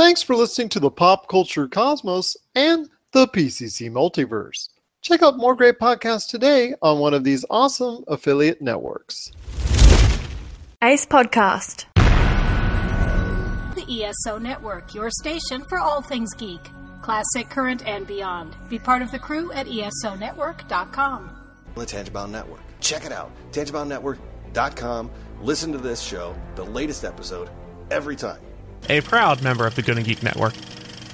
[0.00, 4.70] Thanks for listening to the Pop Culture Cosmos and the PCC Multiverse.
[5.02, 9.30] Check out more great podcasts today on one of these awesome affiliate networks.
[10.82, 11.84] Ace Podcast.
[13.74, 16.70] The ESO Network, your station for all things geek,
[17.02, 18.56] classic, current, and beyond.
[18.70, 21.30] Be part of the crew at ESONetwork.com.
[21.74, 22.62] The Tangibound Network.
[22.80, 23.30] Check it out.
[23.52, 25.10] TangiboundNetwork.com.
[25.42, 27.50] Listen to this show, the latest episode,
[27.90, 28.40] every time.
[28.88, 30.54] A proud member of the Gonna Geek Network.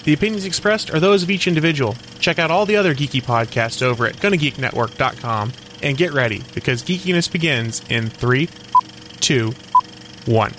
[0.05, 1.97] The opinions expressed are those of each individual.
[2.21, 5.53] Check out all the other geeky podcasts over at GonnaGeekNetwork.com
[5.83, 8.49] and get ready because geekiness begins in three,
[9.21, 9.53] two,
[10.27, 10.53] one.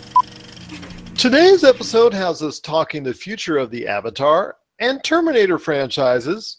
[1.18, 6.58] Today's episode has us talking the future of the Avatar and Terminator franchises,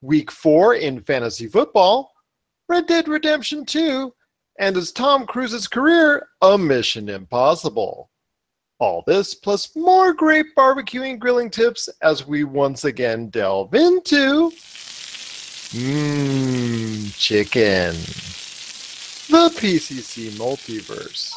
[0.00, 2.12] Week 4 in fantasy football,
[2.68, 4.12] Red Dead Redemption 2,
[4.58, 8.09] and is Tom Cruise's career a mission impossible?
[8.80, 14.50] All this plus more great barbecuing grilling tips as we once again delve into
[15.72, 17.92] Mmm, chicken.
[19.28, 21.30] The PCC Multiverse.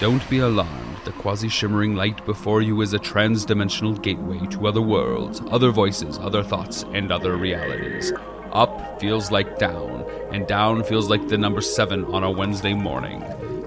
[0.00, 0.98] Don't be alarmed.
[1.04, 5.72] The quasi shimmering light before you is a trans dimensional gateway to other worlds, other
[5.72, 8.12] voices, other thoughts, and other realities.
[8.54, 13.20] Up feels like down, and down feels like the number seven on a Wednesday morning.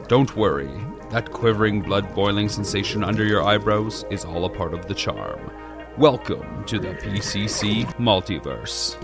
[0.07, 0.71] Don't worry,
[1.09, 5.51] that quivering, blood boiling sensation under your eyebrows is all a part of the charm.
[5.97, 8.95] Welcome to the PCC Multiverse.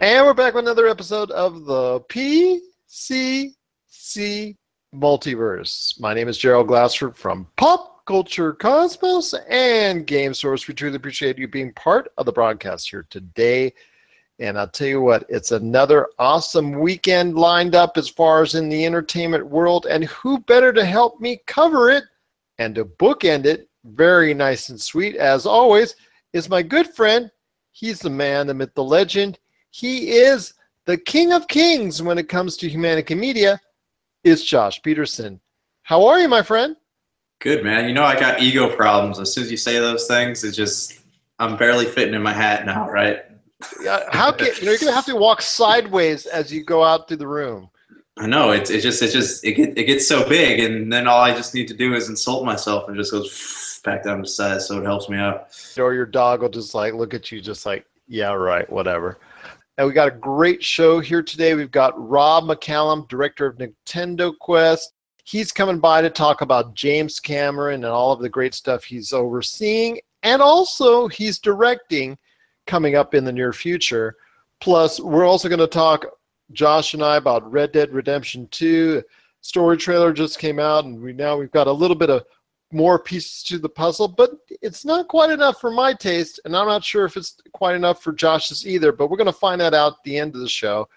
[0.00, 3.56] And we're back with another episode of the PCC
[4.94, 5.98] Multiverse.
[5.98, 10.66] My name is Gerald Glassford from Pop Culture Cosmos and Game Source.
[10.66, 13.74] We truly appreciate you being part of the broadcast here today.
[14.38, 18.70] And I'll tell you what, it's another awesome weekend lined up as far as in
[18.70, 19.86] the entertainment world.
[19.90, 22.04] And who better to help me cover it
[22.56, 25.94] and to bookend it very nice and sweet, as always,
[26.32, 27.30] is my good friend.
[27.72, 29.38] He's the man, the myth, the legend.
[29.68, 30.54] He is
[30.86, 33.60] the king of kings when it comes to Humanica Media.
[34.24, 35.42] Is Josh Peterson.
[35.82, 36.74] How are you, my friend?
[37.40, 37.86] Good, man.
[37.86, 39.18] You know, I got ego problems.
[39.20, 41.00] As soon as you say those things, it's just,
[41.38, 43.20] I'm barely fitting in my hat now, right?
[43.82, 47.08] Yeah, how can you know you're gonna have to walk sideways as you go out
[47.08, 47.70] through the room.
[48.16, 51.08] I know it's it just it just it get, it gets so big, and then
[51.08, 54.22] all I just need to do is insult myself, and it just goes back down
[54.22, 55.48] to size, so it helps me out.
[55.76, 59.18] Or your dog will just like look at you, just like yeah, right, whatever.
[59.76, 61.54] And we got a great show here today.
[61.54, 64.92] We've got Rob McCallum, director of Nintendo Quest.
[65.28, 69.12] He's coming by to talk about James Cameron and all of the great stuff he's
[69.12, 72.16] overseeing, and also he's directing
[72.66, 74.16] coming up in the near future.
[74.58, 76.06] Plus, we're also going to talk,
[76.52, 79.02] Josh and I, about Red Dead Redemption 2.
[79.42, 82.24] Story trailer just came out, and we now we've got a little bit of
[82.72, 84.30] more pieces to the puzzle, but
[84.62, 88.02] it's not quite enough for my taste, and I'm not sure if it's quite enough
[88.02, 88.92] for Josh's either.
[88.92, 90.88] But we're going to find that out at the end of the show.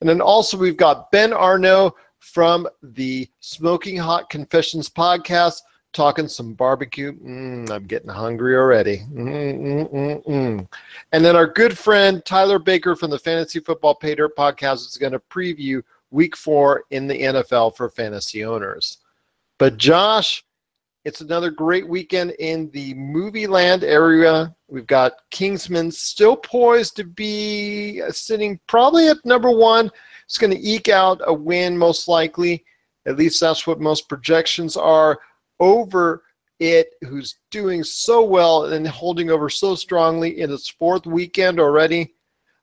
[0.00, 5.60] And then also we've got Ben Arno from the Smoking Hot Confessions podcast
[5.92, 7.12] talking some barbecue.
[7.12, 8.98] Mm, I'm getting hungry already.
[9.12, 10.68] Mm, mm,
[11.12, 14.96] and then our good friend Tyler Baker from the Fantasy Football Pay Dirt podcast is
[14.96, 18.98] going to preview week four in the NFL for fantasy owners.
[19.58, 20.44] But Josh,
[21.04, 24.54] it's another great weekend in the movie land area.
[24.68, 29.90] We've got Kingsman still poised to be sitting probably at number one.
[30.30, 32.64] It's going to eke out a win, most likely.
[33.04, 35.18] At least that's what most projections are
[35.58, 36.22] over
[36.60, 42.14] it, who's doing so well and holding over so strongly in its fourth weekend already.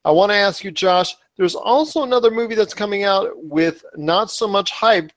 [0.06, 4.31] I want to ask you, Josh, there's also another movie that's coming out with not
[4.31, 5.11] so much hype,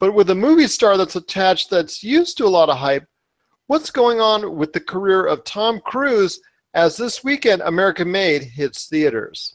[0.00, 3.06] but with a movie star that's attached that's used to a lot of hype.
[3.68, 6.40] What's going on with the career of Tom Cruise
[6.74, 9.54] as this weekend American Made hits theaters?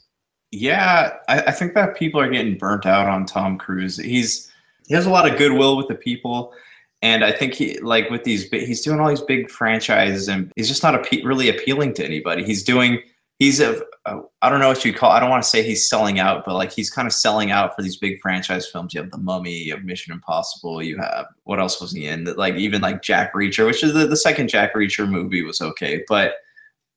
[0.50, 3.96] Yeah, I, I think that people are getting burnt out on Tom Cruise.
[3.96, 4.50] He's
[4.86, 6.54] he has a lot of goodwill with the people
[7.02, 10.68] and I think he like with these he's doing all these big franchises and he's
[10.68, 12.44] just not really appealing to anybody.
[12.44, 13.00] He's doing
[13.38, 15.88] he's a a I don't know what you call I don't want to say he's
[15.88, 18.94] selling out, but like he's kind of selling out for these big franchise films.
[18.94, 22.24] You have The Mummy, you have Mission Impossible, you have what else was he in?
[22.36, 26.04] Like even like Jack Reacher, which is the, the second Jack Reacher movie was okay,
[26.08, 26.34] but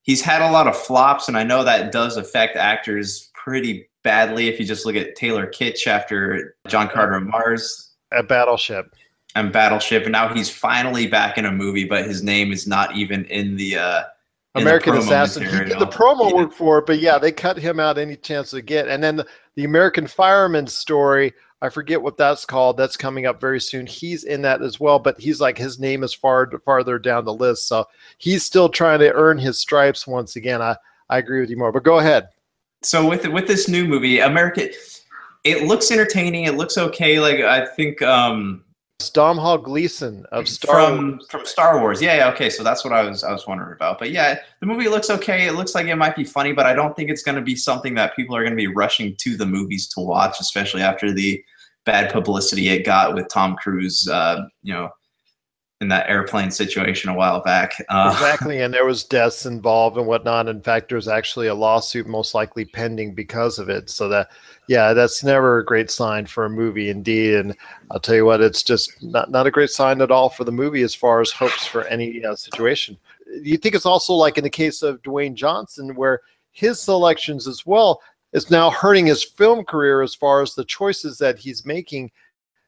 [0.02, 4.48] he's had a lot of flops, and I know that does affect actors pretty badly.
[4.48, 8.94] If you just look at Taylor Kitsch after John Carter of Mars, a Battleship
[9.36, 12.96] and Battleship, and now he's finally back in a movie, but his name is not
[12.96, 14.04] even in the uh,
[14.56, 15.44] in American the Assassin.
[15.44, 15.68] Material.
[15.68, 16.36] He did the promo yeah.
[16.36, 18.88] work for it, but yeah, they cut him out any chance they get.
[18.88, 21.34] And then the, the American Fireman story
[21.64, 22.78] I forget what that's called.
[22.78, 23.86] That's coming up very soon.
[23.86, 27.34] He's in that as well, but he's like his name is far farther down the
[27.34, 27.86] list, so
[28.18, 30.62] he's still trying to earn his stripes once again.
[30.62, 30.76] I
[31.10, 32.30] I agree with you more, but go ahead.
[32.83, 34.69] So with with this new movie, America,
[35.44, 36.45] it looks entertaining.
[36.45, 37.19] It looks okay.
[37.19, 38.63] Like I think um,
[39.10, 41.28] Domhnall Gleeson of Star from Wars.
[41.30, 42.01] from Star Wars.
[42.01, 42.50] Yeah, yeah, okay.
[42.50, 44.00] So that's what I was I was wondering about.
[44.00, 45.48] But yeah, the movie looks okay.
[45.48, 47.56] It looks like it might be funny, but I don't think it's going to be
[47.56, 51.12] something that people are going to be rushing to the movies to watch, especially after
[51.12, 51.44] the
[51.86, 54.07] bad publicity it got with Tom Cruise.
[54.07, 54.89] Uh, you know,
[55.81, 57.74] in that airplane situation a while back.
[57.89, 60.48] Uh, exactly, and there was deaths involved and whatnot.
[60.48, 63.89] In fact, there's actually a lawsuit most likely pending because of it.
[63.89, 64.30] So that,
[64.68, 67.33] yeah, that's never a great sign for a movie, indeed.
[67.33, 67.57] And
[67.89, 70.51] I'll tell you what, it's just not not a great sign at all for the
[70.51, 72.95] movie as far as hopes for any uh, situation.
[73.42, 77.66] You think it's also like in the case of Dwayne Johnson, where his selections as
[77.66, 78.01] well
[78.34, 82.12] is now hurting his film career as far as the choices that he's making,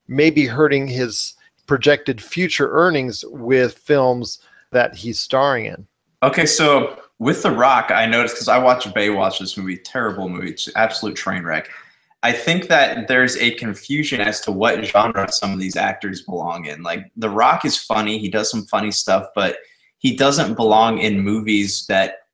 [0.07, 1.35] maybe hurting his
[1.67, 4.39] projected future earnings with films
[4.71, 5.87] that he's starring in.
[6.21, 10.51] Okay, so with The Rock, I noticed because I watched Baywatch, this movie, terrible movie,
[10.51, 11.69] it's absolute train wreck.
[12.23, 16.65] I think that there's a confusion as to what genre some of these actors belong
[16.65, 16.81] in.
[16.81, 19.57] Like The Rock is funny, he does some funny stuff, but
[19.97, 22.27] he doesn't belong in movies that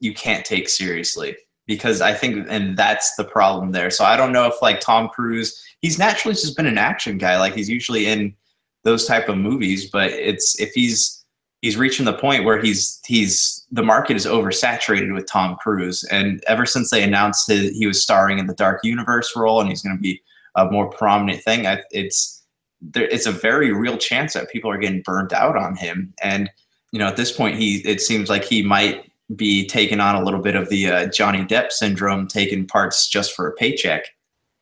[0.00, 3.90] you can't take seriously because I think and that's the problem there.
[3.90, 7.38] So I don't know if like Tom Cruise, he's naturally just been an action guy.
[7.38, 8.34] Like he's usually in
[8.84, 11.24] those type of movies, but it's if he's
[11.62, 16.44] he's reaching the point where he's he's the market is oversaturated with Tom Cruise, and
[16.46, 19.82] ever since they announced his, he was starring in the Dark Universe role and he's
[19.82, 20.22] going to be
[20.56, 22.44] a more prominent thing, I, it's
[22.80, 26.50] there, it's a very real chance that people are getting burnt out on him, and
[26.92, 30.22] you know at this point he it seems like he might be taking on a
[30.22, 34.04] little bit of the uh, Johnny Depp syndrome, taking parts just for a paycheck.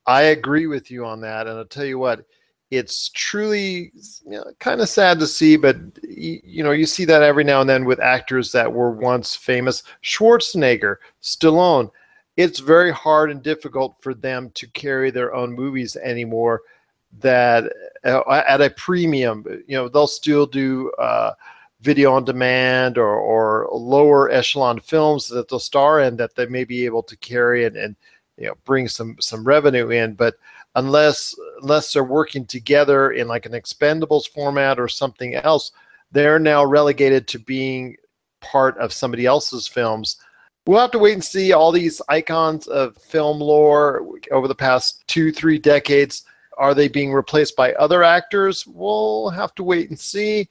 [0.07, 2.25] I agree with you on that, and I'll tell you what
[2.73, 3.93] it's truly
[4.25, 7.61] you know, kind of sad to see, but you know, you see that every now
[7.61, 9.83] and then with actors that were once famous.
[10.03, 11.91] Schwarzenegger, Stallone.
[12.39, 16.63] It's very hard and difficult for them to carry their own movies anymore.
[17.21, 17.71] That
[18.05, 21.33] uh, at a premium, you know, they'll still do uh,
[21.83, 26.65] video on demand or, or lower echelon films that they'll star in that they may
[26.65, 27.97] be able to carry and, and
[28.39, 30.37] you know bring some some revenue in, but
[30.75, 35.73] unless unless they're working together in like an expendables format or something else
[36.13, 37.97] they're now relegated to being
[38.41, 40.19] part of somebody else's films.
[40.67, 45.03] We'll have to wait and see all these icons of film lore over the past
[45.09, 46.25] two three decades.
[46.59, 48.67] Are they being replaced by other actors?
[48.67, 50.49] We'll have to wait and see.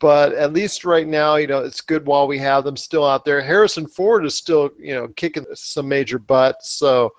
[0.00, 3.24] But at least right now you know it's good while we have them still out
[3.24, 3.42] there.
[3.42, 7.12] Harrison ford is still you know kicking some major butt so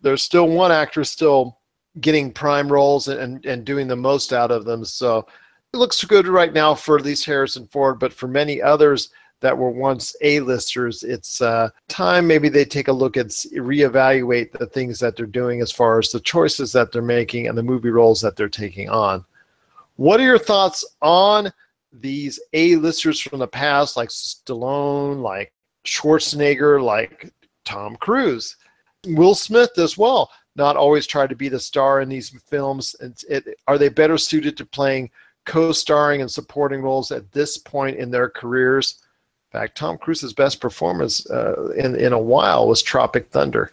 [0.00, 1.58] there's still one actor still
[2.00, 4.84] getting prime roles and, and doing the most out of them.
[4.84, 5.26] So
[5.72, 9.10] it looks good right now for at least Harrison Ford, but for many others
[9.40, 14.66] that were once A-listers, it's uh, time maybe they take a look at reevaluate the
[14.66, 17.90] things that they're doing as far as the choices that they're making and the movie
[17.90, 19.24] roles that they're taking on.
[19.96, 21.52] What are your thoughts on
[21.92, 25.52] these A-listers from the past, like Stallone, like
[25.86, 27.32] Schwarzenegger, like
[27.64, 28.56] Tom Cruise,
[29.06, 30.30] Will Smith as well?
[30.56, 32.96] Not always try to be the star in these films?
[33.00, 35.10] It, it, are they better suited to playing
[35.46, 39.02] co-starring and supporting roles at this point in their careers?
[39.52, 43.72] In fact, Tom Cruise's best performance uh, in in a while was Tropic Thunder.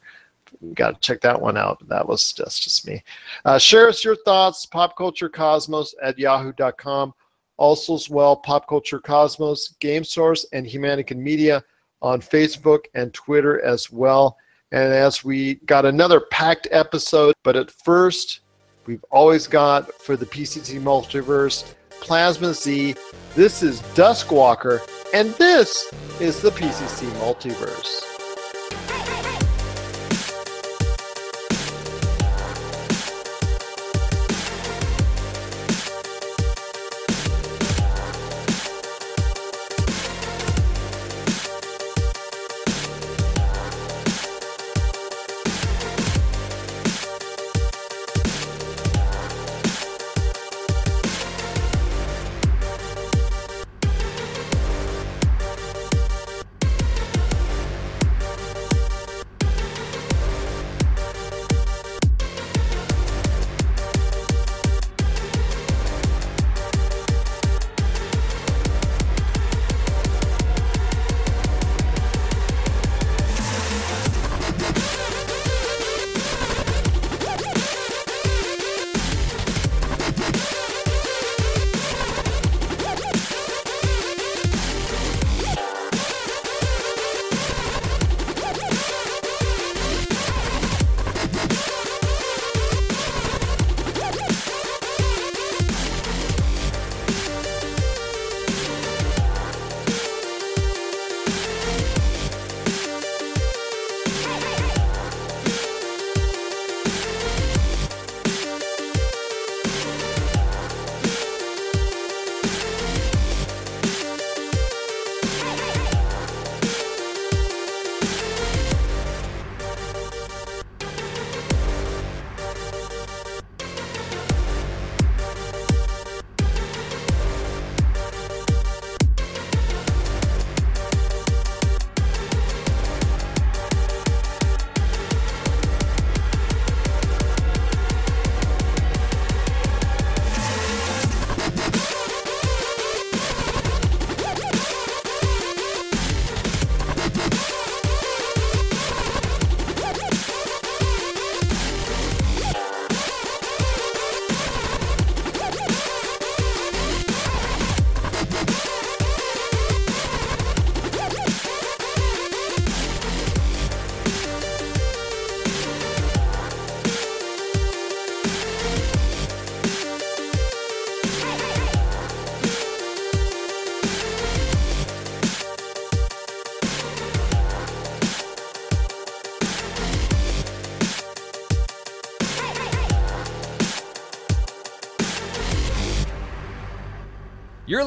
[0.73, 1.87] Got to check that one out.
[1.87, 3.03] That was just just me.
[3.45, 4.65] Uh, share us your thoughts.
[4.65, 7.13] PopCultureCosmos at yahoo.com.
[7.57, 11.63] Also, as well, Pop Culture Cosmos, Game Source, and Humanican Media
[12.01, 14.37] on Facebook and Twitter as well.
[14.71, 18.41] And as we got another packed episode, but at first,
[18.85, 22.95] we've always got for the PCC Multiverse Plasma Z.
[23.33, 24.81] This is Duskwalker,
[25.13, 28.16] and this is the PCC Multiverse.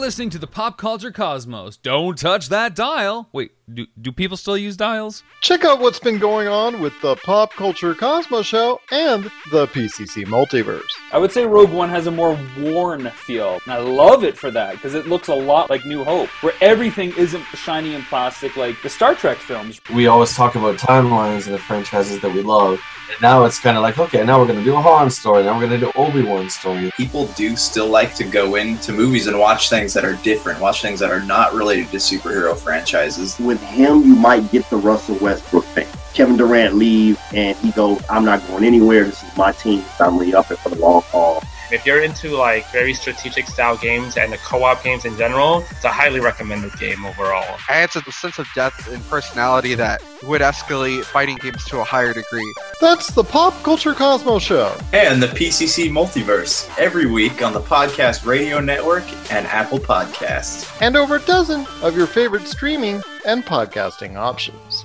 [0.01, 1.77] Listening to the Pop Culture Cosmos.
[1.77, 3.29] Don't touch that dial.
[3.33, 5.23] Wait, do, do people still use dials?
[5.43, 10.25] Check out what's been going on with the Pop Culture Cosmos Show and the PCC
[10.25, 10.89] Multiverse.
[11.13, 13.61] I would say Rogue One has a more worn feel.
[13.67, 16.55] And I love it for that because it looks a lot like New Hope, where
[16.63, 19.83] everything isn't shiny and plastic like the Star Trek films.
[19.95, 22.81] We always talk about timelines and the franchises that we love.
[23.11, 25.43] And now it's kind of like, okay, now we're going to do a Han story.
[25.43, 26.91] Now we're going to do Obi Wan story.
[26.97, 30.81] People do still like to go into movies and watch things that are different, watch
[30.81, 33.37] things that are not related to superhero franchises.
[33.41, 35.89] With him, you might get the Russell Westbrook thing.
[36.15, 39.05] Kevin Durant leaves and he goes, I'm not going anywhere.
[39.05, 39.85] This is my team.
[39.99, 41.43] I'm really up it for the long haul.
[41.73, 45.85] If you're into like very strategic style games and the co-op games in general, it's
[45.85, 47.59] a highly recommended game overall.
[47.69, 52.13] Adds a sense of depth and personality that would escalate fighting games to a higher
[52.13, 52.53] degree.
[52.81, 54.77] That's the Pop Culture Cosmos Show.
[54.93, 60.69] And the PCC Multiverse every week on the Podcast Radio Network and Apple Podcasts.
[60.81, 64.80] And over a dozen of your favorite streaming and podcasting options.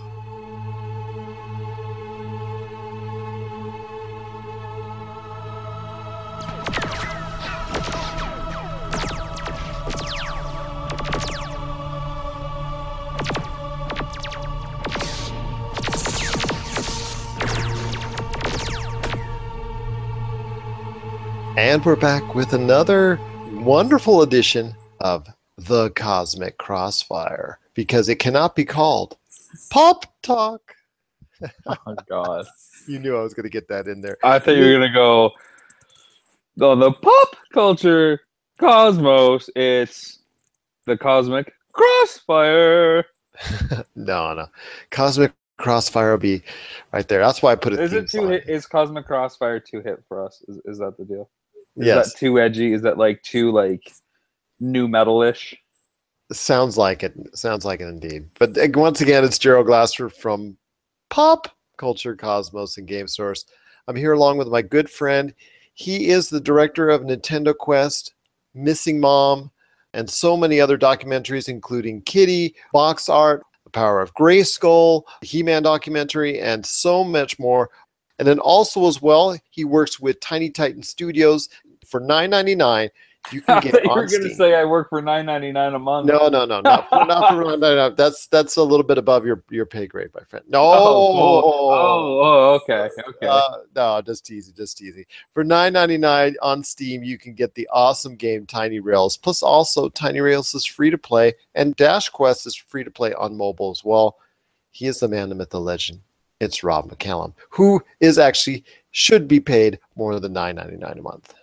[21.76, 23.20] And we're back with another
[23.52, 25.28] wonderful edition of
[25.58, 29.18] The Cosmic Crossfire because it cannot be called
[29.72, 30.74] Pop Talk.
[31.66, 32.46] oh, God.
[32.88, 34.16] You knew I was going to get that in there.
[34.24, 35.32] I thought you were going to go
[36.66, 38.22] on the pop culture
[38.58, 39.50] cosmos.
[39.54, 40.20] It's
[40.86, 43.04] the Cosmic Crossfire.
[43.98, 44.48] no, no.
[44.92, 46.42] Cosmic Crossfire will be
[46.94, 47.20] right there.
[47.20, 47.82] That's why I put it.
[47.82, 48.48] Is it too hit?
[48.48, 50.42] Is Cosmic Crossfire too hit for us?
[50.48, 51.30] Is, is that the deal?
[51.78, 52.14] Is yes.
[52.14, 52.74] that too edgy?
[52.74, 53.94] Is that like too like
[54.60, 55.56] new metal-ish?
[56.32, 57.14] Sounds like it.
[57.38, 58.30] Sounds like it indeed.
[58.40, 60.58] But uh, once again, it's Gerald Glasser from
[61.10, 63.46] Pop Culture Cosmos and Game Source.
[63.88, 65.34] I'm here along with my good friend.
[65.74, 68.14] He is the director of Nintendo Quest,
[68.54, 69.52] Missing Mom,
[69.94, 75.64] and so many other documentaries, including Kitty, Box Art, The Power of Grayskull, He Man
[75.64, 77.70] documentary, and so much more.
[78.20, 81.50] And then also as well, he works with Tiny Titan Studios
[81.86, 82.90] for $9.99.
[83.32, 85.80] You can get you were going to say I work for nine ninety nine a
[85.80, 86.08] month.
[86.08, 87.96] No, no, no, not for, not for $9.99.
[87.98, 90.46] That's that's a little bit above your your pay grade, my friend.
[90.48, 93.28] No, oh, oh, oh, okay, okay.
[93.28, 93.42] Uh,
[93.76, 95.08] no, just easy, just easy.
[95.34, 99.18] For $9.99 on Steam, you can get the awesome game Tiny Rails.
[99.18, 103.14] Plus, also Tiny Rails is free to play, and Dash Quest is free to play
[103.14, 104.18] on mobile as well.
[104.72, 106.02] He is the man, the myth, the legend.
[106.40, 111.34] It's Rob McCallum, who is actually should be paid more than $9.99 a month.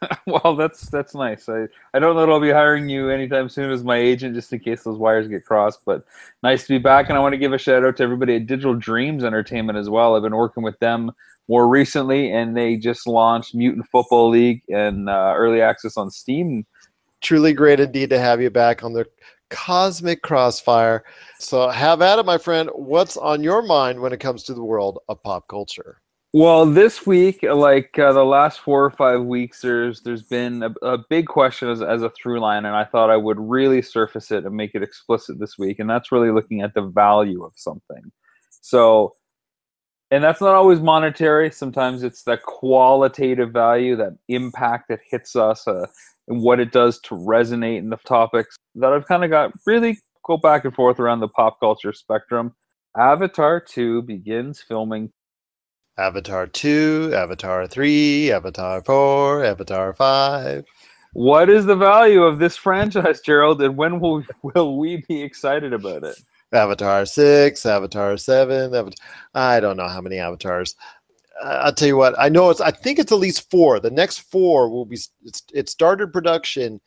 [0.26, 1.48] well, that's that's nice.
[1.48, 4.52] I, I don't know that I'll be hiring you anytime soon as my agent, just
[4.52, 5.80] in case those wires get crossed.
[5.84, 6.04] But
[6.42, 8.46] nice to be back, and I want to give a shout out to everybody at
[8.46, 10.14] Digital Dreams Entertainment as well.
[10.14, 11.10] I've been working with them
[11.48, 16.64] more recently, and they just launched Mutant Football League and uh, early access on Steam.
[17.20, 19.06] Truly great indeed to have you back on the
[19.52, 21.04] Cosmic Crossfire.
[21.38, 22.70] So have at it, my friend.
[22.74, 26.00] What's on your mind when it comes to the world of pop culture?
[26.32, 30.70] Well, this week, like uh, the last four or five weeks, there's there's been a,
[30.80, 34.30] a, big question as, as a through line, and I thought I would really surface
[34.30, 37.52] it and make it explicit this week, and that's really looking at the value of
[37.56, 38.10] something.
[38.62, 39.12] So,
[40.10, 41.50] and that's not always monetary.
[41.50, 45.86] Sometimes it's the qualitative value, that impact that hits us, uh,
[46.28, 49.98] and what it does to resonate in the topics that I've kind of got really
[50.24, 52.54] go back and forth around the pop culture spectrum.
[52.96, 55.10] Avatar 2 begins filming
[55.98, 60.64] Avatar 2, Avatar 3, Avatar 4, Avatar 5.
[61.12, 65.74] What is the value of this franchise, Gerald, and when will, will we be excited
[65.74, 66.18] about it?
[66.52, 70.76] Avatar 6, Avatar 7, Avatar, I don't know how many avatars.
[71.42, 73.80] I'll tell you what, I know it's I think it's at least 4.
[73.80, 76.80] The next 4 will be it's it started production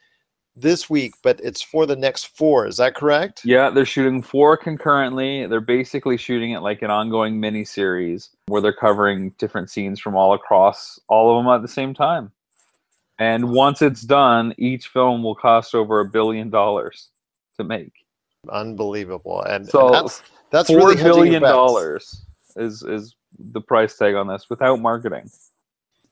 [0.56, 2.66] this week, but it's for the next four.
[2.66, 3.44] Is that correct?
[3.44, 5.46] Yeah, they're shooting four concurrently.
[5.48, 10.16] They're basically shooting it like an ongoing mini series where they're covering different scenes from
[10.16, 12.32] all across all of them at the same time.
[13.20, 17.10] And once it's done, each film will cost over a billion dollars
[17.58, 17.94] to make.
[18.50, 19.42] Unbelievable.
[19.42, 20.22] And so and that's
[20.52, 25.30] that's four really billion dollars is is the price tag on this without marketing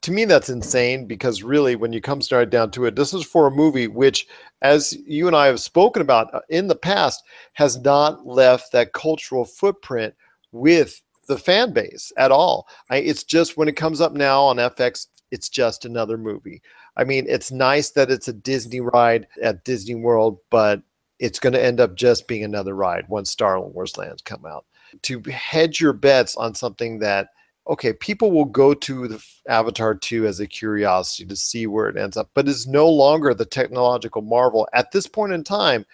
[0.01, 3.23] to me that's insane because really when you come straight down to it this is
[3.23, 4.27] for a movie which
[4.61, 8.93] as you and i have spoken about uh, in the past has not left that
[8.93, 10.13] cultural footprint
[10.51, 14.57] with the fan base at all I, it's just when it comes up now on
[14.57, 16.61] fx it's just another movie.
[16.95, 20.83] I mean, it's nice that it's a Disney ride at Disney World, but
[21.17, 24.65] it's going to end up just being another ride once Star Wars Lands come out.
[25.01, 27.29] To hedge your bets on something that
[27.67, 31.97] okay, people will go to the Avatar 2 as a curiosity to see where it
[31.97, 35.85] ends up, but it's no longer the technological marvel at this point in time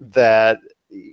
[0.00, 0.58] that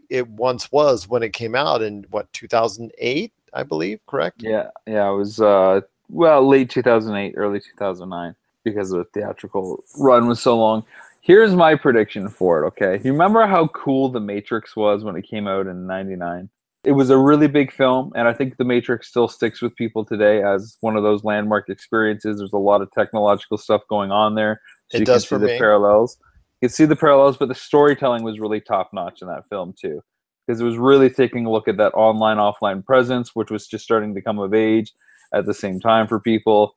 [0.09, 4.43] it once was when it came out in what 2008, I believe, correct?
[4.43, 10.41] Yeah, yeah, it was uh well late 2008, early 2009 because the theatrical run was
[10.41, 10.83] so long.
[11.21, 13.01] Here's my prediction for it, okay?
[13.03, 16.49] You remember how cool The Matrix was when it came out in 99?
[16.86, 20.06] It was a really big film, and I think The Matrix still sticks with people
[20.06, 22.38] today as one of those landmark experiences.
[22.38, 24.62] There's a lot of technological stuff going on there.
[24.91, 25.58] So It you does can for see the me.
[25.58, 26.17] parallels.
[26.62, 29.74] You can see the parallels, but the storytelling was really top notch in that film
[29.80, 30.02] too.
[30.45, 33.84] Because it was really taking a look at that online offline presence, which was just
[33.84, 34.93] starting to come of age
[35.34, 36.76] at the same time for people.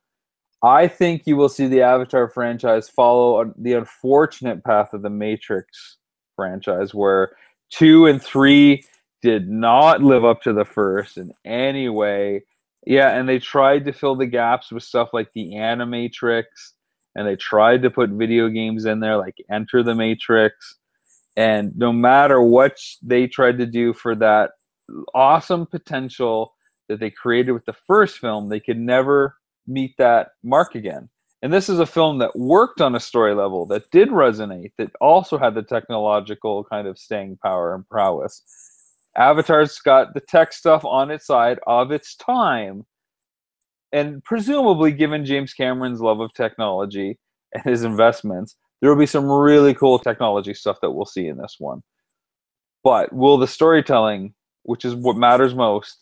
[0.63, 5.99] I think you will see the Avatar franchise follow the unfortunate path of the Matrix
[6.35, 7.33] franchise, where
[7.71, 8.83] two and three
[9.23, 12.45] did not live up to the first in any way.
[12.87, 16.45] Yeah, and they tried to fill the gaps with stuff like the Animatrix,
[17.15, 20.77] and they tried to put video games in there like Enter the Matrix.
[21.37, 24.53] And no matter what they tried to do for that
[25.15, 26.55] awesome potential
[26.89, 31.09] that they created with the first film, they could never meet that mark again.
[31.43, 34.91] And this is a film that worked on a story level that did resonate, that
[35.01, 38.43] also had the technological kind of staying power and prowess.
[39.17, 42.87] Avatar's got the tech stuff on its side of its time.
[43.93, 47.19] And presumably, given James Cameron's love of technology
[47.53, 51.39] and his investments, there will be some really cool technology stuff that we'll see in
[51.39, 51.83] this one.
[52.85, 55.99] But will the storytelling, which is what matters most,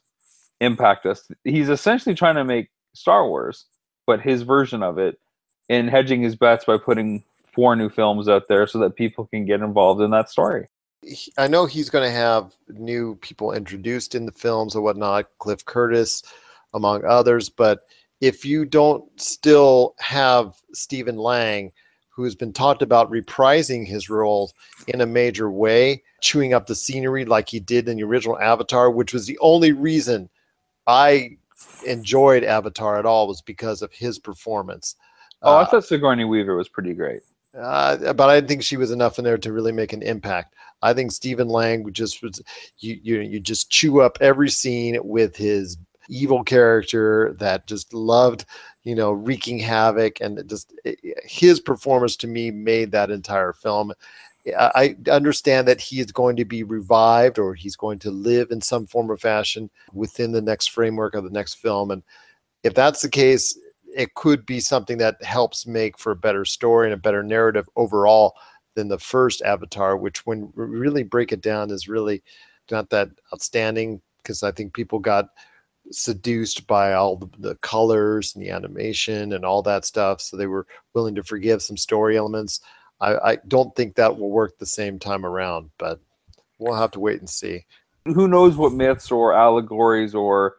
[0.61, 1.27] impact us?
[1.45, 3.67] He's essentially trying to make Star Wars,
[4.07, 5.19] but his version of it,
[5.69, 9.47] and hedging his bets by putting four new films out there so that people can
[9.47, 10.67] get involved in that story.
[11.03, 15.27] He- I know he's going to have new people introduced in the films or whatnot,
[15.39, 16.23] Cliff Curtis,
[16.75, 17.49] among others.
[17.49, 17.81] But
[18.21, 21.73] if you don't still have Stephen Lang,
[22.09, 24.53] who has been talked about reprising his role
[24.89, 28.91] in a major way, chewing up the scenery like he did in the original Avatar,
[28.91, 30.31] which was the only reason
[30.87, 31.37] I
[31.87, 34.97] enjoyed Avatar at all, was because of his performance.
[35.43, 37.21] Oh, I Uh, thought Sigourney Weaver was pretty great.
[37.61, 40.55] Uh, but I think she was enough in there to really make an impact.
[40.83, 42.43] I think Stephen Lang just was
[42.79, 48.45] you you you just chew up every scene with his evil character that just loved
[48.85, 50.73] you know wreaking havoc and just
[51.25, 53.93] his performance to me made that entire film.
[54.47, 58.51] I I understand that he is going to be revived or he's going to live
[58.51, 62.03] in some form or fashion within the next framework of the next film and
[62.63, 63.59] if that's the case
[63.97, 67.67] it could be something that helps make for a better story and a better narrative
[67.77, 68.37] overall
[68.75, 72.23] than the first Avatar, which, when we really break it down, is really
[72.71, 75.31] not that outstanding because I think people got
[75.91, 80.21] seduced by all the, the colors and the animation and all that stuff.
[80.21, 82.61] So they were willing to forgive some story elements.
[83.01, 86.01] I, I don't think that will work the same time around, but
[86.59, 87.65] we'll have to wait and see.
[88.05, 90.57] Who knows what myths or allegories or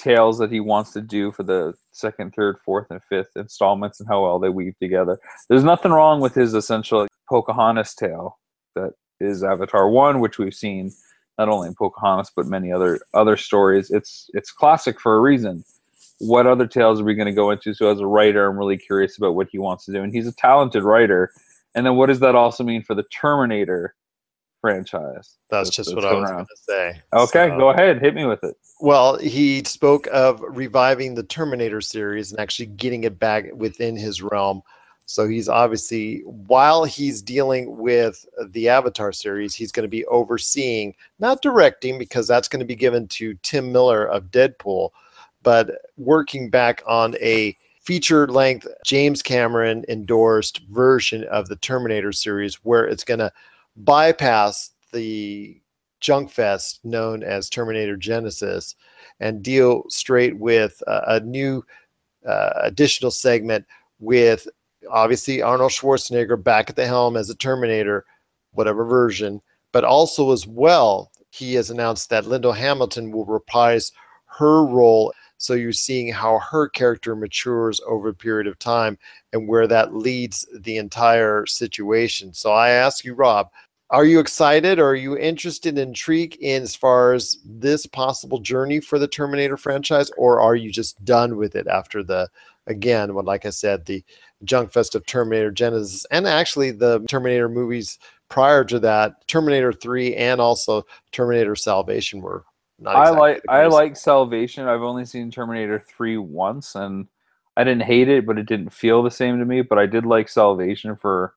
[0.00, 4.08] tales that he wants to do for the second, third, fourth, and fifth installments and
[4.08, 5.18] how well they weave together.
[5.48, 8.38] There's nothing wrong with his essential Pocahontas tale
[8.74, 10.92] that is Avatar One, which we've seen
[11.38, 13.90] not only in Pocahontas but many other other stories.
[13.90, 15.64] It's it's classic for a reason.
[16.18, 17.72] What other tales are we going to go into?
[17.72, 20.26] So as a writer, I'm really curious about what he wants to do, and he's
[20.26, 21.32] a talented writer.
[21.74, 23.94] And then what does that also mean for the Terminator
[24.60, 25.36] franchise?
[25.50, 27.00] That's just what I was going to say.
[27.12, 28.56] Okay, So- go ahead, hit me with it.
[28.80, 34.22] Well, he spoke of reviving the Terminator series and actually getting it back within his
[34.22, 34.62] realm.
[35.04, 40.94] So he's obviously, while he's dealing with the Avatar series, he's going to be overseeing,
[41.18, 44.90] not directing, because that's going to be given to Tim Miller of Deadpool,
[45.42, 52.54] but working back on a feature length James Cameron endorsed version of the Terminator series
[52.64, 53.32] where it's going to
[53.76, 55.60] bypass the
[56.00, 58.74] junk fest known as Terminator Genisys
[59.20, 61.64] and deal straight with uh, a new
[62.26, 63.66] uh, additional segment
[63.98, 64.48] with
[64.90, 68.04] obviously Arnold Schwarzenegger back at the helm as a Terminator,
[68.52, 69.40] whatever version,
[69.72, 73.92] but also as well, he has announced that Linda Hamilton will reprise
[74.38, 75.12] her role.
[75.40, 78.98] So you're seeing how her character matures over a period of time
[79.32, 82.34] and where that leads the entire situation.
[82.34, 83.48] So I ask you, Rob,
[83.88, 88.80] are you excited or are you interested intrigued in as far as this possible journey
[88.80, 92.28] for the Terminator franchise, or are you just done with it after the
[92.66, 94.04] again, when like I said, the
[94.44, 97.98] Junk Fest of Terminator Genisys, and actually the Terminator movies
[98.28, 102.44] prior to that, Terminator Three, and also Terminator Salvation were.
[102.80, 104.66] Not I exactly like I like Salvation.
[104.66, 107.06] I've only seen Terminator three once, and
[107.56, 109.62] I didn't hate it, but it didn't feel the same to me.
[109.62, 111.34] But I did like Salvation for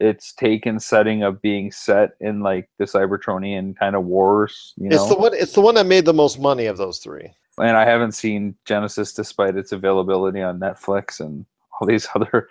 [0.00, 4.74] its take and setting of being set in like the Cybertronian kind of wars.
[4.76, 5.34] You know, It's the one.
[5.34, 7.32] It's the one that made the most money of those three.
[7.58, 11.46] and I haven't seen Genisys despite its availability on Netflix and
[11.80, 12.48] all these other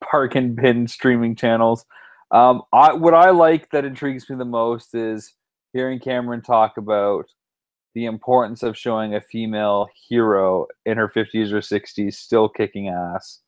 [0.00, 1.84] park and bin streaming channels.
[2.32, 5.34] Um, I, what I like that intrigues me the most is
[5.72, 7.26] hearing Cameron talk about
[7.94, 13.40] the importance of showing a female hero in her 50s or 60s still kicking ass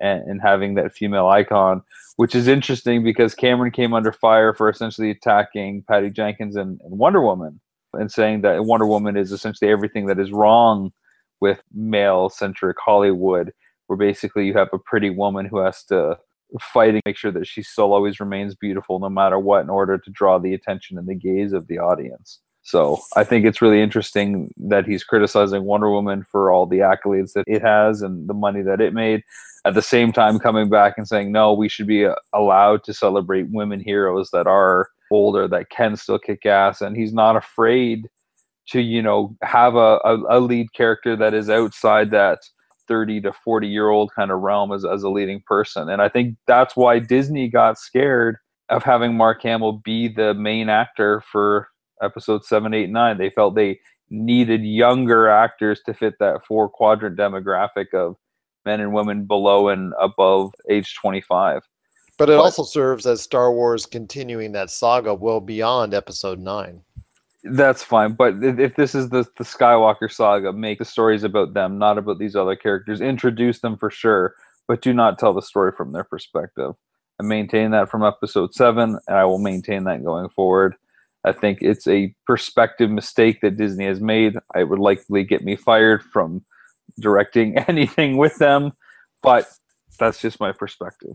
[0.00, 1.82] and, and having that female icon,
[2.16, 6.98] which is interesting because Cameron came under fire for essentially attacking Patty Jenkins and, and
[6.98, 7.60] Wonder Woman
[7.92, 10.92] and saying that Wonder Woman is essentially everything that is wrong
[11.40, 13.52] with male centric Hollywood,
[13.86, 16.18] where basically you have a pretty woman who has to
[16.60, 19.98] fight and make sure that she still always remains beautiful no matter what in order
[19.98, 22.40] to draw the attention and the gaze of the audience.
[22.62, 27.32] So I think it's really interesting that he's criticizing Wonder Woman for all the accolades
[27.32, 29.22] that it has and the money that it made.
[29.64, 32.94] At the same time, coming back and saying, no, we should be uh, allowed to
[32.94, 36.80] celebrate women heroes that are older, that can still kick ass.
[36.80, 38.08] And he's not afraid
[38.68, 42.38] to, you know, have a, a, a lead character that is outside that
[42.88, 45.88] 30 to 40 year old kind of realm as, as a leading person.
[45.88, 48.36] And I think that's why Disney got scared
[48.68, 51.68] of having Mark Hamill be the main actor for
[52.02, 53.18] episode seven, eight, nine.
[53.18, 58.16] They felt they needed younger actors to fit that four quadrant demographic of
[58.64, 61.62] men and women below and above age 25.
[62.18, 66.82] But it also serves as Star Wars continuing that saga well beyond Episode Nine.
[67.42, 71.54] That's fine, but if if this is the the Skywalker saga, make the stories about
[71.54, 73.00] them, not about these other characters.
[73.00, 74.34] Introduce them for sure,
[74.68, 76.74] but do not tell the story from their perspective.
[77.18, 80.74] I maintain that from episode seven, and I will maintain that going forward.
[81.24, 84.36] I think it's a perspective mistake that Disney has made.
[84.54, 86.44] I would likely get me fired from
[86.98, 88.72] directing anything with them,
[89.22, 89.48] but
[89.98, 91.14] that's just my perspective.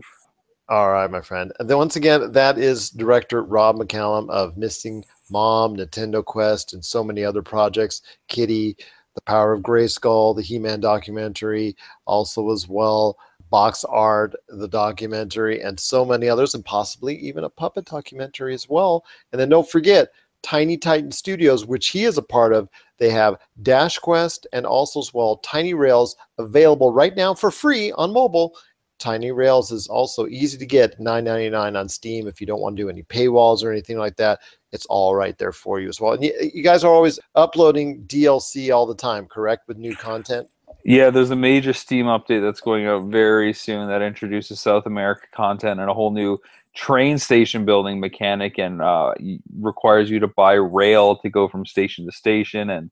[0.68, 1.52] All right, my friend.
[1.60, 6.84] And then once again, that is director Rob McCallum of Missing Mom, Nintendo Quest, and
[6.84, 8.02] so many other projects.
[8.28, 8.76] Kitty,
[9.14, 13.16] The Power of Grayskull, the He-Man documentary, also as well.
[13.56, 18.68] Box art, the documentary, and so many others, and possibly even a puppet documentary as
[18.68, 19.02] well.
[19.32, 20.10] And then don't forget
[20.42, 22.68] Tiny Titan Studios, which he is a part of.
[22.98, 27.92] They have Dash Quest and also as well Tiny Rails available right now for free
[27.92, 28.58] on mobile.
[28.98, 32.28] Tiny Rails is also easy to get, $9.99 on Steam.
[32.28, 34.40] If you don't want to do any paywalls or anything like that,
[34.72, 36.12] it's all right there for you as well.
[36.12, 40.46] And you, you guys are always uploading DLC all the time, correct, with new content?
[40.84, 45.26] Yeah, there's a major Steam update that's going out very soon that introduces South America
[45.34, 46.38] content and a whole new
[46.74, 49.12] train station building mechanic and uh,
[49.58, 52.90] requires you to buy rail to go from station to station and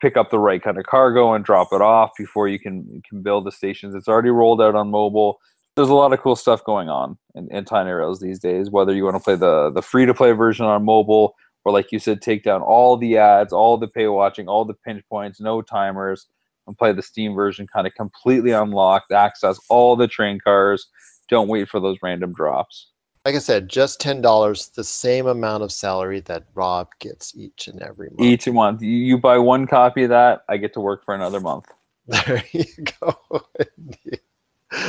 [0.00, 3.22] pick up the right kind of cargo and drop it off before you can can
[3.22, 3.94] build the stations.
[3.94, 5.38] It's already rolled out on mobile.
[5.74, 8.70] There's a lot of cool stuff going on in, in Tiny Rails these days.
[8.70, 11.34] Whether you want to play the the free to play version on mobile
[11.66, 14.74] or like you said, take down all the ads, all the pay watching, all the
[14.74, 16.28] pinch points, no timers,
[16.66, 20.88] and play the Steam version kind of completely unlocked, access all the train cars.
[21.28, 22.88] Don't wait for those random drops.
[23.24, 27.82] Like I said, just $10, the same amount of salary that Rob gets each and
[27.82, 28.20] every month.
[28.20, 31.40] Each month, you, you buy one copy of that, I get to work for another
[31.40, 31.66] month.
[32.08, 32.64] There you
[33.00, 33.16] go.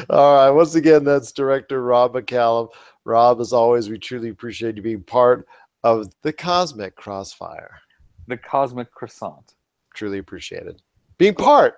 [0.10, 0.50] All right.
[0.52, 2.70] Once again, that's director Rob McCallum.
[3.06, 5.48] Rob, as always, we truly appreciate you being part
[5.84, 7.80] of the Cosmic Crossfire.
[8.28, 9.56] The Cosmic Croissant.
[9.96, 10.82] Truly appreciated.
[11.18, 11.78] Being part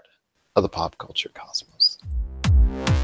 [0.57, 1.78] of the pop culture cosmos.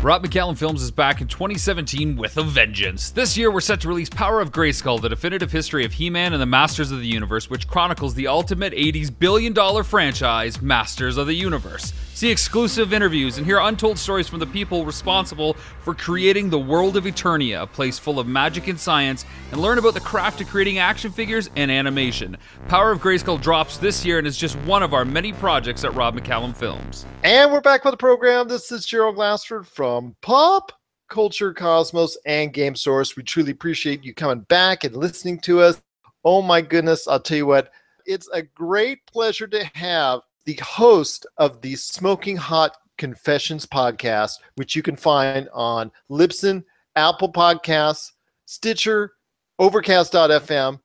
[0.03, 3.09] Rob McCallum Films is back in 2017 with a vengeance.
[3.09, 6.33] This year, we're set to release Power of Grayskull, the definitive history of He Man
[6.33, 11.17] and the Masters of the Universe, which chronicles the ultimate 80s billion dollar franchise, Masters
[11.17, 11.91] of the Universe.
[12.13, 16.95] See exclusive interviews and hear untold stories from the people responsible for creating the world
[16.95, 20.47] of Eternia, a place full of magic and science, and learn about the craft of
[20.47, 22.37] creating action figures and animation.
[22.69, 25.93] Power of Grayskull drops this year and is just one of our many projects at
[25.95, 27.05] Rob McCallum Films.
[27.23, 28.47] And we're back with the program.
[28.47, 30.71] This is Gerald Glassford from Pop
[31.09, 33.15] Culture Cosmos and Game Source.
[33.15, 35.81] We truly appreciate you coming back and listening to us.
[36.23, 37.71] Oh my goodness, I'll tell you what,
[38.05, 44.75] it's a great pleasure to have the host of the Smoking Hot Confessions podcast, which
[44.75, 46.63] you can find on Libsyn,
[46.95, 48.11] Apple Podcasts,
[48.45, 49.13] Stitcher,
[49.59, 50.79] Overcast.fm,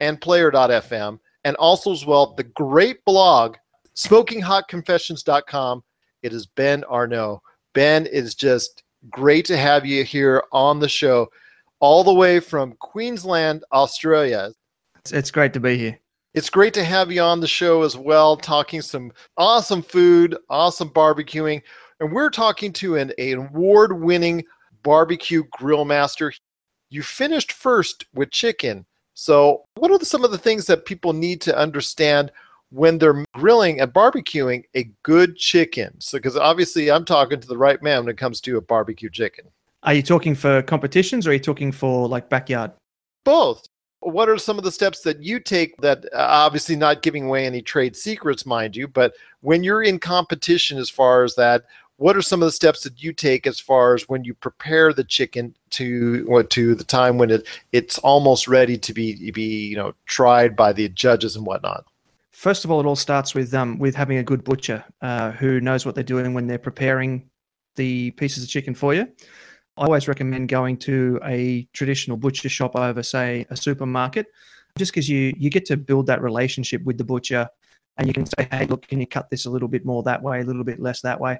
[0.00, 3.56] and Player.fm, and also as well the great blog
[3.96, 5.82] smokinghotconfessions.com.
[6.22, 7.42] It is Ben Arnault.
[7.76, 11.30] Ben, is just great to have you here on the show,
[11.78, 14.50] all the way from Queensland, Australia.
[15.00, 16.00] It's, it's great to be here.
[16.32, 20.88] It's great to have you on the show as well, talking some awesome food, awesome
[20.88, 21.60] barbecuing.
[22.00, 24.42] And we're talking to an, an award winning
[24.82, 26.32] barbecue grill master.
[26.88, 28.86] You finished first with chicken.
[29.12, 32.32] So, what are some of the things that people need to understand
[32.70, 36.00] when they're grilling and barbecuing a good chicken?
[36.00, 39.10] So, because obviously I'm talking to the right man when it comes to a barbecue
[39.10, 39.46] chicken.
[39.82, 42.72] Are you talking for competitions or are you talking for like backyard?
[43.24, 43.66] Both.
[44.00, 47.46] What are some of the steps that you take that uh, obviously not giving away
[47.46, 51.64] any trade secrets, mind you, but when you're in competition as far as that,
[51.96, 54.92] what are some of the steps that you take as far as when you prepare
[54.92, 59.76] the chicken to to the time when it it's almost ready to be be you
[59.76, 61.86] know tried by the judges and whatnot?
[62.36, 65.58] First of all, it all starts with um, with having a good butcher uh, who
[65.58, 67.30] knows what they're doing when they're preparing
[67.76, 69.08] the pieces of chicken for you.
[69.78, 74.26] I always recommend going to a traditional butcher shop over, say, a supermarket,
[74.76, 77.48] just because you you get to build that relationship with the butcher,
[77.96, 80.22] and you can say, "Hey, look, can you cut this a little bit more that
[80.22, 81.38] way, a little bit less that way?"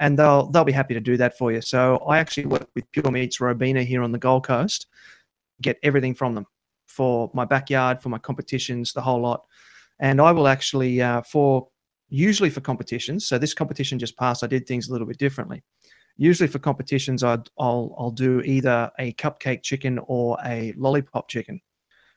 [0.00, 1.60] And they'll they'll be happy to do that for you.
[1.60, 4.86] So I actually work with Pure Meats Robina here on the Gold Coast,
[5.60, 6.46] get everything from them
[6.86, 9.44] for my backyard, for my competitions, the whole lot.
[10.00, 11.68] And I will actually uh, for
[12.08, 13.26] usually for competitions.
[13.26, 14.42] So this competition just passed.
[14.42, 15.62] I did things a little bit differently
[16.18, 21.60] usually for competitions I'd, I'll, I'll do either a cupcake chicken or a lollipop chicken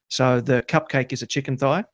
[0.10, 1.86] so the cupcake is a chicken thigh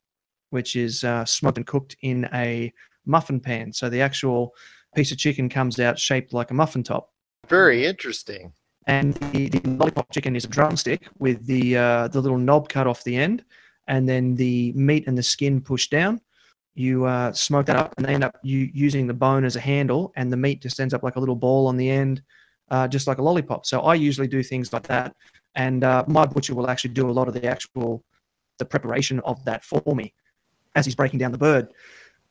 [0.50, 2.74] which is uh, smoked and cooked in a
[3.06, 4.54] muffin pan so the actual
[4.96, 7.12] piece of chicken comes out shaped like a muffin top
[7.48, 8.52] very interesting
[8.88, 12.88] and the, the lollipop chicken is a drumstick with the uh, the little knob cut
[12.88, 13.44] off the end
[13.88, 16.22] and then the meat and the skin pushed down.
[16.76, 19.60] You uh, smoke that up and they end up you using the bone as a
[19.60, 22.22] handle and the meat just ends up like a little ball on the end
[22.70, 23.66] uh, just like a lollipop.
[23.66, 25.16] So i usually do things like that
[25.56, 28.04] and uh, my butcher will actually do a lot of the actual
[28.60, 30.14] the preparation of that for me
[30.76, 31.70] as he's breaking down the bird.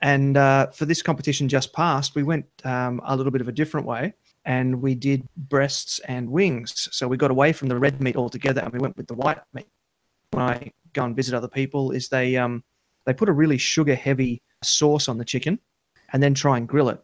[0.03, 3.53] And uh, for this competition just passed we went um, a little bit of a
[3.53, 4.15] different way
[4.45, 6.89] and we did breasts and wings.
[6.93, 9.41] So we got away from the red meat altogether and we went with the white
[9.53, 9.67] meat.
[10.31, 12.65] When i go and visit other people is they um,
[13.05, 15.59] they put a really sugar heavy sauce on the chicken
[16.13, 17.01] and then try and grill it.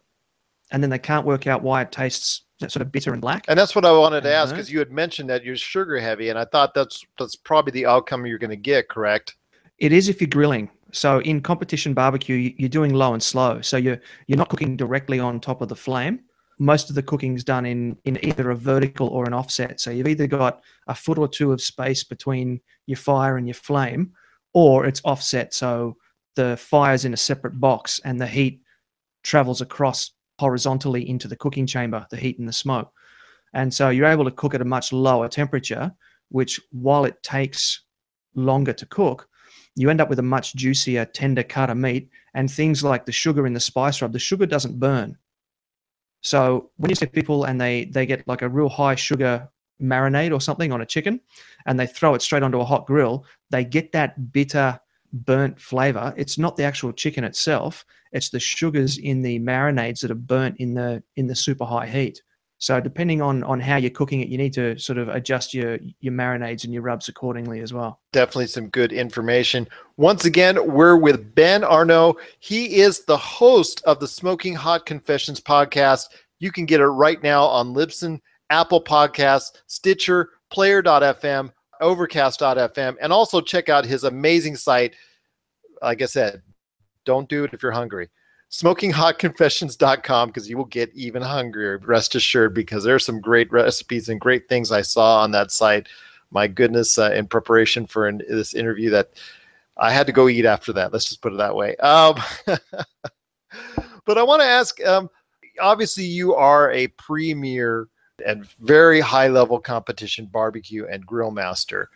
[0.71, 3.45] And then they can't work out why it tastes sort of bitter and black.
[3.47, 6.29] And that's what I wanted to ask because you had mentioned that you're sugar heavy,
[6.29, 8.89] and I thought that's that's probably the outcome you're going to get.
[8.89, 9.35] Correct?
[9.77, 10.69] It is if you're grilling.
[10.91, 13.61] So in competition barbecue, you're doing low and slow.
[13.61, 16.21] So you're you're not cooking directly on top of the flame.
[16.59, 19.79] Most of the cooking's done in in either a vertical or an offset.
[19.79, 23.55] So you've either got a foot or two of space between your fire and your
[23.55, 24.13] flame,
[24.53, 25.53] or it's offset.
[25.53, 25.97] So
[26.35, 28.61] the fire's in a separate box and the heat
[29.23, 32.91] travels across horizontally into the cooking chamber, the heat and the smoke.
[33.53, 35.93] And so you're able to cook at a much lower temperature,
[36.29, 37.83] which while it takes
[38.35, 39.29] longer to cook,
[39.75, 42.09] you end up with a much juicier, tender cut of meat.
[42.33, 45.17] And things like the sugar in the spice rub, the sugar doesn't burn.
[46.23, 49.49] So when you see people and they they get like a real high sugar
[49.81, 51.19] marinade or something on a chicken
[51.65, 54.79] and they throw it straight onto a hot grill, they get that bitter,
[55.11, 56.13] burnt flavor.
[56.17, 60.55] It's not the actual chicken itself; it's the sugars in the marinades that are burnt
[60.57, 62.21] in the in the super high heat.
[62.63, 65.79] So depending on on how you're cooking it, you need to sort of adjust your
[65.99, 67.99] your marinades and your rubs accordingly as well.
[68.13, 69.67] Definitely some good information.
[69.97, 72.15] Once again, we're with Ben Arno.
[72.39, 76.07] He is the host of the Smoking Hot Confessions podcast.
[76.39, 83.41] You can get it right now on Libsyn, Apple Podcasts, Stitcher, Player.fm, Overcast.fm, and also
[83.41, 84.95] check out his amazing site.
[85.81, 86.41] Like I said,
[87.03, 88.09] don't do it if you're hungry.
[88.53, 91.79] SmokingHotConfessions.com because you will get even hungrier.
[91.79, 95.51] Rest assured, because there are some great recipes and great things I saw on that
[95.51, 95.89] site.
[96.29, 99.09] My goodness, uh, in preparation for an, this interview, that
[99.77, 100.93] I had to go eat after that.
[100.93, 101.75] Let's just put it that way.
[101.77, 102.15] Um,
[104.05, 104.79] but I want to ask.
[104.85, 105.09] Um,
[105.59, 107.87] obviously, you are a premier
[108.23, 111.89] and very high level competition barbecue and grill master.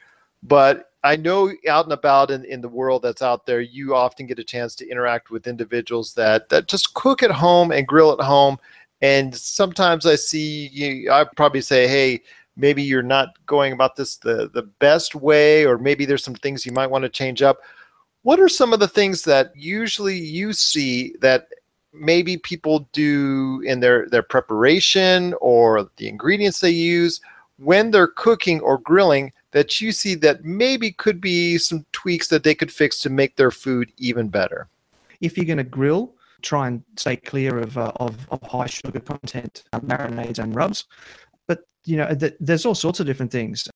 [0.44, 4.26] But I know out and about in, in the world that's out there, you often
[4.26, 8.12] get a chance to interact with individuals that, that just cook at home and grill
[8.12, 8.58] at home.
[9.02, 12.22] And sometimes I see you, I probably say, hey,
[12.56, 16.66] maybe you're not going about this the, the best way, or maybe there's some things
[16.66, 17.60] you might want to change up.
[18.24, 21.48] What are some of the things that usually you see that
[21.94, 27.22] maybe people do in their their preparation or the ingredients they use
[27.58, 32.44] when they're cooking or grilling that you see that maybe could be some tweaks that
[32.44, 34.68] they could fix to make their food even better
[35.22, 39.00] if you're going to grill try and stay clear of uh, of, of high sugar
[39.00, 40.86] content uh, marinades and rubs.
[41.48, 43.68] But you know, th- there's all sorts of different things.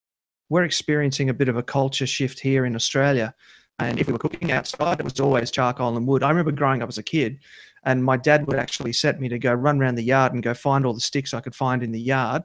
[0.50, 3.34] We're experiencing a bit of a culture shift here in Australia,
[3.80, 6.24] and if we were cooking outside, it was always charcoal and wood.
[6.24, 7.40] I remember growing up as a kid,
[7.84, 10.54] and my dad would actually set me to go run around the yard and go
[10.54, 12.44] find all the sticks I could find in the yard,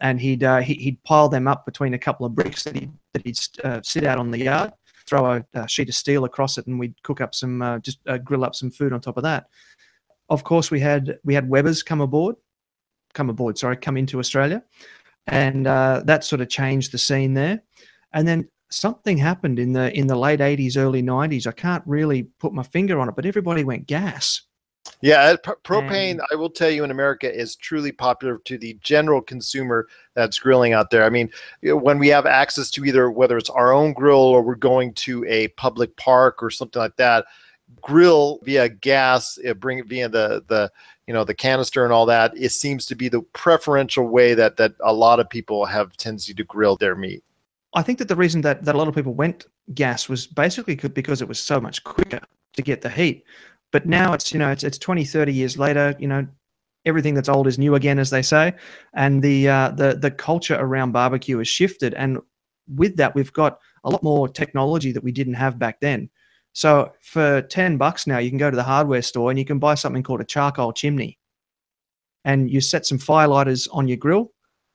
[0.00, 2.88] and he'd uh, he, he'd pile them up between a couple of bricks that he
[3.12, 4.72] that he'd uh, sit out on the yard,
[5.06, 7.98] throw a, a, sheet of steel across it, and we'd cook up some uh, just
[8.06, 9.46] uh, grill up some food on top of that.
[10.28, 12.36] Of course, we had we had Weber's come aboard,
[13.14, 14.62] come aboard, sorry, come into Australia,
[15.26, 17.62] and uh, that sort of changed the scene there.
[18.12, 22.24] And then something happened in the in the late 80s early 90s i can't really
[22.40, 24.42] put my finger on it but everybody went gas
[25.00, 28.78] yeah, uh, p- propane, I will tell you, in America is truly popular to the
[28.82, 31.04] general consumer that's grilling out there.
[31.04, 31.30] I mean,
[31.62, 35.24] when we have access to either whether it's our own grill or we're going to
[35.26, 37.26] a public park or something like that,
[37.80, 40.70] grill via gas, uh, bring it via the the
[41.06, 42.36] you know the canister and all that.
[42.36, 46.34] It seems to be the preferential way that that a lot of people have tendency
[46.34, 47.22] to grill their meat.
[47.74, 50.76] I think that the reason that, that a lot of people went gas was basically
[50.76, 52.20] because it was so much quicker
[52.54, 53.24] to get the heat.
[53.72, 56.26] But now it's, you know, it's, it's 20, 30 years later, you know,
[56.84, 58.54] everything that's old is new again, as they say.
[58.94, 61.94] And the, uh, the, the culture around barbecue has shifted.
[61.94, 62.18] And
[62.68, 66.08] with that, we've got a lot more technology that we didn't have back then.
[66.52, 69.58] So for 10 bucks now, you can go to the hardware store and you can
[69.58, 71.18] buy something called a charcoal chimney.
[72.24, 74.32] And you set some firelighters on your grill.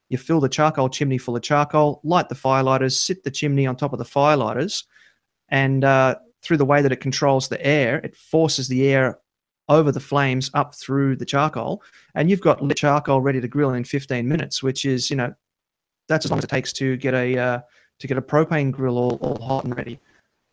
[0.09, 3.77] You fill the charcoal chimney full of charcoal, light the firelighters, sit the chimney on
[3.77, 4.83] top of the firelighters,
[5.49, 9.19] and uh, through the way that it controls the air, it forces the air
[9.69, 11.81] over the flames up through the charcoal,
[12.15, 15.33] and you've got lit charcoal ready to grill in 15 minutes, which is you know
[16.07, 17.59] that's as long as it takes to get a uh,
[17.99, 19.99] to get a propane grill all, all hot and ready.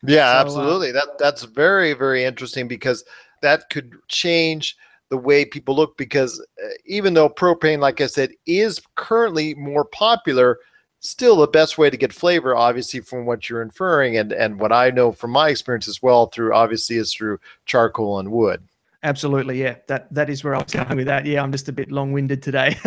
[0.03, 0.91] Yeah, so, uh, absolutely.
[0.91, 3.05] Uh, that that's very very interesting because
[3.43, 4.77] that could change
[5.11, 9.85] the way people look because uh, even though propane like I said is currently more
[9.87, 10.59] popular,
[11.01, 14.73] still the best way to get flavor obviously from what you're inferring and and what
[14.73, 18.63] i know from my experience as well through obviously is through charcoal and wood.
[19.05, 19.77] Absolutely yeah.
[19.87, 21.25] That that is where i was going with that.
[21.25, 22.77] Yeah i'm just a bit long-winded today.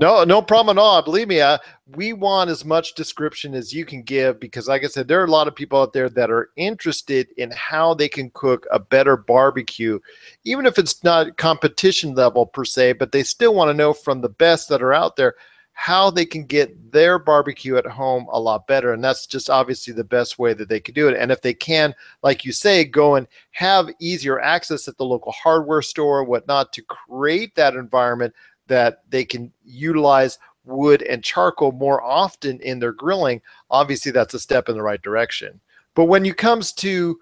[0.00, 1.02] No no problem at all.
[1.02, 1.58] Believe me uh,
[1.96, 5.24] we want as much description as you can give because like i said there are
[5.24, 8.78] a lot of people out there that are interested in how they can cook a
[8.78, 9.98] better barbecue
[10.44, 14.20] even if it's not competition level per se but they still want to know from
[14.20, 15.34] the best that are out there
[15.80, 18.92] how they can get their barbecue at home a lot better.
[18.92, 21.16] And that's just obviously the best way that they could do it.
[21.16, 25.30] And if they can, like you say, go and have easier access at the local
[25.30, 28.34] hardware store, whatnot, to create that environment
[28.66, 34.40] that they can utilize wood and charcoal more often in their grilling, obviously that's a
[34.40, 35.60] step in the right direction.
[35.94, 37.20] But when it comes to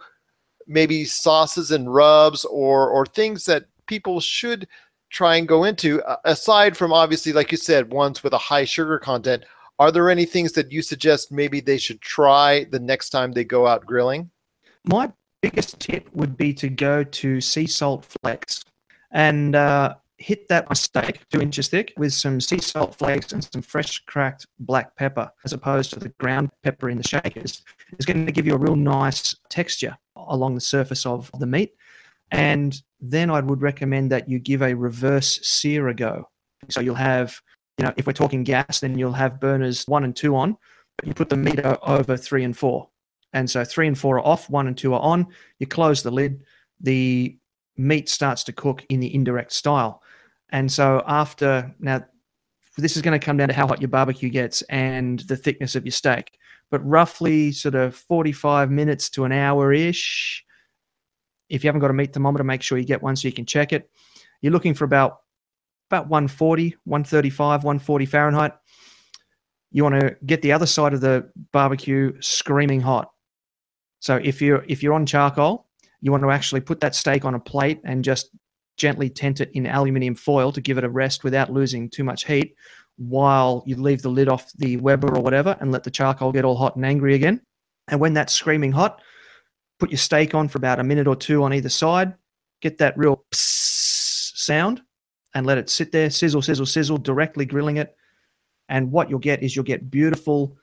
[0.66, 4.66] maybe sauces and rubs or or things that people should
[5.10, 8.64] try and go into uh, aside from obviously like you said ones with a high
[8.64, 9.44] sugar content
[9.78, 13.44] are there any things that you suggest maybe they should try the next time they
[13.44, 14.30] go out grilling?
[14.84, 18.64] My biggest tip would be to go to sea salt flakes
[19.10, 23.60] and uh, hit that steak two inches thick with some sea salt flakes and some
[23.60, 27.62] fresh cracked black pepper as opposed to the ground pepper in the shakers
[27.98, 31.74] is going to give you a real nice texture along the surface of the meat.
[32.30, 32.80] And
[33.10, 36.28] then I would recommend that you give a reverse sear a go.
[36.70, 37.40] So you'll have,
[37.78, 40.56] you know, if we're talking gas, then you'll have burners one and two on,
[40.96, 42.88] but you put the meter over three and four.
[43.32, 45.26] And so three and four are off, one and two are on.
[45.58, 46.42] You close the lid,
[46.80, 47.36] the
[47.76, 50.02] meat starts to cook in the indirect style.
[50.50, 52.04] And so after, now,
[52.78, 55.74] this is going to come down to how hot your barbecue gets and the thickness
[55.74, 56.38] of your steak,
[56.70, 60.44] but roughly sort of 45 minutes to an hour ish
[61.48, 63.46] if you haven't got a meat thermometer, make sure you get one so you can
[63.46, 63.90] check it.
[64.40, 65.18] You're looking for about
[65.90, 68.52] about 140, 135, 140 Fahrenheit.
[69.70, 73.10] You want to get the other side of the barbecue screaming hot.
[74.00, 75.66] So if you're if you're on charcoal,
[76.00, 78.30] you want to actually put that steak on a plate and just
[78.76, 82.26] gently tent it in aluminium foil to give it a rest without losing too much
[82.26, 82.54] heat
[82.98, 86.44] while you leave the lid off the Weber or whatever and let the charcoal get
[86.44, 87.40] all hot and angry again.
[87.88, 89.00] And when that's screaming hot,
[89.78, 92.14] put your steak on for about a minute or two on either side,
[92.60, 94.82] get that real sound,
[95.34, 97.96] and let it sit there, sizzle, sizzle, sizzle, directly grilling it.
[98.68, 100.56] And what you'll get is you'll get beautiful,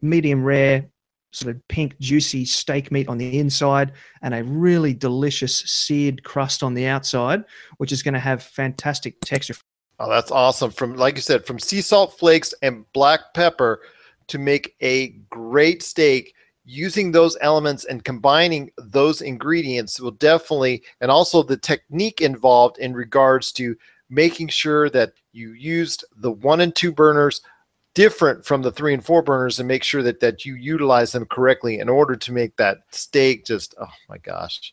[0.00, 0.88] medium rare,
[1.32, 3.92] sort of pink, juicy steak meat on the inside,
[4.22, 7.44] and a really delicious seared crust on the outside,
[7.78, 9.54] which is going to have fantastic texture.
[9.98, 10.70] Oh, that's awesome!
[10.70, 13.82] From like you said, from sea salt flakes and black pepper
[14.28, 16.34] to make a great steak
[16.64, 22.94] using those elements and combining those ingredients will definitely, and also the technique involved in
[22.94, 23.76] regards to
[24.10, 27.40] making sure that you used the one and two burners
[27.94, 31.26] different from the three and four burners and make sure that that you utilize them
[31.26, 34.72] correctly in order to make that steak just oh my gosh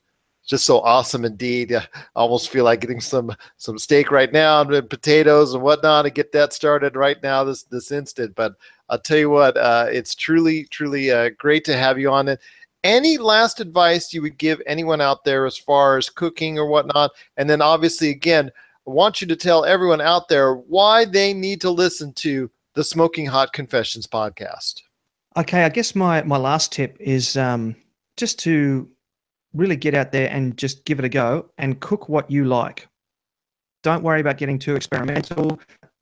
[0.50, 1.74] just so awesome indeed.
[1.74, 1.86] I
[2.16, 6.32] almost feel like getting some some steak right now and potatoes and whatnot to get
[6.32, 8.54] that started right now this this instant but
[8.90, 12.40] i'll tell you what uh, it's truly truly uh, great to have you on it
[12.84, 17.12] any last advice you would give anyone out there as far as cooking or whatnot
[17.38, 18.52] and then obviously again
[18.90, 22.84] I want you to tell everyone out there why they need to listen to the
[22.84, 24.82] Smoking Hot Confessions podcast.
[25.38, 27.76] Okay, I guess my my last tip is um,
[28.18, 28.90] just to
[29.54, 32.88] really get out there and just give it a go and cook what you like.
[33.84, 35.60] Don't worry about getting too experimental.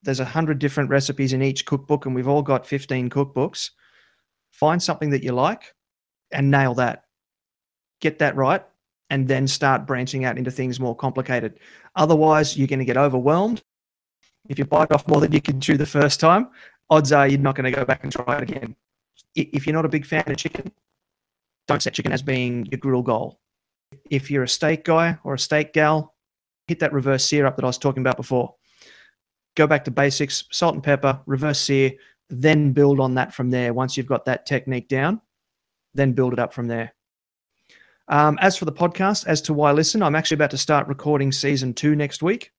[0.07, 3.71] There's a hundred different recipes in each cookbook, and we've all got 15 cookbooks.
[4.51, 5.75] Find something that you like
[6.31, 7.03] and nail that.
[7.99, 8.63] Get that right,
[9.09, 11.59] and then start branching out into things more complicated.
[11.97, 13.61] Otherwise, you're going to get overwhelmed.
[14.47, 16.51] If you bite off more than you can chew the first time,
[16.89, 18.77] odds are you're not going to go back and try it again.
[19.35, 20.71] If you're not a big fan of chicken,
[21.67, 23.41] don't set chicken as being your grill goal.
[24.09, 26.15] If you're a steak guy or a steak gal,
[26.69, 28.55] hit that reverse sear up that I was talking about before.
[29.57, 31.91] Go back to basics, salt and pepper, reverse sear,
[32.29, 33.73] then build on that from there.
[33.73, 35.19] Once you've got that technique down,
[35.95, 36.93] then build it up from there.
[38.07, 41.31] Um, as for the podcast, as to why listen, I'm actually about to start recording
[41.31, 42.51] season two next week.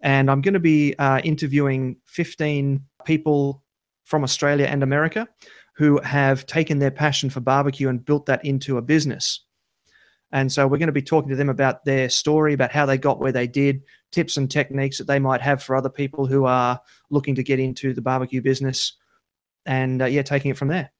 [0.00, 3.64] And I'm going to be uh, interviewing 15 people
[4.04, 5.26] from Australia and America
[5.74, 9.44] who have taken their passion for barbecue and built that into a business.
[10.32, 12.98] And so we're going to be talking to them about their story, about how they
[12.98, 16.44] got where they did, tips and techniques that they might have for other people who
[16.44, 18.94] are looking to get into the barbecue business.
[19.66, 20.90] And uh, yeah, taking it from there.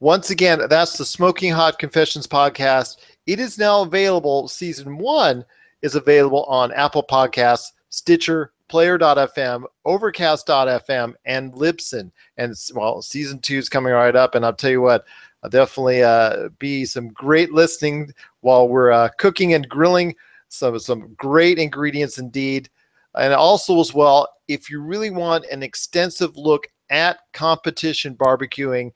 [0.00, 2.96] Once again, that's the Smoking Hot Confessions podcast.
[3.26, 4.48] It is now available.
[4.48, 5.44] Season one
[5.82, 12.10] is available on Apple Podcasts, Stitcher, Player.fm, Overcast.fm, and Libsyn.
[12.36, 14.34] And well, season two is coming right up.
[14.34, 15.04] And I'll tell you what,
[15.48, 20.14] definitely uh, be some great listening while we're uh, cooking and grilling.
[20.48, 22.68] Some some great ingredients indeed.
[23.14, 28.92] And also as well, if you really want an extensive look at competition barbecuing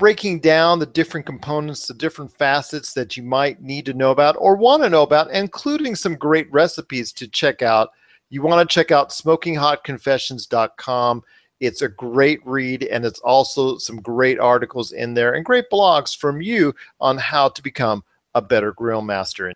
[0.00, 4.34] breaking down the different components, the different facets that you might need to know about
[4.38, 7.90] or want to know about, including some great recipes to check out.
[8.30, 11.22] You want to check out smokinghotconfessions.com.
[11.60, 16.16] It's a great read, and it's also some great articles in there and great blogs
[16.16, 18.02] from you on how to become
[18.34, 19.52] a better grill master.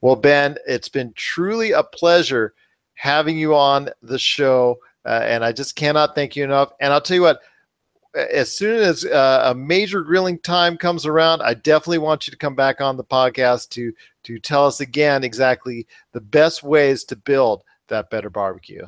[0.00, 2.54] Well, Ben, it's been truly a pleasure
[2.94, 6.72] having you on the show, uh, and I just cannot thank you enough.
[6.80, 7.40] And I'll tell you what,
[8.14, 12.36] as soon as uh, a major grilling time comes around, I definitely want you to
[12.36, 13.92] come back on the podcast to
[14.24, 18.86] to tell us again exactly the best ways to build that better barbecue.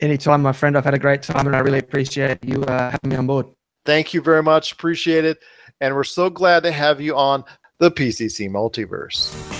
[0.00, 0.76] Anytime, my friend.
[0.76, 3.46] I've had a great time, and I really appreciate you uh, having me on board.
[3.86, 4.72] Thank you very much.
[4.72, 5.38] Appreciate it,
[5.80, 7.44] and we're so glad to have you on
[7.78, 9.55] the PCC Multiverse.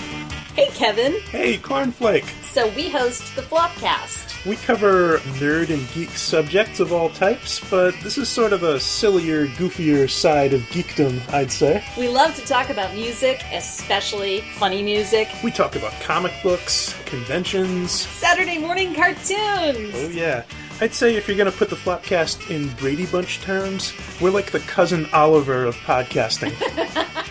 [0.56, 1.20] Hey, Kevin.
[1.28, 2.24] Hey, Cornflake.
[2.42, 4.46] So we host the Flopcast.
[4.46, 8.80] We cover nerd and geek subjects of all types, but this is sort of a
[8.80, 11.84] sillier, goofier side of geekdom, I'd say.
[11.98, 15.28] We love to talk about music, especially funny music.
[15.44, 19.92] We talk about comic books, conventions, Saturday morning cartoons.
[19.94, 20.44] Oh, yeah.
[20.78, 24.50] I'd say if you're going to put the Flopcast in Brady Bunch terms, we're like
[24.50, 26.52] the cousin Oliver of podcasting.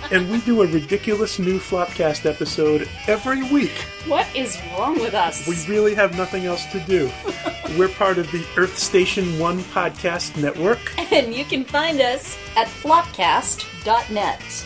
[0.11, 3.85] and we do a ridiculous new Flopcast episode every week.
[4.07, 5.47] What is wrong with us?
[5.47, 7.11] We really have nothing else to do.
[7.77, 10.79] we're part of the Earth Station 1 podcast network.
[11.11, 14.65] And you can find us at flopcast.net.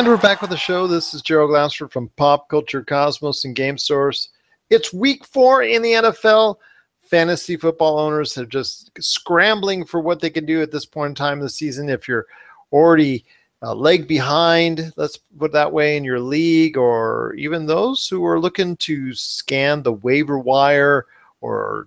[0.00, 0.86] And we're back with the show.
[0.86, 4.30] This is Gerald Glassford from Pop Culture Cosmos and Game Source.
[4.70, 6.56] It's week four in the NFL.
[7.02, 11.14] Fantasy football owners are just scrambling for what they can do at this point in
[11.16, 11.90] time of the season.
[11.90, 12.24] If you're
[12.72, 13.26] already
[13.60, 18.40] a leg behind, let's put that way, in your league, or even those who are
[18.40, 21.04] looking to scan the waiver wire
[21.42, 21.86] or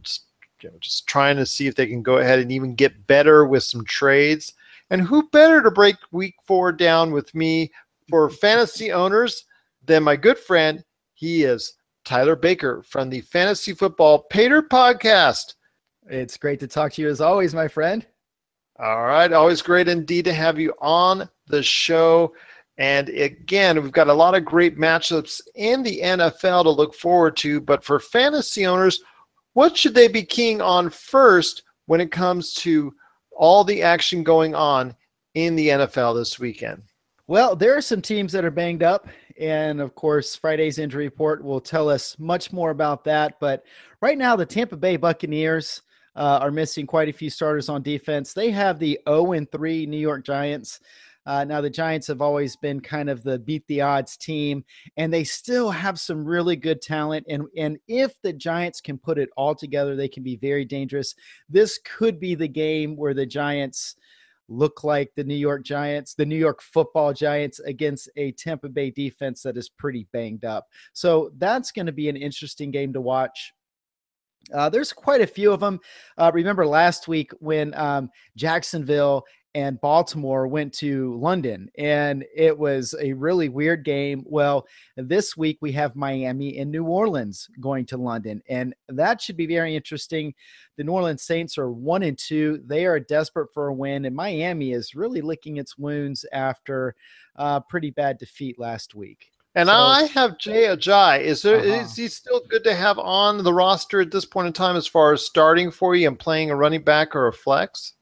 [0.61, 3.47] you know, just trying to see if they can go ahead and even get better
[3.47, 4.53] with some trades.
[4.91, 7.72] And who better to break week four down with me
[8.09, 9.45] for fantasy owners
[9.85, 10.83] than my good friend.
[11.13, 11.75] He is
[12.05, 15.55] Tyler Baker from the Fantasy Football Paydirt Podcast.
[16.09, 18.05] It's great to talk to you as always, my friend.
[18.79, 19.31] All right.
[19.31, 22.33] Always great indeed to have you on the show.
[22.77, 27.37] And again, we've got a lot of great matchups in the NFL to look forward
[27.37, 27.61] to.
[27.61, 29.01] But for fantasy owners,
[29.53, 32.93] what should they be keying on first when it comes to
[33.31, 34.95] all the action going on
[35.35, 36.81] in the NFL this weekend?
[37.28, 39.07] Well, there are some teams that are banged up.
[39.39, 43.39] And of course, Friday's injury report will tell us much more about that.
[43.39, 43.63] But
[44.01, 45.82] right now, the Tampa Bay Buccaneers
[46.15, 48.34] uh, are missing quite a few starters on defense.
[48.34, 50.80] They have the 0 3 New York Giants.
[51.26, 54.65] Uh, now, the Giants have always been kind of the beat the odds team,
[54.97, 57.26] and they still have some really good talent.
[57.30, 61.15] And, and if the Giants can put it all together, they can be very dangerous.
[61.47, 63.95] This could be the game where the Giants
[64.47, 68.91] look like the New York Giants, the New York football Giants against a Tampa Bay
[68.91, 70.67] defense that is pretty banged up.
[70.93, 73.53] So that's going to be an interesting game to watch.
[74.53, 75.79] Uh, there's quite a few of them.
[76.17, 79.23] Uh, remember last week when um, Jacksonville
[79.55, 84.23] and Baltimore went to London, and it was a really weird game.
[84.25, 84.65] Well,
[84.97, 89.45] this week we have Miami and New Orleans going to London, and that should be
[89.45, 90.33] very interesting.
[90.77, 94.15] The New Orleans Saints are one and two; they are desperate for a win, and
[94.15, 96.95] Miami is really licking its wounds after
[97.35, 99.29] a pretty bad defeat last week.
[99.55, 101.21] And So- I have Jay Ajayi.
[101.21, 101.93] Is there is Uh-huh.
[101.95, 105.13] he still good to have on the roster at this point in time as far
[105.13, 107.93] as starting for you and playing a running back or a flex?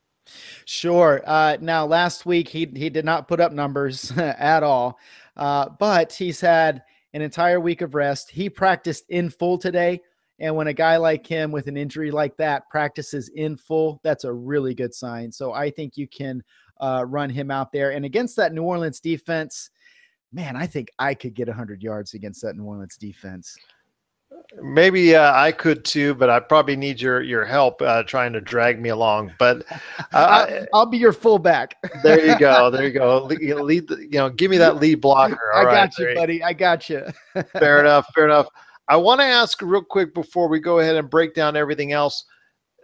[0.65, 1.21] Sure.
[1.25, 4.99] Uh, now, last week he he did not put up numbers at all,
[5.37, 8.29] uh, but he's had an entire week of rest.
[8.29, 10.01] He practiced in full today,
[10.39, 14.23] and when a guy like him with an injury like that practices in full, that's
[14.23, 15.31] a really good sign.
[15.31, 16.43] So I think you can
[16.79, 19.69] uh, run him out there, and against that New Orleans defense,
[20.31, 23.55] man, I think I could get 100 yards against that New Orleans defense.
[24.61, 28.41] Maybe uh, I could too, but I probably need your your help uh, trying to
[28.41, 29.33] drag me along.
[29.39, 29.65] But
[30.13, 31.75] uh, I'll, be your fullback.
[32.03, 33.23] there you go, there you go.
[33.23, 35.53] Le- you Lead, the- you know, give me that lead blocker.
[35.53, 36.43] I All got right, you, there buddy.
[36.43, 37.05] I got you.
[37.53, 38.47] fair enough fair enough
[38.89, 42.25] i want to ask real quick before we go ahead and break down everything else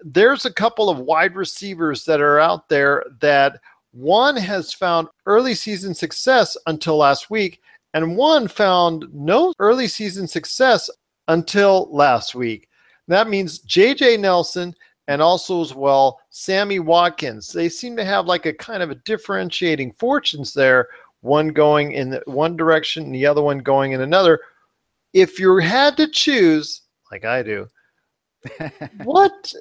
[0.04, 3.60] there's a couple of wide receivers that are out there that
[3.92, 7.60] one has found early season success until last week
[7.94, 10.90] and one found no early season success
[11.28, 12.70] until last week
[13.08, 14.74] that means jj nelson
[15.08, 18.96] and also as well sammy watkins they seem to have like a kind of a
[18.96, 20.88] differentiating fortunes there
[21.22, 24.40] one going in the- one direction and the other one going in another.
[25.14, 27.68] If you had to choose, like I do,
[29.04, 29.54] what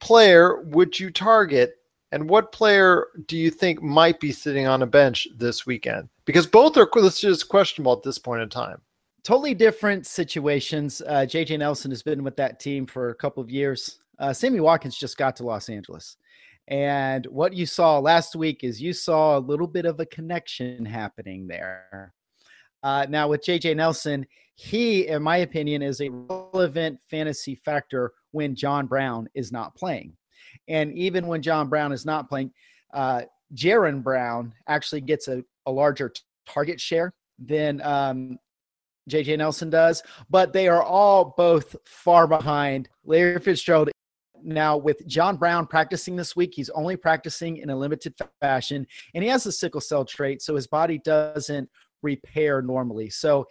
[0.00, 1.74] player would you target
[2.12, 6.08] and what player do you think might be sitting on a bench this weekend?
[6.26, 8.80] Because both are listed as questionable at this point in time.
[9.24, 11.02] Totally different situations.
[11.06, 13.98] Uh, JJ Nelson has been with that team for a couple of years.
[14.18, 16.16] Uh, Sammy Watkins just got to Los Angeles.
[16.68, 20.84] And what you saw last week is you saw a little bit of a connection
[20.84, 22.12] happening there.
[22.82, 28.54] Uh, now, with JJ Nelson, he, in my opinion, is a relevant fantasy factor when
[28.54, 30.16] John Brown is not playing.
[30.68, 32.52] And even when John Brown is not playing,
[32.92, 33.22] uh,
[33.54, 38.38] Jaron Brown actually gets a, a larger t- target share than um,
[39.10, 42.88] JJ Nelson does, but they are all both far behind.
[43.04, 43.90] Larry Fitzgerald
[44.42, 49.24] now with John Brown practicing this week, he's only practicing in a limited fashion, and
[49.24, 51.68] he has a sickle cell trait, so his body doesn't
[52.02, 53.10] repair normally.
[53.10, 53.46] So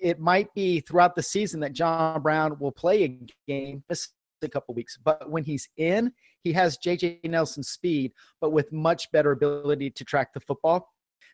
[0.00, 4.08] it might be throughout the season that John Brown will play a game miss
[4.42, 6.12] a couple weeks, but when he's in,
[6.44, 10.88] he has JJ Nelson's speed, but with much better ability to track the football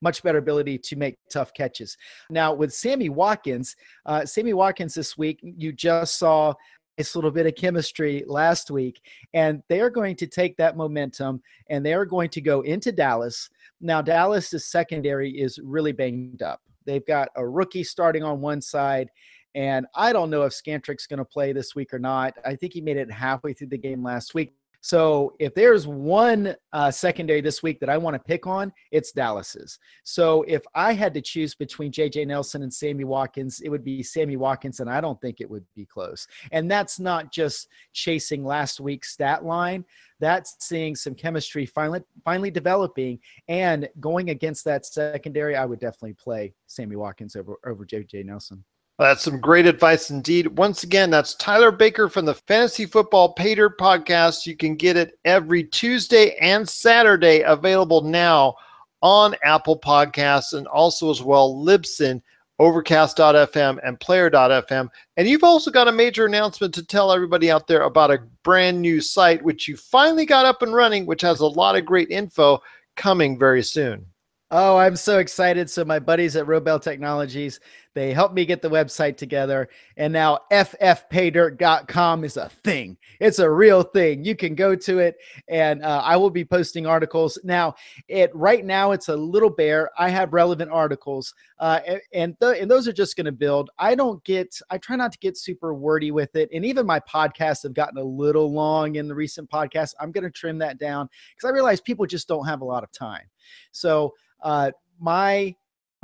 [0.05, 1.97] much better ability to make tough catches.
[2.31, 3.75] Now, with Sammy Watkins,
[4.07, 6.55] uh, Sammy Watkins this week, you just saw
[6.97, 9.01] this little bit of chemistry last week,
[9.33, 12.93] and they are going to take that momentum and they are going to go into
[12.93, 13.51] Dallas.
[13.81, 16.61] Now, Dallas's secondary is really banged up.
[16.87, 19.09] They've got a rookie starting on one side.
[19.57, 22.37] And I don't know if Scandrick's going to play this week or not.
[22.45, 24.55] I think he made it halfway through the game last week.
[24.85, 29.13] So if there's one uh, secondary this week that I want to pick on, it's
[29.13, 29.79] Dallas's.
[30.05, 32.27] So if I had to choose between J.J.
[32.27, 35.65] Nelson and Sammy Watkins, it would be Sammy Watkins, and I don't think it would
[35.75, 36.27] be close.
[36.53, 39.87] And that's not just chasing last week's stat line.
[40.21, 45.57] That's seeing some chemistry finally finally developing and going against that secondary.
[45.57, 48.25] I would definitely play Sammy Watkins over over J.J.
[48.25, 48.63] Nelson.
[48.99, 50.47] That's some great advice indeed.
[50.57, 54.47] Once again, that's Tyler Baker from the Fantasy Football Paydirt podcast.
[54.47, 58.55] You can get it every Tuesday and Saturday, available now
[59.03, 62.23] on Apple Podcasts and also as well Libsyn,
[62.61, 64.89] Overcast.fm, and Player.fm.
[65.17, 68.81] And you've also got a major announcement to tell everybody out there about a brand
[68.81, 72.11] new site which you finally got up and running, which has a lot of great
[72.11, 72.63] info
[72.95, 74.07] coming very soon.
[74.51, 75.69] Oh, I'm so excited.
[75.69, 77.59] So my buddies at Robel Technologies,
[77.95, 79.69] they helped me get the website together.
[79.97, 82.97] And now ffpaydirt.com is a thing.
[83.21, 84.25] It's a real thing.
[84.25, 85.17] You can go to it
[85.49, 87.39] and uh, I will be posting articles.
[87.45, 87.75] Now,
[88.09, 89.91] it right now it's a little bare.
[89.97, 91.81] I have relevant articles uh,
[92.13, 93.71] and th- and those are just going to build.
[93.79, 96.49] I don't get I try not to get super wordy with it.
[96.53, 99.95] And even my podcasts have gotten a little long in the recent podcasts.
[100.01, 102.83] I'm going to trim that down because I realize people just don't have a lot
[102.83, 103.25] of time.
[103.71, 105.55] So, uh, my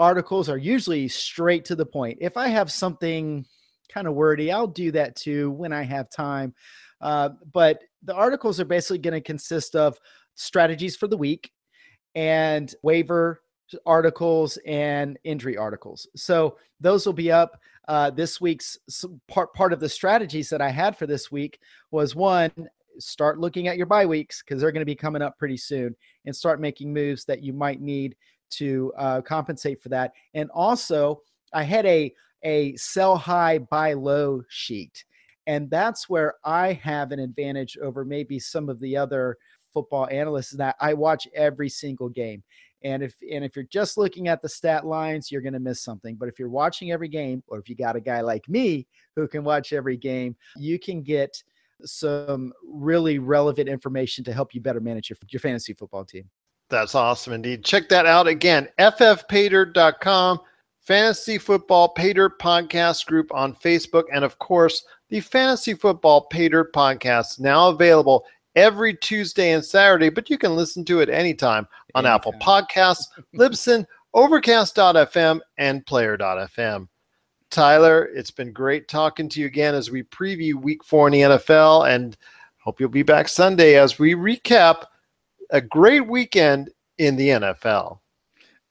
[0.00, 2.18] articles are usually straight to the point.
[2.20, 3.44] If I have something
[3.92, 6.54] kind of wordy, I'll do that too when I have time.
[7.00, 9.98] Uh, but the articles are basically going to consist of
[10.34, 11.52] strategies for the week
[12.14, 13.42] and waiver
[13.86, 16.08] articles and injury articles.
[16.16, 17.60] So those will be up.
[17.86, 18.78] Uh, this week's
[19.28, 21.58] part part of the strategies that I had for this week
[21.90, 22.52] was one
[22.98, 25.94] start looking at your bye weeks because they're going to be coming up pretty soon
[26.24, 28.16] and start making moves that you might need
[28.50, 30.12] to uh, compensate for that.
[30.34, 31.22] And also,
[31.52, 35.04] I had a a sell high, buy low sheet,
[35.46, 39.36] and that's where I have an advantage over maybe some of the other
[39.72, 42.42] football analysts that I watch every single game.
[42.82, 45.82] And if and if you're just looking at the stat lines, you're going to miss
[45.82, 46.16] something.
[46.16, 48.86] But if you're watching every game, or if you got a guy like me
[49.16, 51.42] who can watch every game, you can get
[51.82, 56.28] some really relevant information to help you better manage your, your fantasy football team.
[56.70, 57.64] That's awesome indeed.
[57.64, 60.40] Check that out again, ffpaydirt.com,
[60.78, 67.40] Fantasy Football Paydirt Podcast Group on Facebook, and of course, the Fantasy Football Paydirt Podcast
[67.40, 72.14] now available every Tuesday and Saturday, but you can listen to it anytime on anytime.
[72.14, 73.04] Apple Podcasts,
[73.34, 76.88] Libsyn, Overcast.fm, and Player.fm.
[77.50, 81.20] Tyler, it's been great talking to you again as we preview week four in the
[81.20, 82.16] NFL and
[82.58, 84.84] hope you'll be back Sunday as we recap
[85.50, 87.98] a great weekend in the NFL.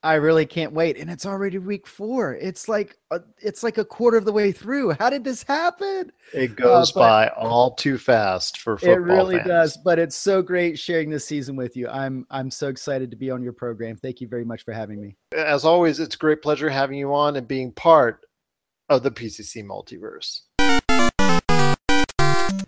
[0.02, 2.34] I really can't wait, and it's already week four.
[2.36, 4.92] It's like a, it's like a quarter of the way through.
[4.92, 6.14] How did this happen?
[6.34, 8.96] It goes uh, by all too fast for football.
[8.96, 9.48] It really fans.
[9.48, 11.90] does, but it's so great sharing this season with you.
[11.90, 13.98] I'm I'm so excited to be on your program.
[13.98, 15.18] Thank you very much for having me.
[15.36, 18.22] As always, it's a great pleasure having you on and being part
[18.88, 20.44] of the PCC multiverse.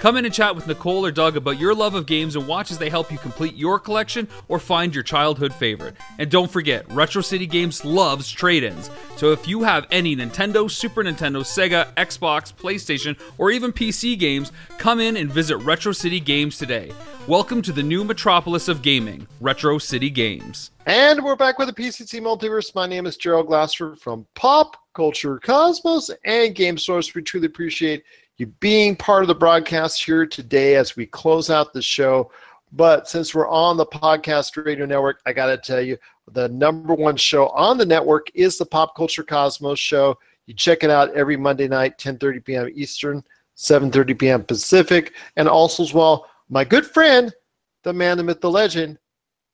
[0.00, 2.70] Come in and chat with Nicole or Doug about your love of games and watch
[2.70, 5.94] as they help you complete your collection or find your childhood favorite.
[6.18, 8.88] And don't forget, Retro City Games loves trade ins.
[9.16, 14.52] So if you have any Nintendo, Super Nintendo, Sega, Xbox, PlayStation, or even PC games,
[14.78, 16.92] come in and visit Retro City Games today.
[17.26, 20.70] Welcome to the new metropolis of gaming, Retro City Games.
[20.86, 22.74] And we're back with the PCC Multiverse.
[22.74, 27.14] My name is Gerald Glassford from Pop Culture Cosmos and Game Source.
[27.14, 28.02] We truly appreciate
[28.40, 32.32] you being part of the broadcast here today as we close out the show.
[32.72, 35.98] But since we're on the podcast radio network, I got to tell you,
[36.32, 40.18] the number one show on the network is the Pop Culture Cosmos show.
[40.46, 42.70] You check it out every Monday night, 10:30 p.m.
[42.74, 43.22] Eastern,
[43.58, 44.44] 7:30 p.m.
[44.44, 47.34] Pacific, and also as well, my good friend,
[47.82, 48.98] the man, the myth, the legend,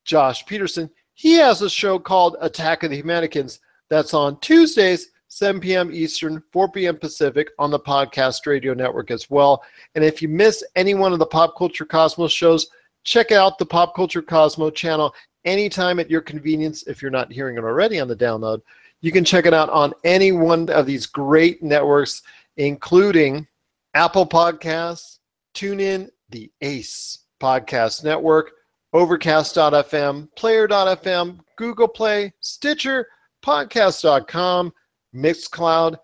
[0.04, 0.88] Josh Peterson.
[1.14, 3.58] He has a show called Attack of the Humanicans
[3.88, 5.90] that's on Tuesdays 7 p.m.
[5.92, 6.96] Eastern, 4 p.m.
[6.96, 9.62] Pacific on the Podcast Radio Network as well.
[9.94, 12.68] And if you miss any one of the Pop Culture Cosmos shows,
[13.04, 15.14] check out the Pop Culture Cosmos channel
[15.44, 18.62] anytime at your convenience if you're not hearing it already on the download.
[19.00, 22.22] You can check it out on any one of these great networks,
[22.56, 23.46] including
[23.94, 25.18] Apple Podcasts,
[25.54, 28.52] TuneIn, the Ace Podcast Network,
[28.92, 33.08] Overcast.fm, Player.fm, Google Play, Stitcher,
[33.44, 34.72] Podcast.com,
[35.16, 35.96] Mixcloud,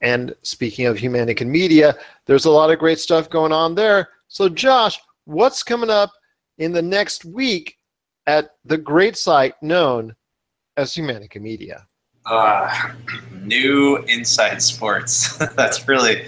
[0.00, 4.10] And speaking of Humanican Media, there's a lot of great stuff going on there.
[4.28, 6.12] So, Josh, what's coming up
[6.58, 7.78] in the next week
[8.26, 10.14] at the great site known
[10.76, 11.86] as Humanican Media?
[12.28, 12.92] Uh,
[13.42, 15.36] new Inside Sports.
[15.56, 16.26] That's really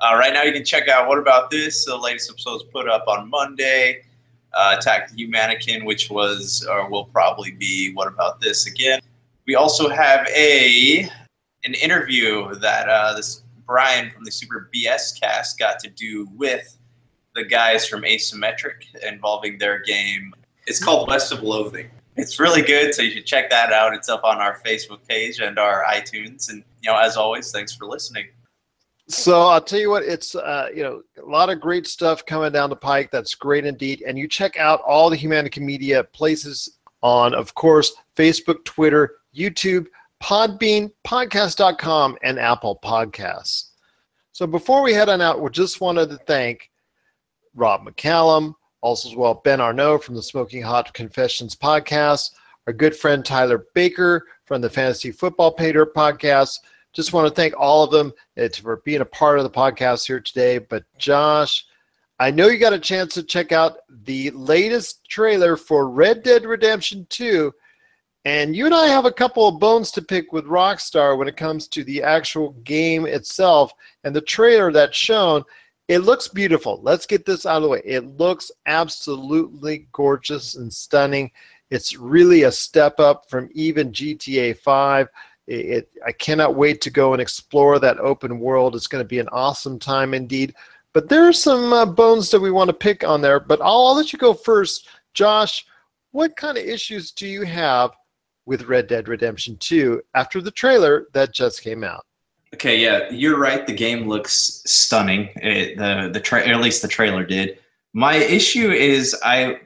[0.00, 0.42] uh, right now.
[0.42, 1.84] You can check out what about this.
[1.84, 4.04] The latest episode was put up on Monday.
[4.54, 9.00] Uh, Attack the Humanican, which was or will probably be what about this again.
[9.46, 11.10] We also have a
[11.64, 16.78] an interview that uh, this Brian from the Super BS Cast got to do with
[17.34, 20.34] the guys from Asymmetric involving their game.
[20.66, 23.94] It's called West of Loathing It's really good, so you should check that out.
[23.94, 26.48] It's up on our Facebook page and our iTunes.
[26.48, 28.26] And you know, as always, thanks for listening.
[29.08, 32.52] So I'll tell you what, it's uh, you know a lot of great stuff coming
[32.52, 33.10] down the pike.
[33.10, 34.02] That's great indeed.
[34.06, 39.86] And you check out all the Humanican Media places on, of course, Facebook, Twitter, YouTube,
[40.22, 43.70] Podbean, Podcast.com, and Apple Podcasts.
[44.32, 46.70] So before we head on out, we just wanted to thank
[47.54, 48.54] Rob McCallum,
[48.84, 52.32] also as well Ben Arnault from the Smoking Hot Confessions podcast,
[52.66, 56.58] our good friend Tyler Baker from the Fantasy Football Paydirt podcast.
[56.92, 60.06] Just want to thank all of them uh, for being a part of the podcast
[60.06, 60.58] here today.
[60.58, 61.64] But Josh,
[62.20, 66.44] I know you got a chance to check out the latest trailer for Red Dead
[66.44, 67.54] Redemption 2.
[68.26, 71.38] And you and I have a couple of bones to pick with Rockstar when it
[71.38, 73.72] comes to the actual game itself.
[74.04, 75.42] And the trailer that's shown,
[75.88, 76.80] it looks beautiful.
[76.82, 77.82] Let's get this out of the way.
[77.84, 81.30] It looks absolutely gorgeous and stunning.
[81.70, 85.08] It's really a step up from even GTA 5.
[85.46, 88.74] It, it, I cannot wait to go and explore that open world.
[88.74, 90.54] It's going to be an awesome time indeed.
[90.94, 93.40] But there are some uh, bones that we want to pick on there.
[93.40, 94.88] But I'll, I'll let you go first.
[95.12, 95.66] Josh,
[96.12, 97.90] what kind of issues do you have
[98.46, 102.06] with Red Dead Redemption 2 after the trailer that just came out?
[102.54, 103.66] Okay, yeah, you're right.
[103.66, 105.28] The game looks stunning.
[105.36, 107.58] It, the the tra- at least the trailer did.
[107.94, 109.58] My issue is I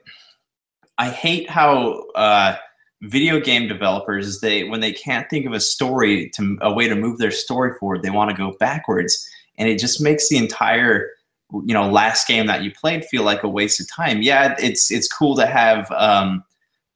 [0.96, 2.56] I hate how uh,
[3.02, 6.94] video game developers they when they can't think of a story to a way to
[6.94, 9.28] move their story forward, they want to go backwards,
[9.58, 11.10] and it just makes the entire
[11.52, 14.22] you know last game that you played feel like a waste of time.
[14.22, 16.42] Yeah, it's it's cool to have um,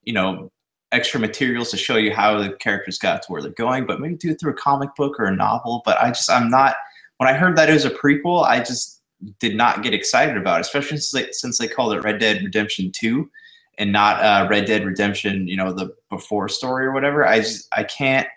[0.05, 0.51] you know
[0.93, 4.15] extra materials to show you how the characters got to where they're going, but maybe
[4.15, 5.81] do it through a comic book or a novel.
[5.83, 6.75] But I just I'm not
[7.17, 9.01] when I heard that it was a prequel, I just
[9.39, 12.43] did not get excited about it, especially since they, since they called it Red Dead
[12.43, 13.29] Redemption 2
[13.77, 17.27] and not uh, Red Dead Redemption, you know, the before story or whatever.
[17.27, 18.27] I just I can't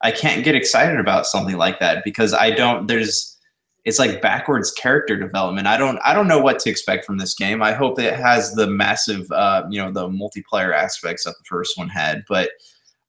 [0.00, 3.33] I can't get excited about something like that because I don't there's
[3.84, 5.66] it's like backwards character development.
[5.66, 7.62] I don't I don't know what to expect from this game.
[7.62, 11.76] I hope it has the massive uh, you know the multiplayer aspects that the first
[11.76, 12.50] one had, but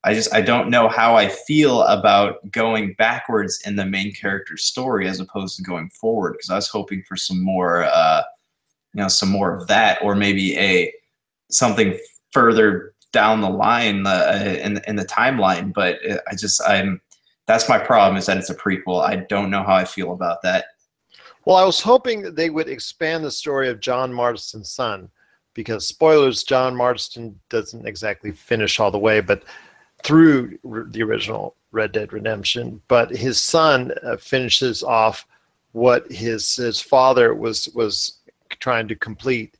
[0.03, 4.65] I just I don't know how I feel about going backwards in the main character's
[4.65, 8.23] story as opposed to going forward because I was hoping for some more uh,
[8.93, 10.93] you know some more of that or maybe a
[11.49, 11.97] something
[12.31, 15.73] further down the line uh, in in the timeline.
[15.73, 15.99] But
[16.29, 16.99] I just I'm
[17.45, 19.03] that's my problem is that it's a prequel.
[19.03, 20.65] I don't know how I feel about that.
[21.45, 25.09] Well, I was hoping that they would expand the story of John Marston's son,
[25.53, 29.43] because spoilers, John Marston doesn't exactly finish all the way, but
[30.03, 32.81] through the original Red Dead Redemption.
[32.87, 35.27] But his son uh, finishes off
[35.71, 38.19] what his his father was was
[38.59, 39.57] trying to complete.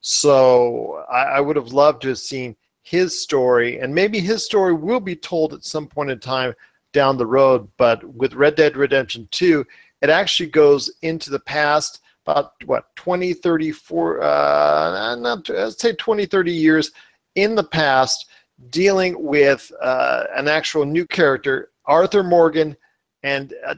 [0.00, 4.74] So I, I would have loved to have seen his story, and maybe his story
[4.74, 6.54] will be told at some point in time
[6.92, 7.68] down the road.
[7.76, 9.64] But with Red Dead Redemption 2,
[10.02, 13.72] it actually goes into the past about what 20, 30,
[14.20, 16.90] uh, not, let's say 20, 30 years
[17.36, 18.26] in the past,
[18.70, 22.76] dealing with uh, an actual new character, Arthur Morgan,
[23.22, 23.74] and uh,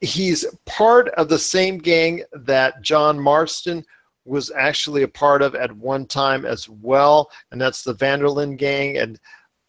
[0.00, 3.84] he's part of the same gang that John Marston
[4.24, 8.28] was actually a part of at one time as well, and that's the Van der
[8.28, 8.98] Linde gang.
[8.98, 9.18] And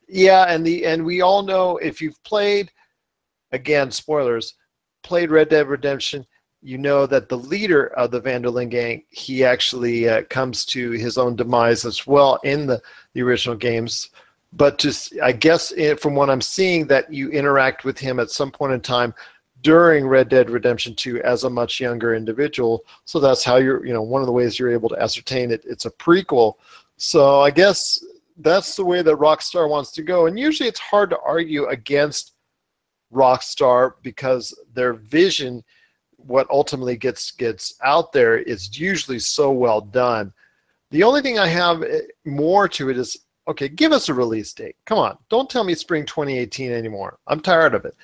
[0.09, 2.71] yeah, and the and we all know if you've played,
[3.51, 4.55] again, spoilers,
[5.03, 6.25] played Red Dead Redemption,
[6.61, 10.65] you know that the leader of the Van der Linde gang, he actually uh, comes
[10.65, 12.81] to his own demise as well in the,
[13.13, 14.09] the original games.
[14.51, 18.31] But just, I guess it, from what I'm seeing, that you interact with him at
[18.31, 19.13] some point in time
[19.61, 22.83] during Red Dead Redemption 2 as a much younger individual.
[23.05, 25.63] So that's how you're, you know, one of the ways you're able to ascertain it.
[25.65, 26.55] It's a prequel.
[26.97, 28.03] So I guess
[28.39, 30.25] that's the way that Rockstar wants to go.
[30.25, 32.33] And usually it's hard to argue against
[33.13, 35.63] Rockstar because their vision,
[36.15, 40.33] what ultimately gets gets out there, is usually so well done.
[40.91, 43.17] The only thing I have eh, more to it is
[43.47, 44.75] okay, give us a release date.
[44.85, 47.17] Come on, don't tell me spring 2018 anymore.
[47.27, 47.95] I'm tired of it.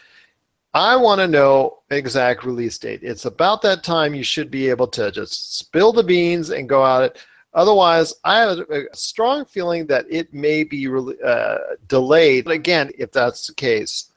[0.73, 2.99] I want to know exact release date.
[3.01, 6.85] It's about that time you should be able to just spill the beans and go
[6.85, 7.25] at it
[7.55, 12.43] Otherwise, I have a strong feeling that it may be uh, delayed.
[12.43, 14.11] But again, if that's the case,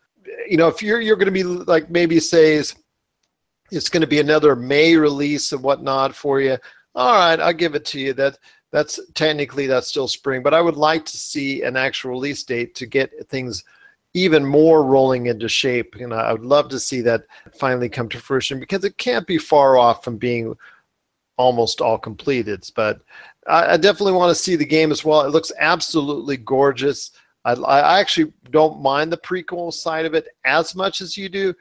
[0.49, 2.75] you know, if you're you're going to be like maybe says
[3.71, 6.59] it's going to be another May release and whatnot for you.
[6.95, 8.13] All right, I'll give it to you.
[8.13, 8.39] That
[8.73, 12.75] that's technically that's still spring, but I would like to see an actual release date
[12.75, 13.63] to get things
[14.15, 15.95] even more rolling into shape.
[15.97, 17.23] You know, I would love to see that
[17.55, 20.57] finally come to fruition because it can't be far off from being
[21.39, 22.69] almost all completed.
[22.77, 23.01] But
[23.47, 25.23] I, I definitely want to see the game as well.
[25.23, 27.13] It looks absolutely gorgeous.
[27.45, 31.55] I, I actually don't mind the prequel side of it as much as you do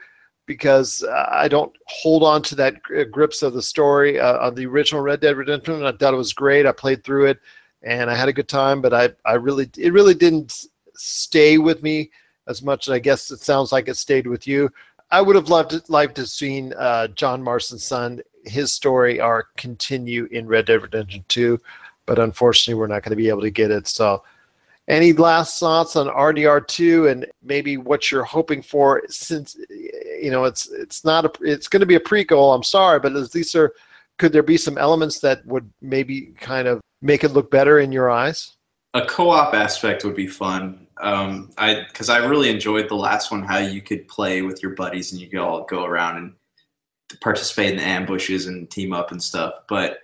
[0.44, 4.56] because uh, I don't hold on to that gr- grips of the story uh, of
[4.56, 5.84] the original Red Dead Redemption.
[5.84, 6.66] I thought it was great.
[6.66, 7.38] I played through it
[7.82, 11.82] and I had a good time, but I, I really, it really didn't stay with
[11.82, 12.10] me
[12.48, 14.70] as much as I guess it sounds like it stayed with you.
[15.10, 19.56] I would have loved liked to have seen uh, John Marston's son, his story arc
[19.56, 21.58] continue in Red Dead Redemption 2,
[22.06, 23.86] but unfortunately, we're not going to be able to get it.
[23.86, 24.22] So,
[24.88, 29.02] any last thoughts on RDR2 and maybe what you're hoping for?
[29.08, 32.54] Since you know it's it's not a it's going to be a prequel.
[32.54, 33.72] I'm sorry, but at least there
[34.18, 37.92] could there be some elements that would maybe kind of make it look better in
[37.92, 38.56] your eyes.
[38.94, 40.86] a co-op aspect would be fun.
[41.00, 44.74] Um, I because I really enjoyed the last one, how you could play with your
[44.74, 46.32] buddies and you could all go around and
[47.16, 49.54] participate in the ambushes and team up and stuff.
[49.68, 49.98] But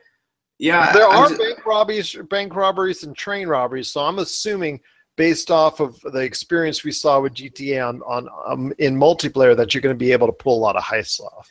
[0.58, 3.88] yeah, there I'm are ju- bank robberies, bank robberies, and train robberies.
[3.88, 4.80] So I'm assuming,
[5.16, 9.74] based off of the experience we saw with GTA on on um, in multiplayer, that
[9.74, 11.50] you're going to be able to pull a lot of heists off.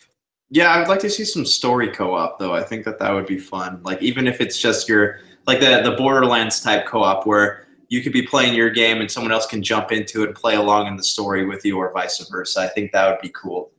[0.49, 2.53] Yeah, I'd like to see some story co-op though.
[2.53, 3.81] I think that that would be fun.
[3.83, 8.13] Like even if it's just your like the the Borderlands type co-op where you could
[8.13, 10.95] be playing your game and someone else can jump into it and play along in
[10.95, 12.61] the story with you or vice versa.
[12.61, 13.72] I think that would be cool.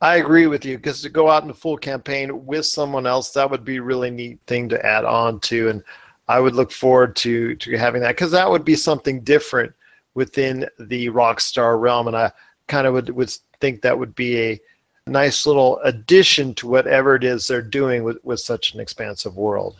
[0.00, 3.32] I agree with you because to go out in a full campaign with someone else,
[3.32, 5.82] that would be a really neat thing to add on to, and
[6.26, 9.72] I would look forward to to having that because that would be something different
[10.14, 12.32] within the Rockstar realm, and I
[12.66, 13.30] kind of would would
[13.60, 14.60] think that would be a
[15.06, 19.76] nice little addition to whatever it is they're doing with with such an expansive world.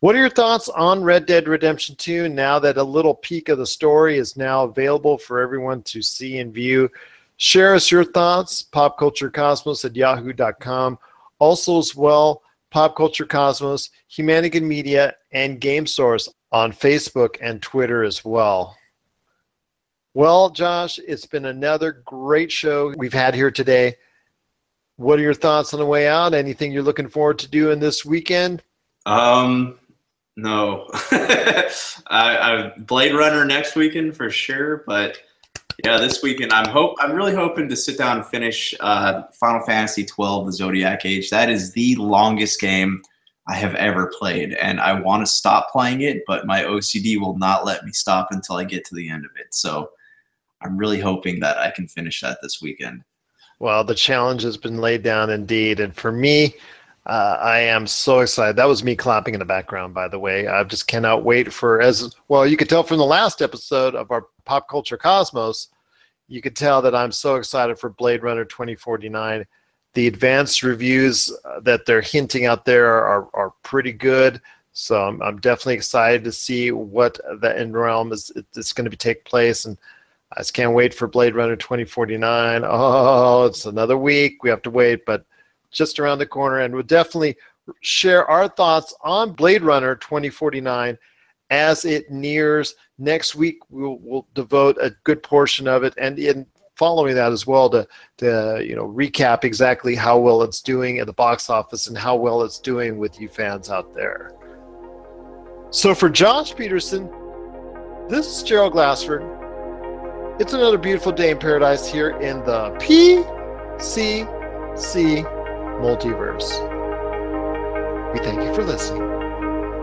[0.00, 3.58] What are your thoughts on Red Dead Redemption 2 now that a little peek of
[3.58, 6.90] the story is now available for everyone to see and view?
[7.38, 10.98] Share us your thoughts, popculturecosmos at yahoo.com.
[11.38, 18.02] Also, as well, Pop Culture Cosmos, Humanican Media, and Game Source on Facebook and Twitter
[18.02, 18.76] as well.
[20.14, 23.96] Well, Josh, it's been another great show we've had here today.
[24.96, 26.32] What are your thoughts on the way out?
[26.32, 28.62] Anything you're looking forward to doing this weekend?
[29.04, 29.78] Um,
[30.36, 31.68] no, I,
[32.10, 35.18] I Blade Runner next weekend for sure, but
[35.84, 39.60] yeah, this weekend I'm hope I'm really hoping to sit down and finish uh, Final
[39.62, 41.30] Fantasy twelve: The Zodiac Age.
[41.30, 43.02] That is the longest game
[43.48, 47.38] I have ever played, and I want to stop playing it, but my OCD will
[47.38, 49.54] not let me stop until I get to the end of it.
[49.54, 49.90] So
[50.62, 53.04] I'm really hoping that I can finish that this weekend.
[53.58, 55.80] Well, the challenge has been laid down indeed.
[55.80, 56.54] And for me,
[57.06, 58.56] uh, I am so excited.
[58.56, 60.46] That was me clapping in the background, by the way.
[60.46, 64.10] I just cannot wait for, as well, you could tell from the last episode of
[64.10, 65.68] our Pop Culture Cosmos,
[66.28, 69.44] you could tell that I'm so excited for Blade Runner 2049.
[69.94, 74.40] The advanced reviews uh, that they're hinting out there are, are pretty good.
[74.72, 78.90] So I'm, I'm definitely excited to see what the end realm is, is going to
[78.90, 79.64] be take place.
[79.64, 79.78] And
[80.32, 82.64] I just can't wait for Blade Runner 2049.
[82.68, 84.42] Oh, it's another week.
[84.42, 85.24] We have to wait, but
[85.70, 86.60] just around the corner.
[86.60, 87.36] And we'll definitely
[87.80, 90.98] share our thoughts on Blade Runner 2049
[91.50, 92.74] as it nears.
[92.98, 97.46] Next week, we'll, we'll devote a good portion of it and in following that as
[97.46, 97.86] well to,
[98.18, 102.14] to you know recap exactly how well it's doing at the box office and how
[102.14, 104.32] well it's doing with you fans out there.
[105.70, 107.10] So for Josh Peterson,
[108.08, 109.24] this is Gerald Glassford.
[110.38, 114.26] It's another beautiful day in paradise here in the PCC
[115.80, 116.62] multiverse.
[118.12, 119.02] We thank you for listening.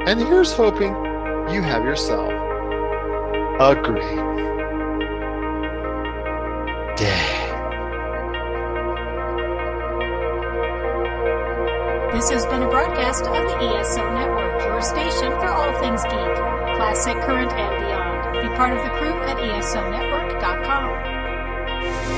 [0.08, 0.94] And here's hoping
[1.52, 2.30] you have yourself
[3.60, 4.16] a great
[6.98, 7.40] day.
[12.14, 16.36] This has been a broadcast of the ESO Network, your station for all things geek,
[16.78, 18.34] classic, current, and beyond.
[18.42, 20.90] Be part of the crew at ESONetwork.com.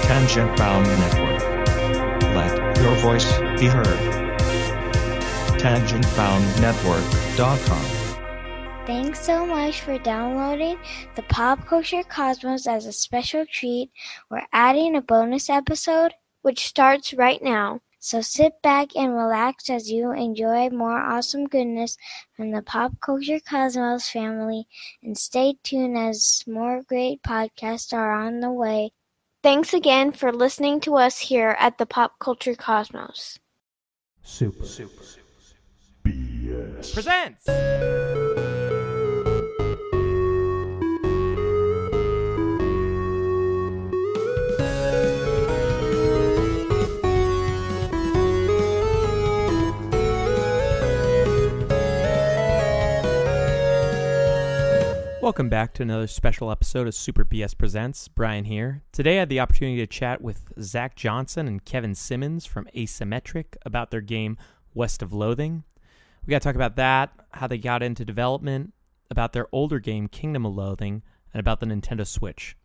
[0.03, 1.41] Tangent Bound Network.
[2.35, 3.97] Let your voice be heard.
[5.57, 7.94] TangentBoundNetwork.com.
[8.85, 10.77] Thanks so much for downloading
[11.15, 13.89] the Pop Culture Cosmos as a special treat.
[14.29, 16.13] We're adding a bonus episode,
[16.43, 17.81] which starts right now.
[17.97, 21.97] So sit back and relax as you enjoy more awesome goodness
[22.37, 24.67] from the Pop Culture Cosmos family
[25.01, 28.91] and stay tuned as more great podcasts are on the way.
[29.41, 33.39] Thanks again for listening to us here at the Pop Culture Cosmos.
[34.21, 34.63] Super.
[34.63, 35.03] Super.
[36.03, 36.93] BS.
[36.93, 38.24] Presents.
[55.25, 58.07] Welcome back to another special episode of Super BS Presents.
[58.07, 58.83] Brian here.
[58.91, 63.55] Today I had the opportunity to chat with Zach Johnson and Kevin Simmons from Asymmetric
[63.65, 64.37] about their game
[64.75, 65.63] West of Loathing.
[66.23, 68.73] We got to talk about that, how they got into development,
[69.09, 71.01] about their older game Kingdom of Loathing,
[71.33, 72.55] and about the Nintendo Switch.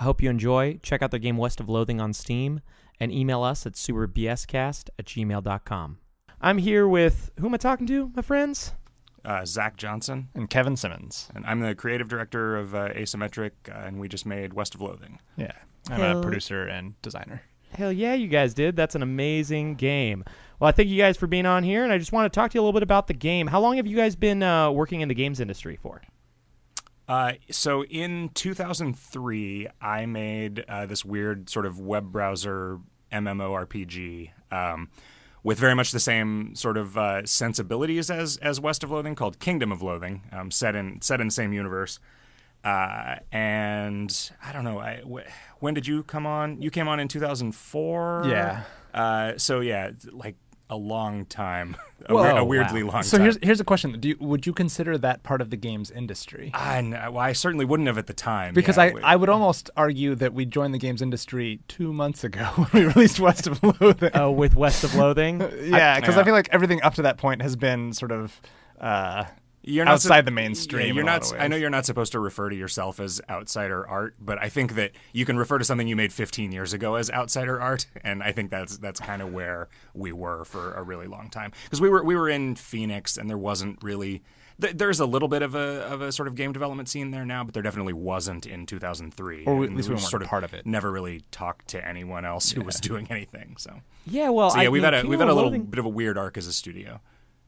[0.00, 0.80] I hope you enjoy.
[0.82, 2.62] Check out their game West of Loathing on Steam
[2.98, 5.98] and email us at superbscast at gmail.com.
[6.40, 8.72] I'm here with, who am I talking to, my friends?
[9.24, 11.28] Uh, Zach Johnson and Kevin Simmons.
[11.34, 14.80] and I'm the creative director of uh, Asymmetric, uh, and we just made West of
[14.80, 15.18] Loathing.
[15.36, 15.52] Yeah,
[15.90, 17.42] I'm Hell- a producer and designer.
[17.74, 18.76] Hell yeah, you guys did.
[18.76, 20.24] That's an amazing game.
[20.58, 22.50] Well, I thank you guys for being on here, and I just want to talk
[22.50, 23.46] to you a little bit about the game.
[23.46, 26.00] How long have you guys been uh, working in the games industry for?
[27.06, 32.80] Uh, so in 2003, I made uh, this weird sort of web browser
[33.12, 34.88] MMORPG um,
[35.42, 39.38] with very much the same sort of uh, sensibilities as as West of Loathing, called
[39.38, 41.98] Kingdom of Loathing, um, set in set in the same universe.
[42.64, 44.78] Uh, and I don't know.
[44.80, 46.60] I, wh- when did you come on?
[46.60, 48.24] You came on in 2004.
[48.26, 48.62] Yeah.
[48.92, 50.34] Uh, so yeah, like
[50.70, 52.92] a long time, a, Well, weir- a oh, weirdly wow.
[52.94, 53.24] long So time.
[53.24, 56.50] here's here's a question: Do you, would you consider that part of the games industry?
[56.54, 58.54] I, kn- well, I certainly wouldn't have at the time.
[58.54, 58.90] Because yeah.
[59.02, 62.68] I, I would almost argue that we joined the games industry two months ago when
[62.72, 64.10] we released West of Loathing.
[64.14, 65.40] Oh, with West of Loathing?
[65.62, 68.40] yeah, because I, feel like everything up to that point has been sort of
[68.80, 69.24] uh,
[69.68, 70.88] you're not outside sup- the mainstream.
[70.88, 71.32] yeah, you're not.
[71.38, 74.74] I know you're not supposed to refer to yourself as outsider art, but I think
[74.74, 78.22] that you can refer to something you made 15 years ago as outsider art, and
[78.22, 81.80] I think that's that's kind of where we were for a really long time because
[81.80, 84.22] we were we were in Phoenix, and there wasn't really.
[84.60, 87.44] There's a little bit of a of a sort of game development scene there now,
[87.44, 89.44] but there definitely wasn't in 2003.
[89.44, 90.66] Or at and least we weren't sort of part of it.
[90.66, 93.54] Never really talked to anyone else who was doing anything.
[93.56, 95.84] So Yeah, well, so yeah, I we've had a we've had a little bit of
[95.84, 97.00] a weird arc as a studio.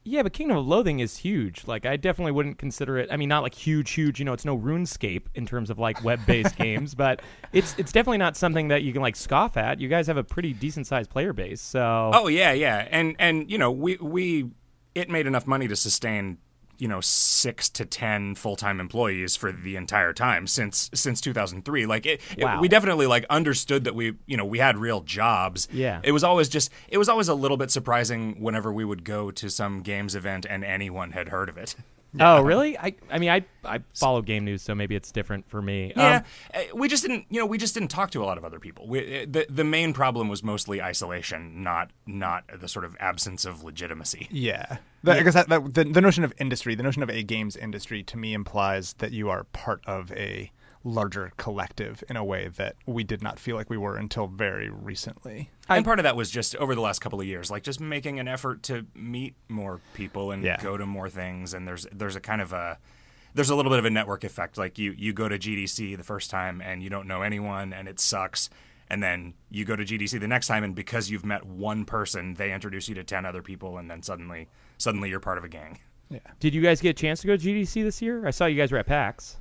[0.03, 1.67] Yeah, but Kingdom of Loathing is huge.
[1.67, 3.09] Like, I definitely wouldn't consider it.
[3.11, 4.17] I mean, not like huge, huge.
[4.17, 7.21] You know, it's no RuneScape in terms of like web-based games, but
[7.53, 9.79] it's it's definitely not something that you can like scoff at.
[9.79, 12.09] You guys have a pretty decent-sized player base, so.
[12.13, 14.49] Oh yeah, yeah, and and you know we we
[14.95, 16.39] it made enough money to sustain
[16.81, 21.85] you know six to ten full time employees for the entire time since since 2003.
[21.85, 25.67] Like it, it- we definitely like understood that we you know we had real jobs.
[25.71, 26.01] Yeah.
[26.03, 29.29] it was always just it was always a little bit surprising whenever we would go
[29.31, 31.75] to some games event and anyone had heard of it.
[32.19, 32.77] Oh, really?
[32.77, 35.93] I I mean, I I follow game news, so maybe it's different for me.
[35.95, 38.37] Yeah, Um, uh, we just didn't, you know, we just didn't talk to a lot
[38.37, 38.87] of other people.
[38.87, 43.45] We, uh, the the main problem was mostly isolation, not not the sort of absence
[43.45, 44.27] of legitimacy.
[44.31, 44.77] Yeah.
[45.03, 47.55] The, I guess that, that the, the notion of industry, the notion of a games
[47.55, 50.51] industry, to me implies that you are part of a
[50.83, 54.69] larger collective in a way that we did not feel like we were until very
[54.69, 55.49] recently.
[55.69, 58.19] and part of that was just over the last couple of years, like just making
[58.19, 60.61] an effort to meet more people and Yeah.
[60.61, 61.53] go to more things.
[61.53, 62.79] And there's there's a kind of a
[63.33, 64.57] there's a little bit of a network effect.
[64.57, 67.87] Like you you go to GDC the first time and you don't know anyone and
[67.87, 68.49] it sucks.
[68.89, 72.33] And then you go to GDC the next time and because you've met one person,
[72.33, 75.47] they introduce you to ten other people, and then suddenly suddenly you're part of a
[75.47, 75.79] gang.
[76.09, 76.19] Yeah.
[76.41, 78.27] Did you guys get a chance to go to GDC this year?
[78.27, 79.37] I saw you guys were at PAX.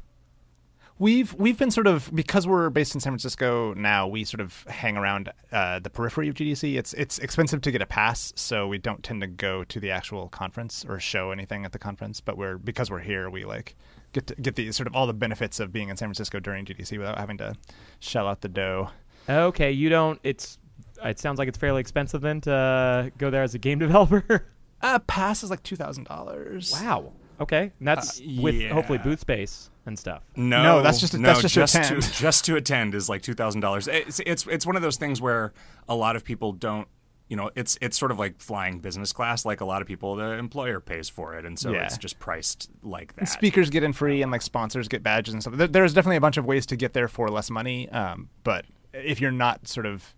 [1.01, 4.07] We've we've been sort of because we're based in San Francisco now.
[4.07, 6.77] We sort of hang around uh, the periphery of GDC.
[6.79, 9.91] It's it's expensive to get a pass, so we don't tend to go to the
[9.91, 12.21] actual conference or show anything at the conference.
[12.21, 13.77] But we're because we're here, we like
[14.13, 16.67] get to get the sort of all the benefits of being in San Francisco during
[16.67, 17.55] GDC without having to
[18.01, 18.91] shell out the dough.
[19.27, 20.21] Okay, you don't.
[20.23, 20.59] It's.
[21.03, 24.47] It sounds like it's fairly expensive then to uh, go there as a game developer.
[24.83, 26.73] Uh, pass is like two thousand dollars.
[26.73, 27.15] Wow.
[27.41, 28.75] Okay, and that's Uh, with yeah.
[28.75, 30.23] hopefully booth space and stuff.
[30.37, 32.03] No, No, that's just- no, that's just to just attend.
[32.03, 33.89] to just to attend is like two thousand dollars.
[33.89, 35.53] It's it's it's one of those things where
[35.89, 36.89] a lot of people don't.
[37.29, 39.45] You know, it's it's sort of like flying business class.
[39.45, 41.85] Like a lot of people, the employer pays for it, and so Yeah.
[41.85, 43.31] it's just priced like And that.
[43.33, 45.55] speakers get in free, and like sponsors get badges and stuff.
[45.55, 47.89] There, there's definitely a bunch of ways to get there for less money.
[47.91, 50.13] Um, but if you're not sort of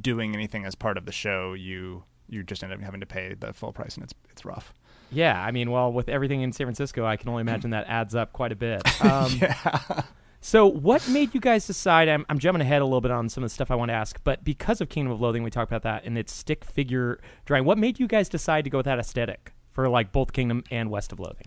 [0.00, 3.34] doing anything as part of the show, you you just end up having to pay
[3.34, 4.74] the full price, and it's it's rough.
[5.10, 8.14] Yeah, I mean, well, with everything in San Francisco, I can only imagine that adds
[8.14, 8.82] up quite a bit.
[9.00, 10.02] Um, yeah.
[10.40, 12.08] So, what made you guys decide?
[12.08, 13.94] I'm, I'm jumping ahead a little bit on some of the stuff I want to
[13.94, 17.20] ask, but because of Kingdom of Loathing, we talked about that and its stick figure
[17.44, 17.64] drawing.
[17.64, 20.90] What made you guys decide to go with that aesthetic for like both Kingdom and
[20.90, 21.46] West of Loathing?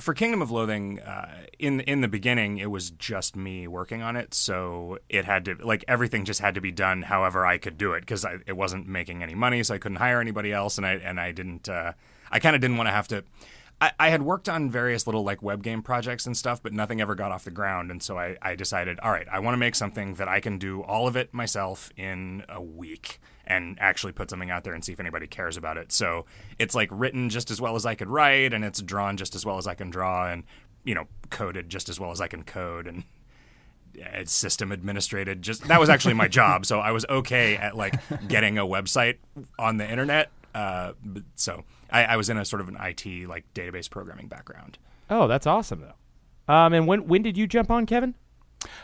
[0.00, 4.16] for Kingdom of Loathing, uh, in in the beginning, it was just me working on
[4.16, 7.76] it, so it had to like everything just had to be done however I could
[7.76, 10.86] do it because it wasn't making any money, so I couldn't hire anybody else, and
[10.86, 11.68] I and I didn't.
[11.68, 11.92] Uh,
[12.30, 13.24] I kind of didn't want to have to.
[13.80, 17.00] I, I had worked on various little like web game projects and stuff, but nothing
[17.00, 19.58] ever got off the ground, and so I, I decided, all right, I want to
[19.58, 24.12] make something that I can do all of it myself in a week and actually
[24.12, 25.90] put something out there and see if anybody cares about it.
[25.90, 26.26] So
[26.58, 29.46] it's like written just as well as I could write, and it's drawn just as
[29.46, 30.44] well as I can draw, and
[30.84, 33.04] you know coded just as well as I can code and
[34.00, 35.42] uh, system administrated.
[35.42, 37.94] Just that was actually my job, so I was okay at like
[38.28, 39.18] getting a website
[39.58, 40.30] on the internet.
[40.54, 40.92] Uh,
[41.36, 44.78] so I, I was in a sort of an IT like database programming background.
[45.10, 46.52] Oh, that's awesome though.
[46.52, 48.14] Um, and when when did you jump on, Kevin?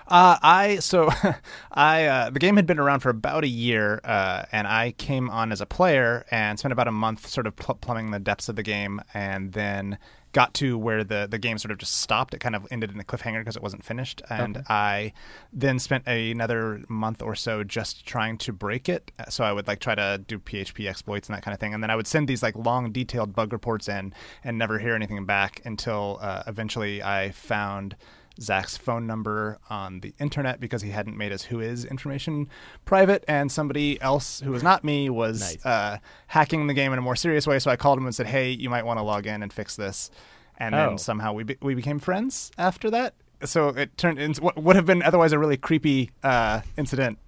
[0.06, 1.10] Uh, I so
[1.72, 5.30] I uh, the game had been around for about a year, uh, and I came
[5.30, 8.48] on as a player and spent about a month sort of pl- plumbing the depths
[8.48, 9.98] of the game, and then
[10.34, 12.34] got to where the the game sort of just stopped.
[12.34, 14.66] It kind of ended in a cliffhanger because it wasn't finished, and Okay.
[14.68, 15.12] I
[15.50, 19.10] then spent another month or so just trying to break it.
[19.30, 21.82] So I would like try to do PHP exploits and that kind of thing, and
[21.82, 24.12] then I would send these like long, detailed bug reports in
[24.42, 27.96] and never hear anything back until uh, eventually I found.
[28.40, 32.48] Zach's phone number on the internet because he hadn't made his WHOIS information
[32.84, 37.02] private, and somebody else who was not me was uh, hacking the game in a
[37.02, 37.58] more serious way.
[37.58, 39.76] So I called him and said, "Hey, you might want to log in and fix
[39.76, 40.10] this."
[40.58, 40.78] And Oh.
[40.90, 43.14] then somehow we be- we became friends after that.
[43.44, 47.18] So it turned into what would have been otherwise a really creepy uh, incident.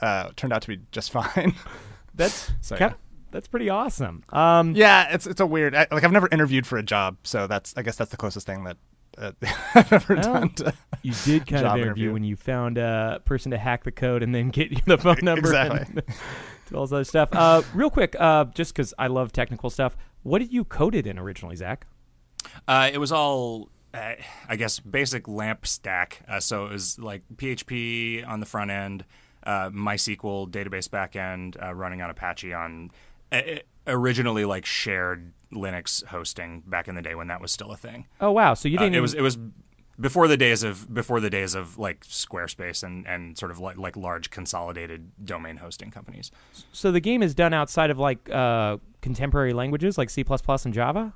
[0.00, 1.54] Uh, turned out to be just fine.
[2.14, 2.94] That's so, yeah.
[3.32, 4.22] that's pretty awesome.
[4.30, 5.74] Um, yeah, it's it's a weird.
[5.74, 8.46] I, like I've never interviewed for a job, so that's I guess that's the closest
[8.46, 8.76] thing that
[9.18, 9.32] uh,
[9.74, 10.50] I've ever Well, done.
[10.54, 13.92] To you did kind of job interview, when you found a person to hack the
[13.92, 15.80] code and then get you the phone number Exactly.
[15.80, 16.02] and
[16.70, 17.28] do all this other stuff.
[17.32, 21.06] Uh, real quick, uh, just because I love technical stuff, what did you code it
[21.06, 21.86] in originally, Zach?
[22.66, 24.14] Uh, it was all, uh,
[24.48, 26.22] I guess, basic LAMP stack.
[26.28, 29.04] Uh, so it was like PHP on the front end,
[29.44, 32.90] uh, MySQL database backend uh, running on Apache on
[33.32, 33.40] uh,
[33.88, 38.06] originally like shared Linux hosting back in the day when that was still a thing.
[38.20, 38.54] Oh wow!
[38.54, 38.96] So you Uh, didn't.
[38.96, 39.38] it was it was
[40.00, 43.76] before the days of before the days of like Squarespace and and sort of like
[43.76, 46.30] like large consolidated domain hosting companies.
[46.72, 51.14] so the game is done outside of like uh, contemporary languages like C and Java.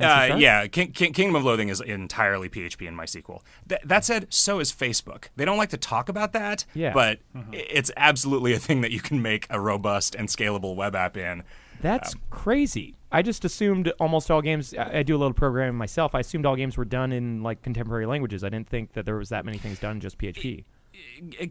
[0.00, 3.40] Uh, yeah, King, King, Kingdom of Loathing is entirely PHP and MySQL.
[3.68, 5.26] Th- that said, so is Facebook.
[5.36, 6.92] They don't like to talk about that, Yeah.
[6.92, 10.94] but i- it's absolutely a thing that you can make a robust and scalable web
[10.96, 11.42] app in.
[11.82, 12.96] That's Um, crazy.
[13.12, 14.74] I just assumed almost all games.
[14.74, 16.14] I I do a little programming myself.
[16.14, 18.44] I assumed all games were done in like contemporary languages.
[18.44, 20.64] I didn't think that there was that many things done in just PHP.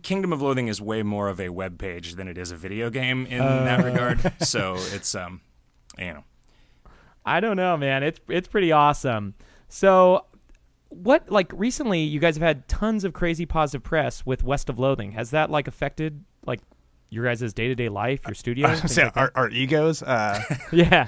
[0.03, 2.89] Kingdom of Loathing is way more of a web page than it is a video
[2.89, 3.63] game in Uh.
[3.65, 4.19] that regard.
[4.45, 5.41] So it's um,
[5.97, 6.23] you know,
[7.29, 8.01] I don't know, man.
[8.01, 9.35] It's it's pretty awesome.
[9.67, 10.25] So,
[10.89, 14.79] what like recently you guys have had tons of crazy positive press with West of
[14.79, 15.11] Loathing.
[15.11, 16.59] Has that like affected like
[17.09, 18.73] your guys' day to day life, your studio?
[18.87, 20.01] Say like our, our egos.
[20.01, 20.41] Uh,
[20.71, 21.05] yeah.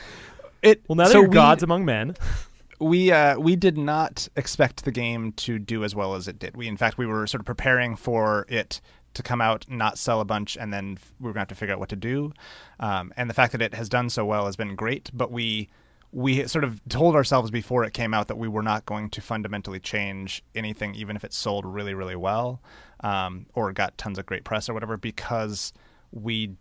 [0.62, 2.16] It well now that so you're we- gods among men.
[2.80, 6.56] we uh, we did not expect the game to do as well as it did.
[6.56, 8.80] We in fact we were sort of preparing for it
[9.16, 11.56] to come out, not sell a bunch, and then we were going to have to
[11.56, 12.32] figure out what to do.
[12.80, 15.10] Um, and the fact that it has done so well has been great.
[15.14, 15.70] But we
[16.12, 19.22] we sort of told ourselves before it came out that we were not going to
[19.22, 22.62] fundamentally change anything, even if it sold really really well
[23.02, 25.74] um, or got tons of great press or whatever, because
[26.12, 26.52] we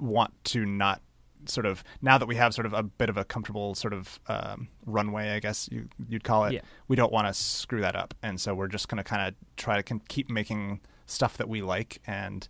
[0.00, 1.02] want to not
[1.44, 4.18] sort of now that we have sort of a bit of a comfortable sort of
[4.28, 6.54] um, runway, I guess you, you'd call it.
[6.54, 6.60] Yeah.
[6.88, 9.34] We don't want to screw that up, and so we're just going to kind of
[9.56, 12.48] try to keep making stuff that we like and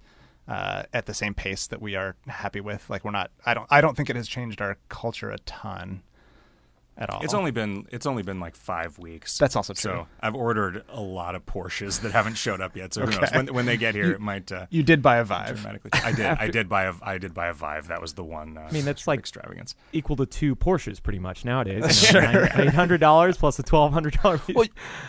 [0.49, 2.89] uh, at the same pace that we are happy with.
[2.89, 3.31] Like we're not.
[3.45, 3.67] I don't.
[3.71, 6.03] I don't think it has changed our culture a ton
[6.99, 7.23] at all.
[7.23, 9.37] it's only been it's only been like five weeks.
[9.39, 9.91] That's also true.
[9.93, 12.95] So I've ordered a lot of Porsches that haven't showed up yet.
[12.95, 14.07] So who knows when, when they get here?
[14.07, 14.51] You- it might.
[14.51, 15.57] Uh, you did buy a Vive.
[15.61, 16.27] dramatically- I did.
[16.27, 16.93] I did buy a.
[17.03, 17.89] I did buy a Vive.
[17.89, 18.57] That was the one.
[18.57, 19.75] Uh, I mean, that's like extravagance.
[19.93, 21.85] equal to two Porsches pretty much nowadays.
[22.07, 22.45] Sure.
[22.57, 24.41] Eight hundred dollars plus a twelve hundred dollar.
[24.55, 24.67] Well,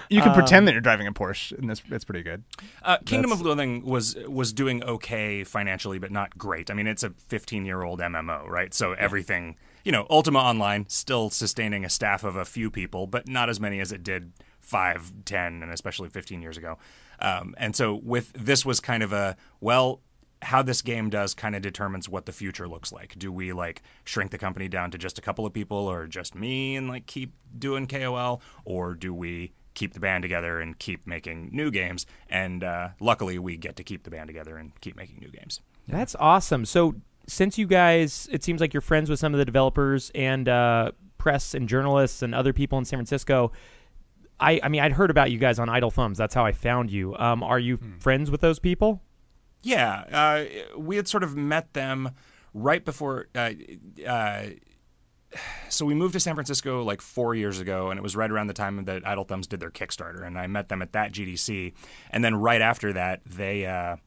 [0.10, 2.44] you can Um, pretend that you're driving a Porsche, and that's it's pretty good.
[2.84, 6.70] Uh, Kingdom That's- of Loathing was was doing okay financially, but not great.
[6.72, 8.74] I mean, it's a 15 year old MMO, right?
[8.74, 9.56] So everything,
[9.88, 13.58] you know, Ultima Online still sustaining a staff of a few people, but not as
[13.58, 16.78] many as it did five, ten, and especially 15 years ago.
[17.20, 20.02] Um, and so with this was kind of a well.
[20.44, 23.18] How this game does kind of determines what the future looks like.
[23.18, 26.36] Do we like shrink the company down to just a couple of people, or just
[26.36, 31.08] me, and like keep doing KOL, or do we keep the band together and keep
[31.08, 32.06] making new games.
[32.30, 35.62] And uh, luckily, we get to keep the band together and keep making new games.
[35.88, 36.66] That's awesome.
[36.66, 36.96] So
[37.28, 40.92] since you guys, it seems like you're friends with some of the developers and uh,
[41.18, 43.52] press and journalists and other people in San Francisco.
[44.40, 46.18] I, I mean, I'd heard about you guys on Idle Thumbs.
[46.18, 47.16] That's how I found you.
[47.18, 49.02] Um, are you friends with those people?
[49.64, 52.12] Yeah, uh, we had sort of met them
[52.54, 53.28] right before.
[53.36, 53.52] Uh,
[54.08, 54.44] uh,
[55.70, 58.48] so we moved to San Francisco like four years ago, and it was right around
[58.48, 61.74] the time that Idle Thumbs did their Kickstarter, and I met them at that GDC.
[62.12, 63.98] And then right after that, they uh,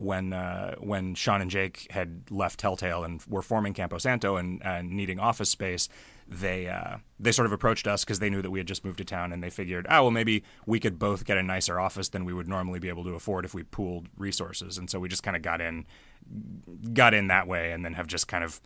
[0.00, 4.64] when uh, when Sean and Jake had left Telltale and were forming Campo Santo and,
[4.64, 5.90] and needing office space,
[6.26, 8.96] they uh, they sort of approached us because they knew that we had just moved
[8.98, 12.08] to town and they figured, oh well, maybe we could both get a nicer office
[12.08, 15.08] than we would normally be able to afford if we pooled resources, and so we
[15.08, 15.84] just kind of got in,
[16.94, 18.58] got in that way, and then have just kind of,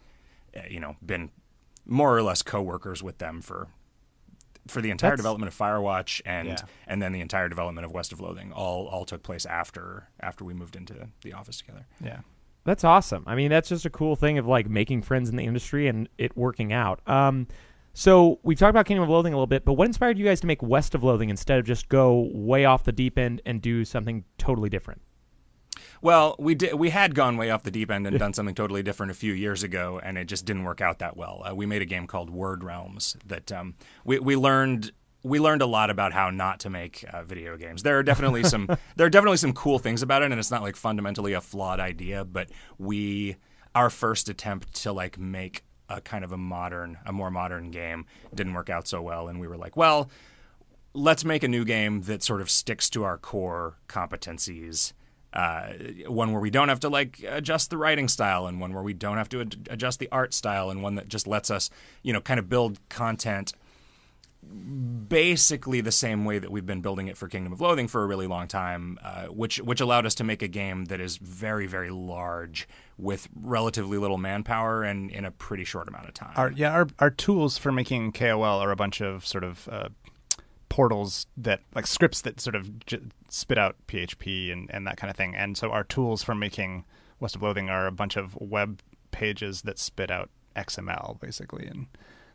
[0.56, 1.30] uh, you know, been
[1.84, 3.68] more or less co-workers with them for
[4.68, 6.56] for the entire That's- development of Firewatch and Yeah.
[6.86, 10.44] and then the entire development of West of Loathing all all took place after after
[10.44, 11.86] we moved into the office together.
[12.02, 12.20] Yeah.
[12.64, 13.24] That's awesome.
[13.26, 16.08] I mean, that's just a cool thing of like making friends in the industry and
[16.16, 17.06] it working out.
[17.06, 17.46] Um,
[17.92, 20.40] so we've talked about Kingdom of Loathing a little bit, but what inspired you guys
[20.40, 23.60] to make West of Loathing instead of just go way off the deep end and
[23.60, 25.02] do something totally different?
[26.04, 26.74] Well, we did.
[26.74, 29.32] We had gone way off the deep end and done something totally different a few
[29.32, 31.42] years ago, and it just didn't work out that well.
[31.42, 33.74] Uh, we made a game called Word Realms that um,
[34.04, 37.84] we we learned we learned a lot about how not to make uh, video games.
[37.84, 40.60] There are definitely some there are definitely some cool things about it, and it's not
[40.60, 42.22] like fundamentally a flawed idea.
[42.26, 43.36] But we
[43.74, 48.04] our first attempt to like make a kind of a modern, a more modern game
[48.34, 50.10] didn't work out so well, and we were like, well,
[50.92, 54.92] let's make a new game that sort of sticks to our core competencies.
[55.34, 55.72] Uh,
[56.06, 58.94] one where we don't have to like adjust the writing style, and one where we
[58.94, 61.70] don't have to ad- adjust the art style, and one that just lets us,
[62.02, 63.52] you know, kind of build content
[65.08, 68.06] basically the same way that we've been building it for Kingdom of Loathing for a
[68.06, 71.66] really long time, uh, which which allowed us to make a game that is very
[71.66, 76.32] very large with relatively little manpower and in a pretty short amount of time.
[76.36, 79.88] Our yeah, our our tools for making KOL are a bunch of sort of uh,
[80.74, 82.98] portals that like scripts that sort of j-
[83.28, 85.36] spit out PHP and and that kind of thing.
[85.36, 86.84] And so our tools for making
[87.20, 88.80] West of Loathing are a bunch of web
[89.12, 91.86] pages that spit out XML basically and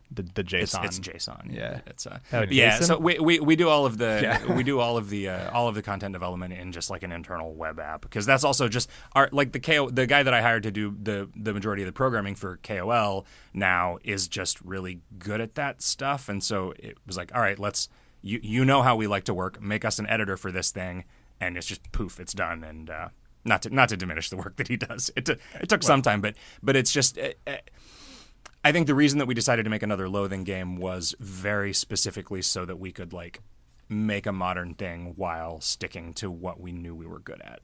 [0.09, 0.85] the the It's, JSON.
[0.85, 1.53] it's JSON.
[1.53, 1.81] Yeah.
[1.85, 2.77] it's uh, Oh, yeah.
[2.79, 2.83] JSON?
[2.85, 4.53] So we, we we do all of the Yeah.
[4.59, 7.11] we do all of the uh, all of the content development in just like an
[7.11, 10.41] internal web app because that's also just our like the KO the guy that I
[10.41, 15.01] hired to do the the majority of the programming for KOL now is just really
[15.19, 17.89] good at that stuff and so it was like all right let's
[18.21, 21.05] you you know how we like to work make us an editor for this thing
[21.39, 23.09] and it's just poof it's done and uh,
[23.45, 26.01] not to not to diminish the work that he does it took it took some
[26.01, 27.17] time but but it's just.
[27.17, 27.57] Uh, uh,
[28.63, 32.41] I think the reason that we decided to make another loathing game was very specifically
[32.41, 33.39] so that we could like
[33.87, 37.61] make a modern thing while sticking to what we knew we were good at.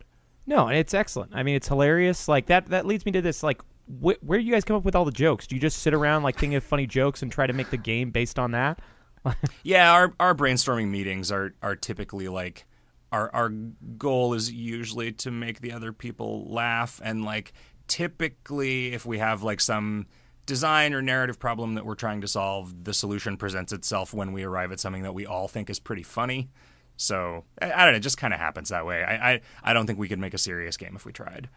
[0.47, 1.35] No, and it's excellent.
[1.35, 2.27] I mean, it's hilarious.
[2.27, 2.69] Like that.
[2.69, 3.43] That leads me to this.
[3.43, 5.47] Like, wh- where do you guys come up with all the jokes?
[5.47, 7.77] Do you just sit around like thinking of funny jokes and try to make the
[7.77, 8.79] game based on that?
[9.63, 12.65] yeah, our our brainstorming meetings are are typically like
[13.11, 13.49] our our
[13.97, 17.53] goal is usually to make the other people laugh and like
[17.87, 20.07] typically if we have like some
[20.45, 24.43] design or narrative problem that we're trying to solve, the solution presents itself when we
[24.43, 26.49] arrive at something that we all think is pretty funny.
[26.97, 29.03] So I, I don't know, it just kind of happens that way.
[29.03, 31.49] I, I I don't think we could make a serious game if we tried.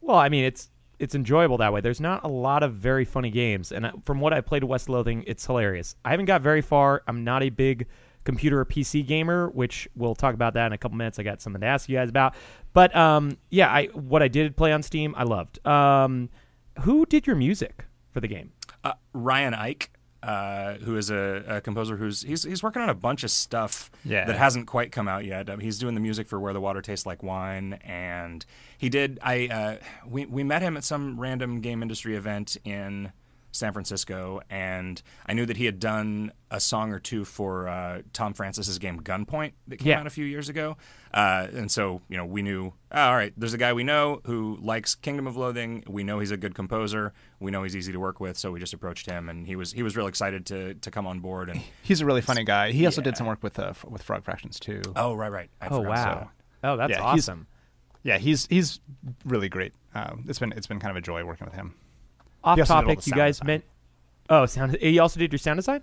[0.00, 0.70] Well, I mean, it's
[1.00, 1.80] it's enjoyable that way.
[1.80, 4.88] There's not a lot of very funny games, and uh, from what I played West
[4.88, 5.96] Loathing, it's hilarious.
[6.04, 7.02] I haven't got very far.
[7.08, 7.86] I'm not a big
[8.24, 11.18] computer or PC gamer, which we'll talk about that in a couple minutes.
[11.18, 12.34] I got something to ask you guys about,
[12.74, 15.66] but um, yeah, I what I did play on Steam, I loved.
[15.66, 16.28] Um,
[16.82, 18.52] who did your music for the game?
[18.84, 19.90] Uh, Ryan Ike,
[20.22, 23.90] uh, who is a, a composer who's he's he's working on a bunch of stuff
[24.04, 24.26] Yeah.
[24.26, 25.48] that hasn't quite come out yet.
[25.48, 28.44] Um, he's doing the music for Where the Water Tastes Like Wine, and
[28.76, 29.18] he did.
[29.22, 29.76] I uh,
[30.08, 33.12] we we met him at some random game industry event in
[33.52, 38.02] San Francisco, and I knew that he had done a song or two for uh,
[38.12, 40.00] Tom Francis's game Gunpoint that came Yeah.
[40.00, 40.76] out a few years ago.
[41.12, 44.20] Uh, and so, you know, we knew, oh, all right, there's a guy we know
[44.24, 45.82] who likes Kingdom of Loathing.
[45.88, 47.12] We know he's a good composer.
[47.40, 48.36] We know he's easy to work with.
[48.36, 51.06] So we just approached him, and he was he was real excited to to come
[51.06, 51.48] on board.
[51.48, 52.70] And He's a really funny guy.
[52.72, 54.82] He also did some work with uh, with Frog Fractions too.
[54.96, 55.50] Oh, right, right.
[55.60, 55.88] I Oh, forgot.
[55.90, 56.30] wow.
[56.62, 57.46] Oh, that's yeah, he's- awesome.
[58.02, 58.80] Yeah, he's he's
[59.26, 59.74] really great.
[59.94, 61.74] Um, it's been it's been kind of a joy working with him.
[62.42, 63.46] Off He also did all topic, the you sound guys design.
[63.46, 63.64] meant.
[64.28, 64.76] Oh, sound.
[64.80, 65.82] He also did your sound design.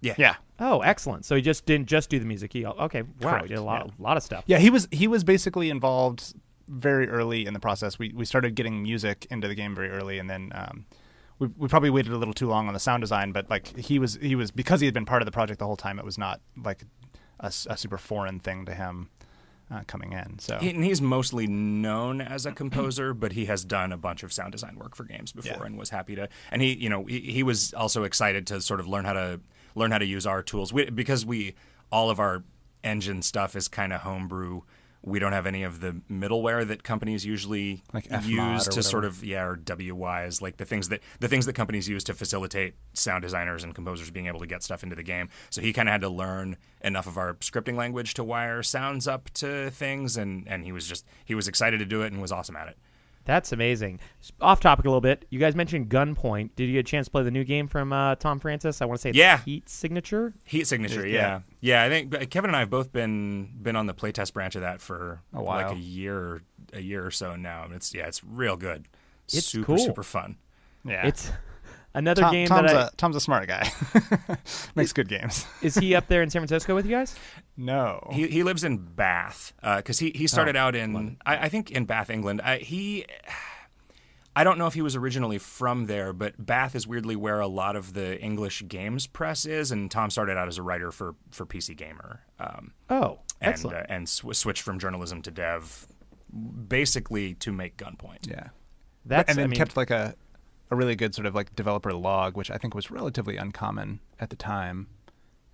[0.00, 0.14] Yeah.
[0.18, 0.36] Yeah.
[0.60, 1.24] Oh, excellent.
[1.24, 2.52] So he just didn't just do the music.
[2.52, 3.02] He okay.
[3.02, 4.44] Wow, Correct, he did a lot, a lot of stuff.
[4.46, 6.34] Yeah, he was he was basically involved
[6.68, 7.98] very early in the process.
[7.98, 10.86] We we started getting music into the game very early, and then um,
[11.38, 13.32] we we probably waited a little too long on the sound design.
[13.32, 15.66] But like he was he was because he had been part of the project the
[15.66, 15.98] whole time.
[15.98, 16.84] It was not like
[17.40, 19.10] a, a super foreign thing to him
[19.70, 20.38] uh, coming in.
[20.38, 24.22] So He, and he's mostly known as a composer, but he has done a bunch
[24.22, 25.66] of sound design work for games before, Yeah.
[25.66, 26.28] and was happy to.
[26.50, 29.40] And he, you know, he, he was also excited to sort of learn how to
[29.74, 31.54] learn how to use our tools we, because we
[31.92, 32.42] all of our
[32.82, 34.62] engine stuff is kind of homebrew.
[35.02, 39.24] We don't have any of the middleware that companies usually Like use to sort of
[39.24, 43.22] yeah or Wwise like the things that the things that companies use to facilitate sound
[43.22, 45.28] designers and composers being able to get stuff into the game.
[45.50, 49.06] So he kind of had to learn enough of our scripting language to wire sounds
[49.06, 52.20] up to things, and and he was just he was excited to do it and
[52.20, 52.76] was awesome at it.
[53.28, 54.00] That's amazing.
[54.40, 55.26] Off topic a little bit.
[55.28, 56.50] You guys mentioned Gunpoint.
[56.56, 58.80] Did you get a chance to play the new game from uh, Tom Francis?
[58.80, 59.38] I want to say it's Yeah.
[59.44, 60.32] Heat Signature.
[60.44, 61.40] Heat signature, Yeah.
[61.60, 61.82] yeah.
[61.82, 64.62] yeah, I think Kevin and I have both been been on the playtest branch of
[64.62, 65.72] that for A like while.
[65.72, 66.40] a year,
[66.72, 67.68] a year or so now.
[67.70, 68.86] It's yeah, it's real good.
[69.26, 69.78] It's super cool.
[69.78, 70.36] super fun.
[70.84, 71.06] Yeah.
[71.06, 71.30] It's
[71.98, 73.70] another Tom- game Tom's that I, a Tom's a smart guy.
[74.74, 75.46] Makes good games.
[75.62, 77.14] is he up there in San Francisco with you guys?
[77.56, 78.08] No.
[78.12, 81.70] He he lives in Bath because he he started Oh, out in I, I think
[81.70, 82.40] in Bath, England.
[82.42, 83.04] I, he.
[84.36, 87.48] I don't know if he was originally from there, but Bath is weirdly where a
[87.48, 91.16] lot of the English games press is, and Tom started out as a writer for
[91.32, 92.20] for PC Gamer.
[92.38, 93.76] Um, Oh, and excellent.
[93.78, 95.88] uh, and sw- switched from journalism to dev,
[96.68, 98.28] basically to make Gunpoint.
[98.28, 98.48] Yeah.
[99.04, 100.14] That's and then I mean, kept like a
[100.70, 104.30] a really good sort of like developer log, which I think was relatively uncommon at
[104.30, 104.88] the time,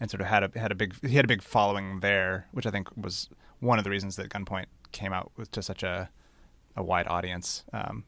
[0.01, 2.67] and sort of had a had a big he had a big following there, which
[2.67, 3.29] I think was
[3.61, 6.11] one of the reasons that Gunpoint came out with to such a
[6.77, 7.65] a wide audience.
[7.73, 8.05] Um,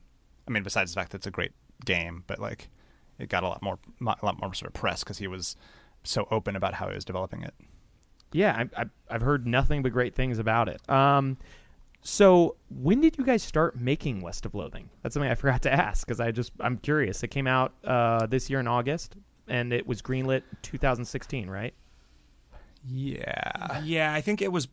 [0.49, 1.53] I mean, besides the fact that it's a great
[1.85, 2.69] game, but like
[3.19, 5.57] it got a lot more a lot more sort of press because he was
[6.03, 7.55] so open about how he was developing it.
[8.33, 10.89] yeah, I, I've heard nothing but great things about it.
[10.91, 11.37] Um,
[12.07, 14.89] so when did you guys start making West of Loathing?
[15.03, 17.23] That's something I forgot to ask because I just I'm curious.
[17.23, 19.17] It came out uh, this year in August,
[19.49, 21.75] and it was greenlit 2016, right?
[22.89, 23.81] Yeah.
[23.83, 24.69] Yeah, I think it was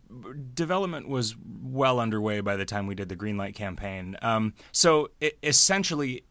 [0.54, 4.16] development was well underway by the time we did the Greenlight campaign.
[4.22, 6.26] Um, so it, essentially,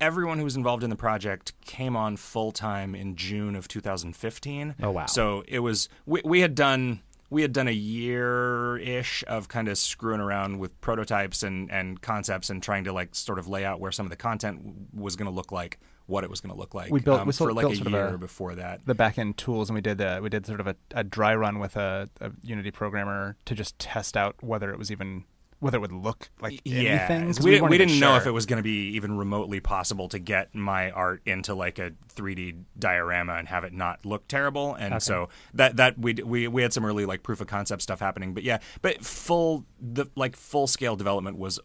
[0.00, 4.74] everyone who was involved in the project came on full time in June of 2015.
[4.82, 5.06] Oh, wow.
[5.06, 9.68] So it was we, we had done we had done a year ish of kind
[9.68, 13.64] of screwing around with prototypes and and concepts and trying to like sort of lay
[13.64, 14.60] out where some of the content
[14.92, 16.90] was going to look like, what it was going to look like.
[16.90, 18.80] we built um, we for like built a year a- before that.
[18.84, 21.34] the back end tools and we did uh, we did sort of a, a dry
[21.34, 25.24] run with a, a Unity programmer to just test out whether it was even
[25.60, 27.26] whether it would look like Yeah, anything.
[27.26, 30.08] 'cause we, we, weren't didn't know if it was going to be even remotely possible
[30.08, 34.74] to get my art into like a 3D diorama and have it not look terrible.
[34.74, 35.00] And Okay.
[35.00, 38.34] so that that we we we had some early like proof of concept stuff happening.
[38.34, 41.60] But yeah, but full the like full scale development was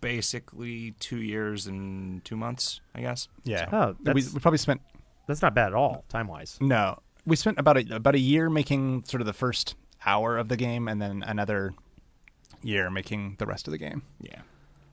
[0.00, 3.28] basically two years and two months, I guess.
[3.44, 3.68] Yeah.
[3.72, 4.80] Oh, we, we probably spent
[5.26, 6.58] That's not bad at all, time wise.
[6.60, 6.98] no.
[7.24, 9.74] We spent about a about a year making sort of the first
[10.04, 11.74] hour of the game, and then another
[12.62, 14.02] year making the rest of the game.
[14.20, 14.40] Yeah.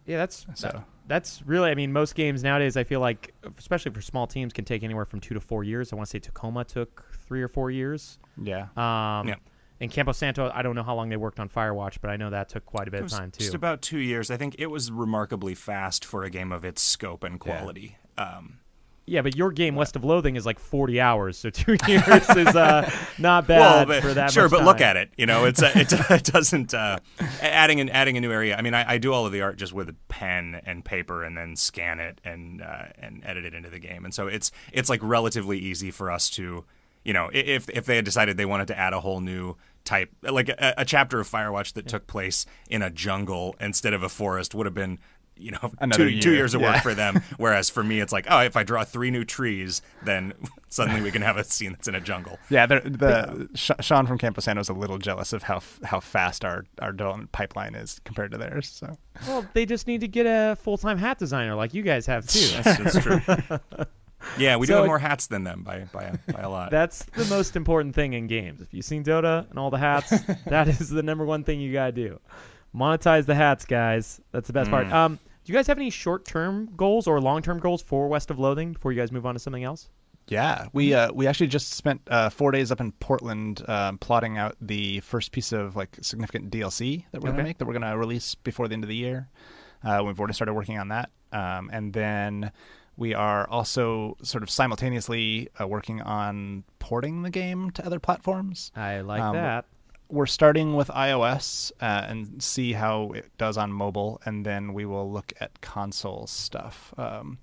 [0.06, 1.69] Yeah, that's So- that- that's really.
[1.69, 5.06] I mean, most games nowadays, I feel like, especially for small teams, can take anywhere
[5.06, 5.91] from two to four years.
[5.94, 8.19] I want to say Tacoma took three or four years.
[8.41, 8.68] Yeah.
[8.77, 9.35] Um, Yeah.
[9.81, 12.30] And Campo Santo, I don't know how long they worked on Firewatch, but I know
[12.30, 13.40] that took quite a bit It of time too.
[13.44, 14.31] Just about two years.
[14.31, 17.98] I think it was remarkably fast for a game of its scope and quality.
[18.18, 18.60] Um,
[19.06, 22.56] yeah, but your game West of Loathing is like forty hours, so two years is
[22.56, 24.32] uh, not bad well, but, for that.
[24.32, 25.12] Sure, but look at it.
[25.18, 27.00] You know, it's it, it doesn't uh,
[27.42, 28.56] adding an adding a new area.
[28.56, 31.24] I mean, I, I do all of the art just with a pen and paper,
[31.24, 34.06] and then scan it and uh, and edit it into the game.
[34.06, 36.64] And so it's it's like relatively easy for us to,
[37.04, 40.12] you know, if if they had decided they wanted to add a whole new type,
[40.22, 44.10] like a, a chapter of Firewatch that took place in a jungle instead of a
[44.10, 45.00] forest, would have been.
[45.44, 46.74] You know, Another two, two years of Yeah.
[46.74, 47.22] work for them.
[47.38, 50.34] Whereas for me, it's like, oh, if I draw three new trees, then
[50.70, 52.40] suddenly we can have a scene that's in a jungle.
[52.49, 55.99] Yeah, the, the Sh- Sean from Campo Santo is a little jealous of how how
[55.99, 58.68] fast our, our development pipeline is compared to theirs.
[58.70, 58.98] So
[59.28, 62.26] Well, they just need to get a full time hat designer like you guys have
[62.28, 62.48] too.
[62.64, 63.22] That's, that's true.
[64.38, 66.72] Yeah, we do have more hats than them by by a, by a lot.
[66.72, 68.61] That's the most important thing in games.
[68.61, 70.14] If you've seen Dota and all the hats,
[70.45, 72.20] that is the number one thing you gotta do.
[72.74, 74.22] Monetize the hats, guys.
[74.32, 74.88] That's the best part.
[74.88, 74.94] Mm.
[74.94, 78.30] Um, do you guys have any short term goals or long term goals for West
[78.32, 79.90] of Loathing before you guys move on to something else?
[80.30, 84.38] yeah, we uh, we actually just spent uh, four days up in Portland um, plotting
[84.38, 87.38] out the first piece of like significant DLC that we're Okay.
[87.38, 89.28] gonna make that we're gonna release before the end of the year.
[89.84, 92.52] Uh, we've already started working on that, um, and then
[92.95, 98.72] we are also sort of simultaneously uh, working on porting the game to other platforms.
[98.78, 99.65] I like Um, that.
[100.14, 104.85] We're starting with iOS uh, and see how it does on mobile, and then we
[104.85, 106.94] will look at console stuff.
[106.98, 107.40] Um,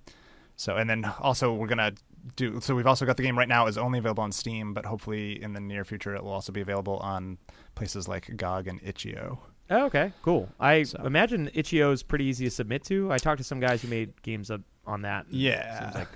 [0.57, 1.93] so, and then also we're gonna
[2.37, 2.61] do.
[2.61, 5.43] So we've also got the game right now is only available on Steam, but hopefully
[5.43, 7.39] in the near future it will also be available on
[7.75, 9.41] places like GOG and itch.io.
[9.71, 10.49] Oh, okay, cool.
[10.59, 13.11] I imagine itch.io is pretty easy to submit to.
[13.13, 15.27] I talked to some guys who made games up on that.
[15.31, 15.81] Yeah.
[15.81, 16.09] seems like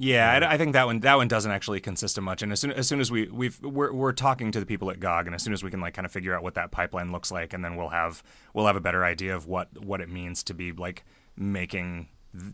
[0.00, 2.40] Yeah, I, I, think that one that one doesn't actually consist of much.
[2.42, 5.00] And as soon as soon as we we've we're, we're talking to the people at
[5.00, 7.10] GOG, and as soon as we can like kind of figure out what that pipeline
[7.10, 8.22] looks like, and then we'll have
[8.54, 11.04] we'll have a better idea of what what it means to be like
[11.36, 12.08] making.
[12.32, 12.52] Th-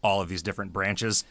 [0.00, 1.24] all of these different branches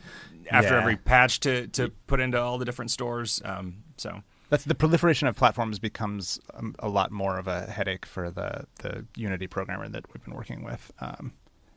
[0.51, 0.81] after Yeah.
[0.81, 3.41] every patch to, to put into all the different stores.
[3.45, 8.05] Um, so That's the proliferation of platforms becomes um, a lot more of a headache
[8.05, 10.91] for the the Unity programmer that we've been working with.
[10.99, 11.31] Um,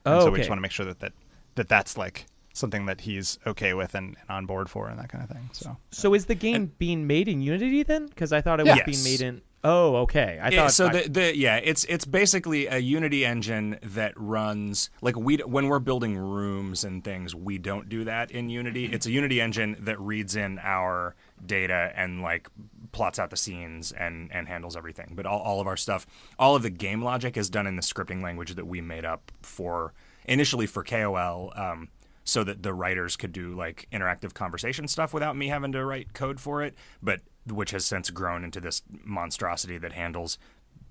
[0.05, 1.13] and Oh, so we just want to make sure that, that
[1.55, 2.27] that that's like
[2.61, 5.51] something that he's okay with and, and on board for and that kind of thing.
[5.53, 8.07] So So is the game being made in Unity then?
[8.07, 8.75] Because I thought it Yeah.
[8.87, 9.43] was being made in.
[9.63, 10.39] Oh, okay.
[10.43, 10.87] I Yeah, thought so.
[10.87, 15.67] I- the, the yeah, it's it's basically a Unity engine that runs like we when
[15.67, 18.87] we're building rooms and things, we don't do that in Unity.
[18.87, 21.15] It's a Unity engine that reads in our
[21.45, 22.49] data and like
[22.93, 25.13] plots out the scenes and and handles everything.
[25.15, 26.07] But all, all of our stuff,
[26.39, 29.31] all of the game logic is done in the scripting language that we made up
[29.43, 29.93] for
[30.25, 31.53] initially for KOL.
[31.55, 31.89] Um,
[32.31, 36.13] so that the writers could do like interactive conversation stuff without me having to write
[36.13, 40.39] code for it, but which has since grown into this monstrosity that handles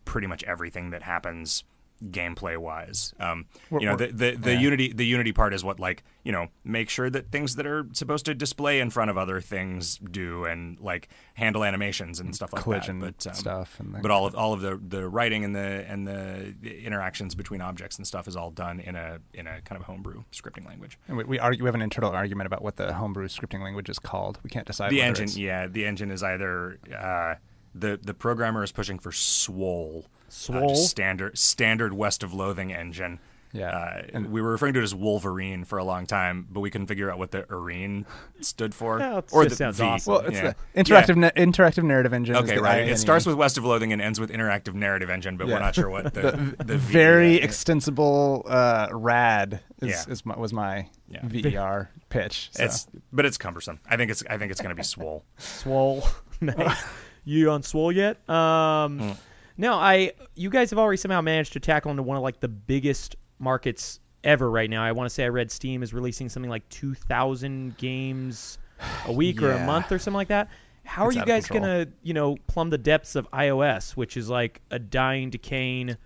[0.03, 1.63] pretty much everything that happens
[2.05, 3.13] gameplay wise.
[3.19, 4.59] Um, you know, the the, the yeah.
[4.59, 7.87] unity the unity part is what like you know make sure that things that are
[7.93, 12.53] supposed to display in front of other things do and like handle animations and stuff
[12.53, 13.17] like collision that.
[13.17, 16.07] But um, stuff and but all of all of the the writing and the and
[16.07, 19.85] the interactions between objects and stuff is all done in a in a kind of
[19.85, 20.97] homebrew scripting language.
[21.07, 23.89] And we, we argue we have an internal argument about what the homebrew scripting language
[23.89, 24.39] is called.
[24.43, 24.91] We can't decide.
[24.91, 27.35] the engine yeah the engine is either uh,
[27.75, 30.75] the the programmer is pushing for swole Swole?
[30.75, 33.19] standard standard west of loathing engine
[33.51, 36.69] yeah uh, we were referring to it as wolverine for a long time but we
[36.69, 38.05] couldn't figure out what the arene
[38.41, 39.83] stood for Yeah, or just the sounds V.
[39.85, 40.13] awesome.
[40.13, 40.53] Well, it's Yeah.
[40.75, 42.35] the interactive na- interactive narrative engine.
[42.35, 42.89] is okay the right INE.
[42.89, 45.55] it starts with west of loathing and ends with interactive narrative engine but Yeah.
[45.55, 46.21] we're not sure what the,
[46.59, 47.43] the, the V- very yeah.
[47.45, 50.11] extensible uh, rad is, Yeah.
[50.13, 51.21] is my, was my Yeah.
[51.23, 52.49] VER pitch.
[52.51, 52.63] So.
[52.65, 56.07] it's but it's cumbersome i think it's i think it's going to be swole Swole.
[56.41, 56.83] nice.
[57.25, 58.17] You on Swole yet?
[58.29, 59.17] Um, Mm.
[59.59, 60.13] No, I.
[60.35, 63.99] You guys have already somehow managed to tackle into one of like the biggest markets
[64.23, 64.83] ever right now.
[64.83, 68.57] I want to say I read Steam is releasing something like two thousand games
[69.05, 70.49] a week or a month or something like that.
[70.85, 74.29] How It's are you guys gonna, you know, plumb the depths of iOS, which is
[74.29, 75.97] like a dying, decaying,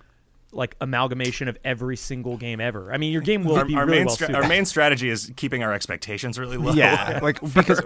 [0.51, 2.91] like amalgamation of every single game ever?
[2.91, 4.41] I mean, your game will our, be our really main well stra- suited.
[4.41, 7.81] our main strategy is keeping our expectations really low Yeah, like because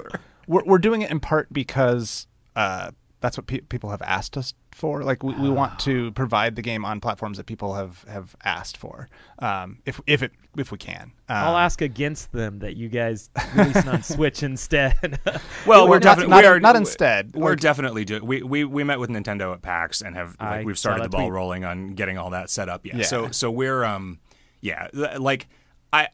[0.48, 2.26] we're we're doing it in part because
[2.56, 5.04] uh, that's what pe- people have asked us for.
[5.04, 8.78] Like we, we want to provide the game on platforms that people have have asked
[8.78, 11.14] for, um, if if it if we can.
[11.30, 15.20] Um, I'll ask against them that you guys release on Switch instead.
[15.66, 17.34] Well, We're we're definitely not- we are not instead.
[17.36, 18.26] We're Like- definitely doing.
[18.26, 21.22] We, we we met with Nintendo at PAX and have like, we've started the ball
[21.22, 21.34] tweet.
[21.34, 22.86] rolling on getting all that set up.
[22.86, 22.98] Yeah.
[22.98, 23.04] Yeah.
[23.06, 24.20] So so we're um
[24.62, 25.48] yeah like
[25.92, 26.10] I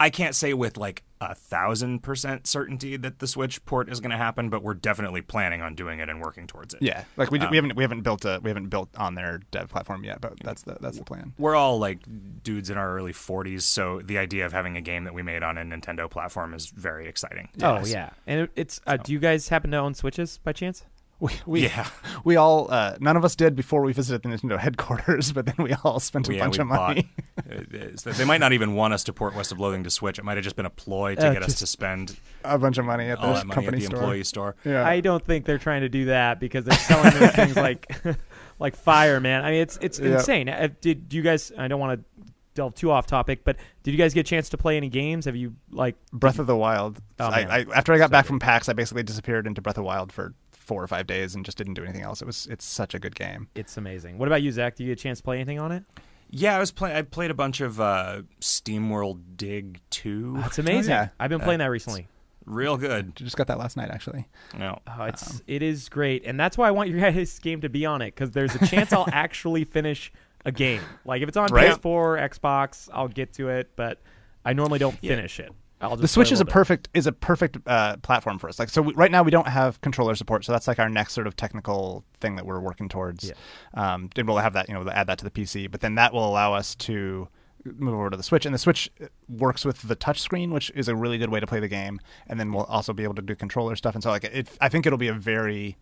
[0.00, 4.10] I can't say with like a thousand percent certainty that the Switch port is going
[4.10, 6.82] to happen, but we're definitely planning on doing it and working towards it.
[6.82, 9.40] yeah, like we, Um, we haven't we haven't built a we haven't built on their
[9.50, 11.32] dev platform yet, but that's the that's the plan.
[11.38, 11.98] We're all like
[12.42, 15.42] dudes in our early 40s, so the idea of having a game that we made
[15.42, 17.48] on a Nintendo platform is very exciting.
[17.62, 18.80] Oh yeah, and it's.
[18.86, 20.84] Uh, do you guys happen to own Switches by chance?
[21.20, 21.88] We, we Yeah.
[22.22, 25.56] we all uh, none of us did before we visited the Nintendo headquarters, but then
[25.58, 27.08] we all spent a Yeah, bunch of money.
[27.36, 30.18] bought- it- they might not even want us to port West of Loathing to Switch.
[30.18, 32.78] It might have just been a ploy to Uh, get us to spend a bunch
[32.78, 33.98] of money at the that money company at the store.
[33.98, 34.56] employee store.
[34.64, 34.86] Yeah.
[34.86, 37.90] I don't think they're trying to do that because they're selling those things like
[38.60, 39.44] like fire, man.
[39.44, 40.14] I mean, it's it's Yeah.
[40.14, 40.48] insane.
[40.48, 41.50] Uh, Did you guys?
[41.58, 42.24] I don't want to
[42.54, 45.26] delve too off topic, but did you guys get a chance to play any games?
[45.26, 47.00] Have you like Breath of the Wild.
[47.20, 47.40] Oh, I.
[47.60, 50.10] I, after I got back from PAX, I basically disappeared into Breath of the Wild
[50.12, 50.34] for
[50.68, 52.22] four or five days and just didn't do anything else.
[52.22, 53.48] It was it's such a good game.
[53.56, 54.18] It's amazing.
[54.18, 54.76] What about you, Zach?
[54.76, 55.82] Do you get a chance to play anything on it?
[56.30, 56.94] Yeah, I was playing.
[56.96, 60.34] I played a bunch of uh, SteamWorld Dig Two.
[60.36, 60.90] That's amazing.
[60.92, 61.08] yeah.
[61.18, 62.06] I've been playing that recently.
[62.44, 63.16] Real good.
[63.16, 64.26] Just got that last night actually.
[64.58, 64.78] No.
[64.86, 67.86] Oh, it's it is great, and that's why I want your guys' game to be
[67.86, 70.12] on it because there's a chance I'll actually finish
[70.44, 70.82] a game.
[71.04, 71.70] Like if it's on Right.
[71.70, 74.00] PS4, Xbox, I'll get to it, but
[74.44, 75.16] I normally don't Yeah.
[75.16, 75.50] finish it.
[75.80, 78.58] I'll just the Switch is a little perfect is a perfect uh, platform for us.
[78.58, 81.12] Like so, we, right now we don't have controller support, so that's like our next
[81.12, 83.24] sort of technical thing that we're working towards.
[83.24, 83.34] Yeah.
[83.74, 86.12] Um, and we'll have that, you know, add that to the PC, but then that
[86.12, 87.28] will allow us to
[87.64, 88.90] move over to the Switch, and the Switch
[89.28, 92.00] works with the touch screen, which is a really good way to play the game.
[92.26, 94.68] And then we'll also be able to do controller stuff, and so like it, I
[94.68, 95.76] think it'll be a very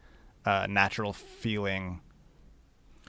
[0.44, 2.00] uh, natural feeling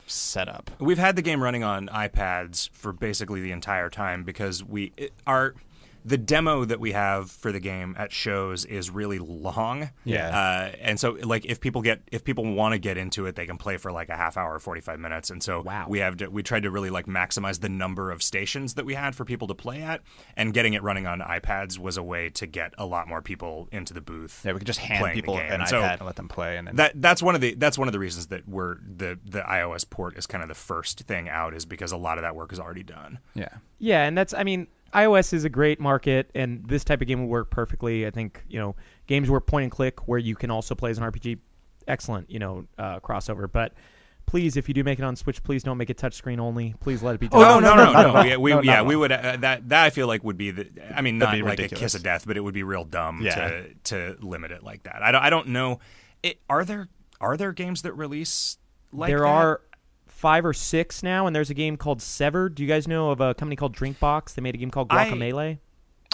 [0.06, 0.72] setup.
[0.80, 5.14] We've had the game running on iPads for basically the entire time because we it,
[5.26, 5.54] our
[6.08, 9.90] the demo that we have for the game at shows is really long.
[10.06, 10.30] Yeah.
[10.30, 13.46] Uh, and so like if people get if people want to get into it, they
[13.46, 15.30] can play for like a half hour, forty five minutes.
[15.30, 15.86] And so wow.
[15.90, 18.94] we have to, we tried to really like maximize the number of stations that we
[18.94, 20.02] had for people to play at,
[20.38, 23.68] and getting it running on iPads was a way to get a lot more people
[23.74, 24.44] into the booth.
[24.46, 25.52] Yeah, we could just hand people game.
[25.52, 27.54] an And so iPad and let them play, and then that that's one of the
[27.56, 30.56] that's one of the reasons that we're the the iOS port is kind of the
[30.56, 33.20] first thing out is because a lot of that work is already done.
[33.34, 33.50] Yeah.
[33.80, 34.68] Yeah, and that's I mean
[34.98, 38.06] iOS is a great market, and this type of game will work perfectly.
[38.08, 38.76] I think you know
[39.08, 41.40] games where point and click, where you can also play as an RPG,
[41.88, 42.30] excellent.
[42.30, 43.74] You know uh, crossover, but.
[44.30, 46.76] Please, if you do make it on Switch, please don't make it touchscreen only.
[46.82, 47.30] Please let it be.
[47.32, 47.64] Oh done.
[47.64, 48.22] no, no, no, no!
[48.24, 50.68] We, we No, yeah, we would uh, that that I feel like would be the.
[50.94, 53.22] I mean, not be like a kiss of death, but it would be real dumb
[53.22, 53.36] Yeah.
[53.36, 55.02] to to limit it like that.
[55.02, 55.24] I don't.
[55.24, 55.80] I don't know.
[56.24, 56.90] It, are there
[57.22, 58.58] are there games that release
[58.92, 59.28] like there that?
[59.28, 59.62] are
[60.18, 62.56] five or six now, and there's a game called Severed.
[62.56, 64.34] Do you guys know of a company called Drinkbox?
[64.34, 65.60] They made a game called I- Guacamelee.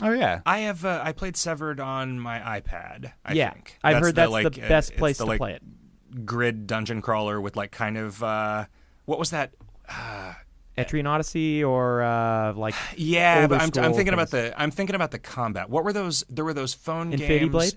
[0.01, 0.41] Oh yeah.
[0.45, 3.13] I have uh, I played Severed on my iPad.
[3.23, 3.51] I Yeah.
[3.51, 3.77] think.
[3.84, 6.25] I've heard that's the like, uh, best it's place the, to like, play it.
[6.25, 8.65] Grid dungeon crawler with like kind of uh,
[9.05, 9.51] what was that?
[9.88, 10.34] Uh,
[10.77, 14.95] Etrian Odyssey or uh, like yeah, but I'm, I'm scroll thinking about the I'm thinking
[14.95, 15.69] about the combat.
[15.69, 16.25] What were those?
[16.30, 17.51] There were those phone Infinity games.
[17.51, 17.73] Blade?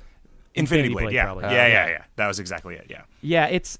[0.56, 1.02] Infinity, Infinity Blade.
[1.04, 1.24] Blade, yeah.
[1.24, 1.44] probably.
[1.44, 1.86] yeah, Uh, yeah, yeah.
[1.88, 2.04] yeah.
[2.16, 2.86] That was exactly it.
[2.88, 3.02] Yeah.
[3.20, 3.78] Yeah, it's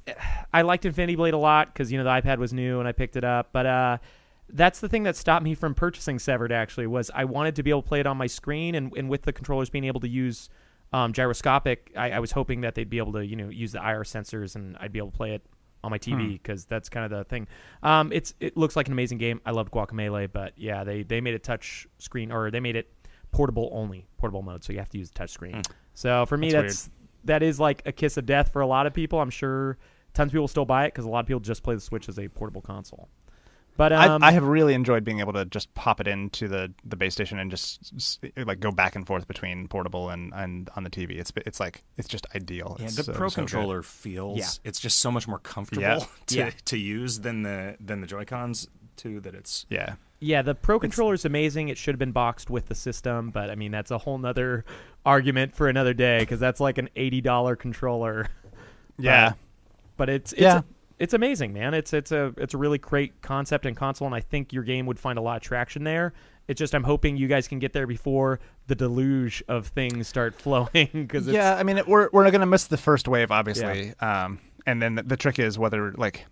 [0.52, 2.92] I liked Infinity Blade a lot because you know the iPad was new and I
[2.92, 3.50] picked it up.
[3.52, 3.98] But uh,
[4.48, 6.52] that's the thing that stopped me from purchasing Severed.
[6.52, 9.08] Actually, was I wanted to be able to play it on my screen and, and
[9.08, 10.48] with the controllers being able to use
[10.92, 13.78] um, gyroscopic, I, I was hoping that they'd be able to you know use the
[13.78, 15.42] IR sensors and I'd be able to play it
[15.84, 16.32] on my TV Hmm.
[16.32, 17.48] because that's kind of the thing.
[17.82, 19.40] Um, it's it looks like an amazing game.
[19.46, 22.90] I loved Guacamelee, but yeah, they they made it touch screen or they made it
[23.32, 25.60] portable only, portable mode, so you have to use the touch screen.
[25.96, 26.90] So for me, That's that's
[27.24, 29.20] that is like a kiss of death for a lot of people.
[29.20, 29.78] I'm sure
[30.14, 32.08] tons of people still buy it because a lot of people just play the Switch
[32.08, 33.08] as a portable console.
[33.78, 36.72] But um, I, I have really enjoyed being able to just pop it into the,
[36.82, 40.84] the base station and just like go back and forth between portable and, and on
[40.84, 41.18] the TV.
[41.18, 42.76] It's it's like it's just ideal.
[42.78, 43.48] Yeah, It's the so- Pro so good.
[43.50, 44.48] controller feels Yeah.
[44.64, 45.98] it's just so much more comfortable Yeah.
[46.26, 46.50] to, Yeah.
[46.66, 49.20] to use than the than the Joy Cons too.
[49.20, 51.68] That it's yeah yeah, the Pro controller is amazing.
[51.68, 54.64] It should have been boxed with the system, but I mean that's a whole nother
[55.04, 58.28] argument for another day because that's like an eighty dollar controller.
[58.98, 59.30] Yeah.
[59.30, 59.36] But,
[59.98, 60.62] but it's it's Yeah.
[60.98, 61.74] it's amazing, man.
[61.74, 64.86] It's it's a it's a really great concept and console, and I think your game
[64.86, 66.14] would find a lot of traction there.
[66.48, 70.34] It's just I'm hoping you guys can get there before the deluge of things start
[70.40, 73.92] flowing because yeah, I mean, it, we're we're going to miss the first wave, obviously.
[74.00, 76.24] Um, and then the, the trick is whether like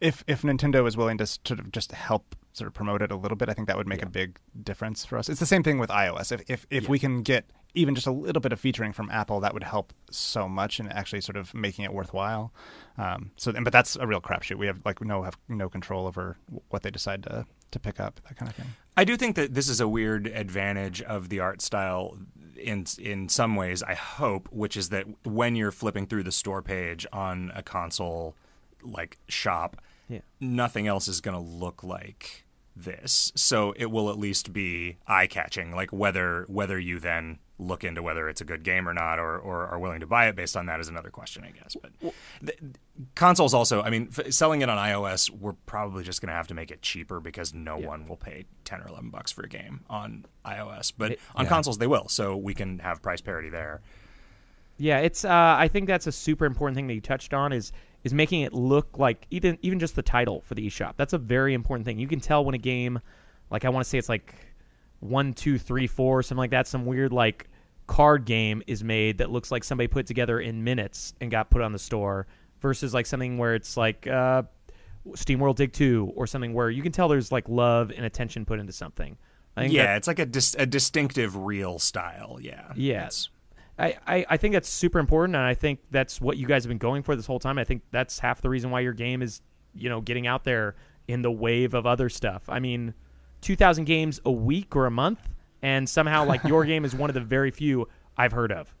[0.00, 3.16] if if Nintendo is willing to sort of just help sort of promote it a
[3.16, 5.28] little bit, I think that would make a big difference for us.
[5.28, 6.32] It's the same thing with iOS.
[6.32, 9.40] If if if we can get even just a little bit of featuring from Apple,
[9.40, 12.52] that would help so much in actually sort of making it worthwhile.
[12.96, 14.56] Um, so, but that's a real crapshoot.
[14.56, 16.38] We have like no have no control over
[16.68, 18.66] what they decide to to pick up that kind of thing.
[18.96, 22.16] I do think that this is a weird advantage of the art style
[22.56, 23.82] in in some ways.
[23.82, 28.36] I hope, which is that when you're flipping through the store page on a console
[28.82, 29.76] like shop,
[30.08, 30.20] Yeah.
[30.40, 32.44] nothing else is going to look like
[32.74, 33.32] this.
[33.34, 35.74] So it will at least be eye catching.
[35.74, 39.38] Like whether whether you then look into whether it's a good game or not, or
[39.38, 41.74] or are willing to buy it based on that is another question, I guess.
[41.80, 41.92] But
[42.42, 42.52] the,
[43.14, 46.48] consoles also, I mean, f- selling it on iOS, we're probably just going to have
[46.48, 49.48] to make it cheaper because no one will pay ten or eleven bucks for a
[49.48, 50.92] game on iOS.
[50.96, 51.48] But It- on Yeah.
[51.48, 52.08] consoles, they will.
[52.08, 53.80] So we can have price parity there.
[54.76, 55.24] Yeah, it's.
[55.24, 57.72] Uh, I think that's a super important thing that you touched on is
[58.06, 60.92] is making it look like even even just the title for the eShop.
[60.96, 61.98] That's a very important thing.
[61.98, 63.00] You can tell when a game,
[63.50, 64.32] like I want to say it's like
[65.00, 66.68] one, two, three, four, something like that.
[66.68, 67.48] Some weird like
[67.88, 71.62] card game is made that looks like somebody put together in minutes and got put
[71.62, 72.28] on the store
[72.60, 74.44] versus like something where it's like uh,
[75.10, 78.60] SteamWorld Dig Two or something where you can tell there's like love and attention put
[78.60, 79.16] into something.
[79.56, 82.38] I think yeah, that- it's like a dis- a distinctive real style.
[82.40, 82.72] Yeah.
[82.76, 83.06] yeah.
[83.06, 83.30] It's-
[83.78, 86.68] I, I, I think that's super important, and I think that's what you guys have
[86.68, 87.58] been going for this whole time.
[87.58, 89.42] I think that's half the reason why your game is,
[89.74, 90.76] you know, getting out there
[91.08, 92.44] in the wave of other stuff.
[92.48, 92.94] I mean,
[93.42, 95.28] 2,000 games a week or a month,
[95.62, 98.74] and somehow, like, your game is one of the very few I've heard of.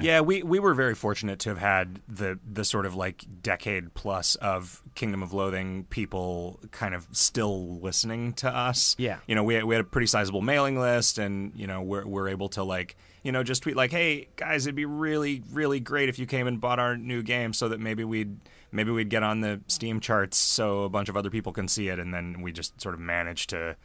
[0.00, 0.20] Yeah.
[0.20, 4.34] we, we were very fortunate to have had the the sort of like decade plus
[4.36, 8.96] of Kingdom of Loathing people kind of still listening to us.
[8.98, 9.18] Yeah.
[9.26, 12.06] You know, we had, we had a pretty sizable mailing list and, you know, we're,
[12.06, 12.96] we're able to like,
[13.26, 16.46] you know, just tweet like, "Hey, guys, it'd be really really great if you came
[16.46, 18.38] and bought our new game so that maybe we'd
[18.70, 21.88] maybe we'd get on the Steam charts so a bunch of other people can see
[21.88, 23.76] it." And then we just sort of managed to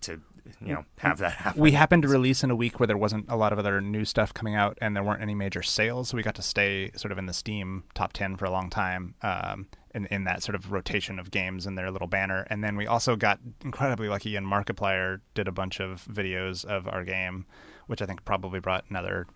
[0.00, 0.20] to
[0.60, 1.60] you know, have that happen.
[1.60, 4.04] We happened to release in a week where there wasn't a lot of other new
[4.04, 7.12] stuff coming out, and there weren't any major sales, so we got to stay sort
[7.12, 9.14] of in the Steam top ten for a long time.
[9.22, 12.46] Um, in, in that sort of rotation of games in their little banner.
[12.48, 16.86] And then we also got incredibly lucky, and Markiplier did a bunch of videos of
[16.86, 17.44] our game,
[17.90, 19.26] which I think probably brought another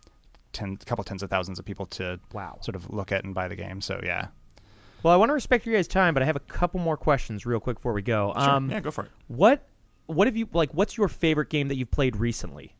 [0.52, 2.56] ten, couple tens of thousands of people to wow.
[2.60, 3.80] sort of look at and buy the game.
[3.80, 4.28] So yeah.
[5.02, 7.44] Well, I want to respect your guys' time, but I have a couple more questions
[7.44, 8.32] real quick before we go.
[8.38, 8.50] Sure.
[8.50, 9.10] Um, yeah, go for it.
[9.26, 9.66] What
[10.06, 10.72] what have you like?
[10.72, 12.76] What's your favorite game that you've played recently?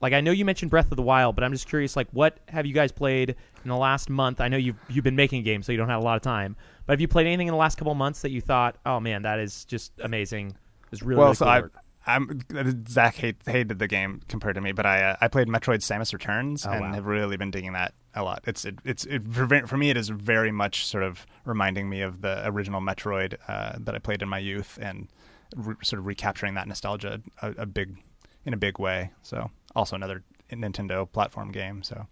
[0.00, 1.96] Like I know you mentioned Breath of the Wild, but I'm just curious.
[1.96, 4.40] Like, what have you guys played in the last month?
[4.40, 6.56] I know you've you've been making games, so you don't have a lot of time.
[6.86, 9.22] But have you played anything in the last couple months that you thought, oh man,
[9.22, 10.56] that is just amazing?
[10.92, 11.28] It's really well.
[11.28, 11.74] really so cool I, work."
[12.06, 12.40] I'm
[12.88, 16.12] Zach hate, hated the game compared to me, but I uh, I played Metroid: Samus
[16.12, 16.92] Returns Oh, and wow.
[16.94, 18.42] have really been digging that a lot.
[18.46, 22.00] It's it, it's it, for for me it is very much sort of reminding me
[22.00, 25.08] of the original Metroid uh, that I played in my youth and
[25.54, 27.96] re- sort of recapturing that nostalgia a, a big
[28.44, 29.10] in a big way.
[29.22, 31.82] So also another Nintendo platform game.
[31.82, 32.06] So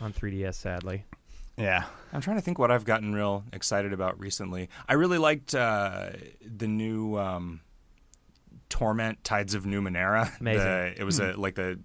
[0.00, 1.04] on 3DS, sadly.
[1.58, 1.84] Yeah.
[2.12, 4.68] I'm trying to think what I've gotten real excited about recently.
[4.88, 6.10] I really liked uh,
[6.44, 7.60] the new um,
[8.68, 10.30] Torment Tides of Numenera.
[10.40, 10.62] Amazing.
[10.64, 11.24] The- it was Hmm.
[11.24, 11.78] a like the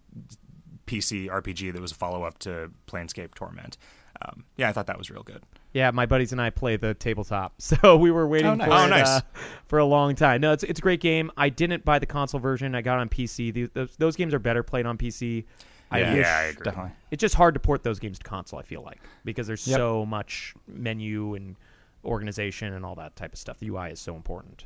[0.87, 3.77] PC RPG that was a follow up to Planescape Torment.
[4.23, 5.41] Um, yeah, I thought that was real good.
[5.73, 8.67] Yeah, my buddies and I play the tabletop, so we were waiting Oh, nice.
[8.67, 9.07] for Oh, it nice.
[9.07, 9.21] uh,
[9.67, 10.41] for a long time.
[10.41, 11.31] No, it's it's a great game.
[11.37, 12.75] I didn't buy the console version.
[12.75, 13.53] I got on PC.
[13.53, 15.43] The, those, those games are better played on PC.
[15.43, 15.97] Yeah.
[15.97, 16.63] I wish, Yeah, I agree.
[16.65, 16.91] Definitely.
[17.11, 18.59] It's just hard to port those games to console.
[18.59, 19.77] I feel like because there's Yep.
[19.77, 21.55] so much menu and
[22.05, 23.59] organization and all that type of stuff.
[23.59, 24.65] The UI is so important.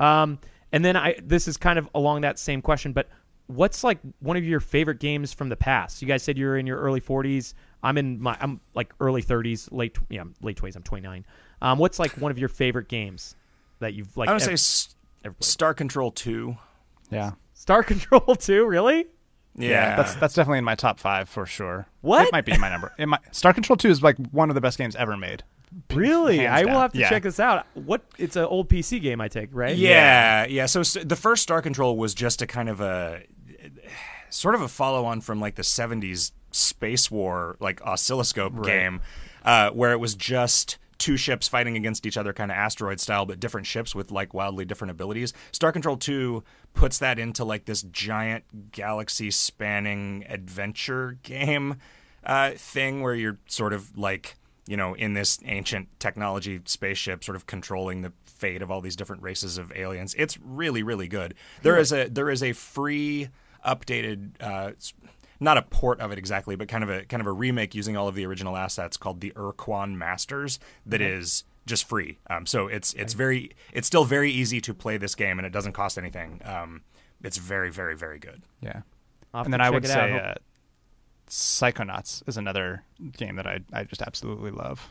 [0.00, 0.38] Um,
[0.74, 3.08] and then I this is kind of along that same question, but
[3.46, 6.02] what's like one of your favorite games from the past?
[6.02, 7.54] You guys said you're in your early 40s.
[7.82, 10.76] I'm in my I'm like early 30s, late tw- yeah, late 20s.
[10.76, 11.24] I'm 29.
[11.62, 13.36] Um, what's like one of your favorite games
[13.78, 14.28] that you've like?
[14.28, 14.94] I would ev- say S-
[15.40, 16.56] Star Control Two.
[17.10, 17.32] Yeah.
[17.52, 19.06] Star Control 2, really?
[19.56, 19.94] Yeah.
[19.96, 21.86] that's that's definitely in my top five for sure.
[22.00, 22.26] What?
[22.26, 22.92] It might be my number.
[22.98, 25.44] It might, Star Control Two is like one of the best games ever made.
[25.92, 26.38] Really?
[26.38, 26.80] Hands I will down.
[26.82, 27.08] have to Yeah.
[27.08, 27.66] check this out.
[27.74, 28.02] What?
[28.18, 29.76] It's an old PC game, I take, right?
[29.76, 30.66] Yeah, yeah.
[30.66, 33.22] So s- the first Star Control was just a kind of a
[34.30, 38.66] sort of a follow on from like the 70s Space War like oscilloscope Right.
[38.66, 39.00] game
[39.44, 43.26] uh, where it was just two ships fighting against each other kind of asteroid style
[43.26, 45.32] but different ships with like wildly different abilities.
[45.52, 46.42] Star Control 2
[46.72, 51.76] puts that into like this giant galaxy spanning adventure game
[52.24, 57.36] uh, thing where you're sort of like you know in this ancient technology spaceship sort
[57.36, 61.34] of controlling the fate of all these different races of aliens it's really really good
[61.62, 63.28] There is a there is a free
[63.64, 64.92] updated uh, s-
[65.40, 67.96] not a port of it exactly but kind of a kind of a remake using
[67.96, 71.50] all of the original assets called the Ur-Quan Masters that is Okay.
[71.66, 75.38] just free um, so it's it's very it's still very easy to play this game
[75.38, 76.82] and it doesn't cost anything um,
[77.22, 78.82] it's very very very good Yeah.
[79.32, 79.94] And then I would it out.
[79.94, 80.34] say Hope- uh,
[81.38, 82.84] Psychonauts is another
[83.16, 84.88] game that I I just absolutely love.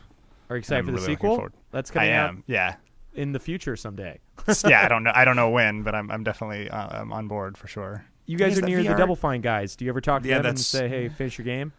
[0.50, 1.48] Are you excited I'm for the really sequel?
[1.70, 2.44] That's coming I out am.
[2.46, 2.74] Yeah.
[3.14, 4.20] in the future someday.
[4.66, 5.12] yeah, I don't know.
[5.14, 8.04] I don't know when, but I'm I'm definitely uh, I'm on board for sure.
[8.26, 8.96] You guys are that near the VR?
[8.98, 9.74] Double Fine guys.
[9.74, 11.72] Do you ever talk to Yeah, them and say, "Hey, finish your game"?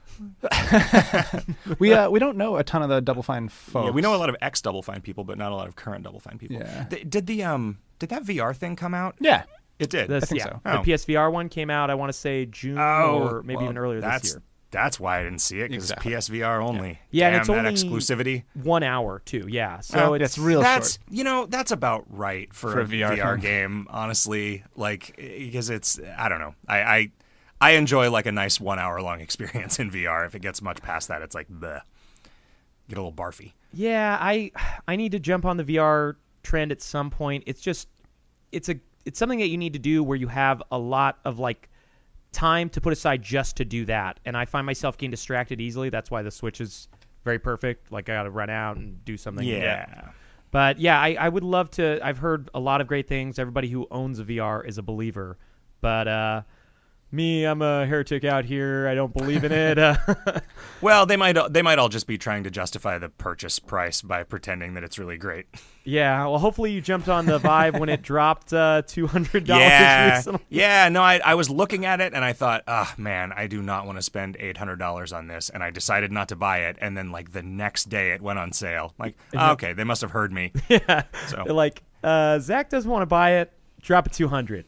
[1.80, 3.86] we uh, we don't know a ton of the Double Fine folks.
[3.86, 5.76] Yeah, we know a lot of ex Double Fine people, but not a lot of
[5.76, 6.58] current Double Fine people.
[6.58, 6.86] Yeah.
[6.86, 9.16] Th- did the um did that VR thing come out?
[9.20, 9.44] Yeah.
[9.78, 10.08] It did.
[10.10, 10.62] This- I think yeah, so.
[10.64, 10.84] The Oh.
[10.84, 11.90] PSVR one came out.
[11.90, 14.42] I want to say June Oh, or maybe well, even earlier this year.
[14.72, 16.12] That's why I didn't see it because Exactly.
[16.14, 17.00] PSVR only.
[17.12, 18.44] Yeah, Damn, and it's that only exclusivity.
[18.56, 19.46] one hour too.
[19.48, 22.84] Yeah, uh, so Oh, it's, real that's you know that's about right for, For a
[22.84, 23.42] a VR VR, game.
[23.42, 24.64] game, honestly.
[24.76, 26.56] Like because it's I don't know.
[26.68, 27.12] I, I
[27.62, 30.26] I enjoy like a nice one hour long experience in VR.
[30.26, 31.82] If it gets much past that, it's like the
[32.88, 33.54] Get a little barfy.
[33.74, 34.52] Yeah, I
[34.88, 37.44] I need to jump on the VR trend at some point.
[37.48, 37.88] It's just
[38.52, 38.76] it's a
[39.06, 41.70] it's something that you need to do where you have a lot of like
[42.36, 44.20] time to put aside just to do that.
[44.26, 45.90] And I find myself getting distracted easily.
[45.90, 46.90] That's why the Switch is
[47.24, 47.92] very perfect.
[47.92, 49.48] Like I got to run out and do something.
[49.48, 50.10] Yeah.
[50.52, 52.00] But yeah, I, I would love to.
[52.06, 53.40] I've heard a lot of great things.
[53.40, 55.38] Everybody who owns a VR is a believer.
[55.82, 56.42] But uh,
[57.12, 58.88] me, I'm a heretic out here.
[58.90, 59.78] I don't believe in it.
[59.80, 59.96] Uh,
[60.82, 64.24] Well, they might they might all just be trying to justify the purchase price by
[64.24, 65.48] pretending that it's really great.
[65.86, 66.26] yeah.
[66.26, 70.16] Well, hopefully you jumped on the Vive when it dropped uh, two hundred dollars Yeah,
[70.18, 70.42] recently.
[70.50, 70.90] yeah.
[70.90, 73.86] No, I, I was looking at it and I thought, ah, man, I do not
[73.86, 76.78] want to spend eight hundred dollars on this, and I decided not to buy it.
[76.82, 78.94] And then like the next day, it went on sale.
[79.00, 80.52] Like, ah, okay, they must have heard me.
[80.68, 81.04] yeah.
[81.28, 83.52] So They're like, uh, Zach doesn't want to buy it.
[83.82, 84.66] Drop it two hundred.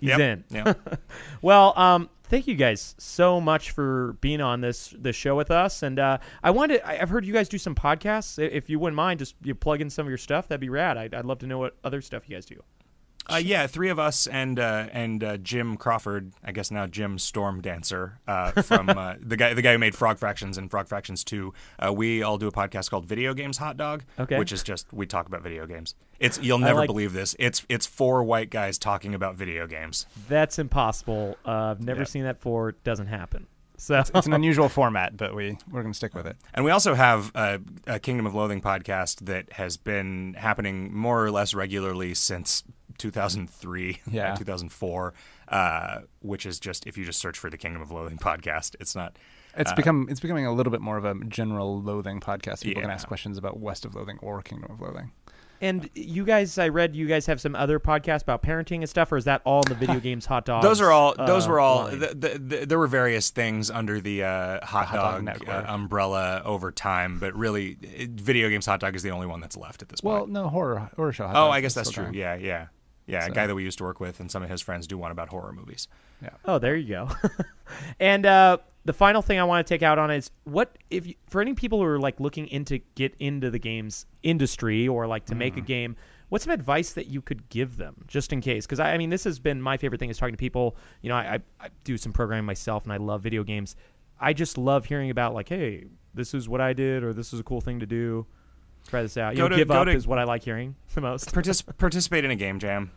[0.00, 0.44] He's Yep, in.
[0.50, 1.00] yep.
[1.42, 5.82] well, um, thank you guys so much for being on this this show with us.
[5.82, 8.38] And uh, I wanted, I- I've heard you guys do some podcasts.
[8.38, 10.48] If you wouldn't mind, just you plug in some of your stuff.
[10.48, 10.96] That'd be rad.
[10.96, 12.62] I'd, I'd love to know what other stuff you guys do.
[13.30, 17.16] Uh, yeah, three of us and uh, and uh, Jim Crawford, I guess now Jim
[17.16, 21.22] Stormdancer, uh, from uh, the guy the guy who made Frog Fractions and Frog Fractions
[21.22, 21.52] Two.
[21.78, 24.38] Uh, we all do a podcast called Video Games Hot Dog, Okay.
[24.38, 25.94] which is just we talk about video games.
[26.20, 27.34] It's you'll never like- believe this.
[27.38, 30.06] It's it's four white guys talking about video games.
[30.28, 31.36] That's impossible.
[31.46, 32.06] Uh, I've never Yeah.
[32.06, 32.68] seen that before.
[32.68, 33.46] It doesn't happen.
[33.78, 36.36] So It's, it's an unusual format, but we we're going to stick with it.
[36.52, 41.24] And we also have a, a Kingdom of Loathing podcast that has been happening more
[41.24, 42.62] or less regularly since
[42.98, 44.34] 2003, Yeah.
[44.34, 45.14] 2004,
[45.48, 48.94] uh, which is just if you just search for the Kingdom of Loathing podcast, it's
[48.94, 49.16] not.
[49.56, 52.62] It's uh, become it's becoming a little bit more of a general loathing podcast.
[52.62, 55.10] People can ask questions about West of Loathing or Kingdom of Loathing.
[55.62, 59.12] And you guys, I read you guys have some other podcasts about parenting and stuff,
[59.12, 60.64] or is that all in the video games hot dogs?
[60.64, 61.14] Those are all.
[61.14, 61.88] Those uh, were all.
[61.88, 65.64] The, the, the, there were various things under the uh, hot, Hot Dog dog, uh,
[65.68, 69.56] umbrella over time, but really, it, video games hot dog is the only one that's
[69.56, 70.14] left at this point.
[70.14, 71.26] Well, no horror horror show.
[71.26, 72.04] Hot oh, Dog I guess that's true.
[72.04, 72.14] going.
[72.14, 72.68] Yeah, yeah,
[73.06, 73.26] yeah.
[73.26, 74.96] So- A guy that we used to work with, and some of his friends do
[74.96, 75.88] one about horror movies.
[76.22, 76.30] Yeah.
[76.44, 77.08] Oh, there you go.
[78.00, 81.14] and uh, the final thing I want to take out on is what if you,
[81.28, 85.26] for any people who are like looking into get into the games industry or like
[85.26, 85.96] to make a game.
[86.28, 88.64] What's some advice that you could give them, just in case?
[88.64, 90.76] Because I, I mean, this has been my favorite thing is talking to people.
[91.02, 93.74] You know, I, I, I do some programming myself, and I love video games.
[94.20, 97.40] I just love hearing about like, hey, this is what I did, or this is
[97.40, 98.26] a cool thing to do.
[98.86, 99.34] Try this out.
[99.34, 101.34] You know, to- give up to- is what I like hearing the most.
[101.34, 102.92] Partic- participate in a game jam.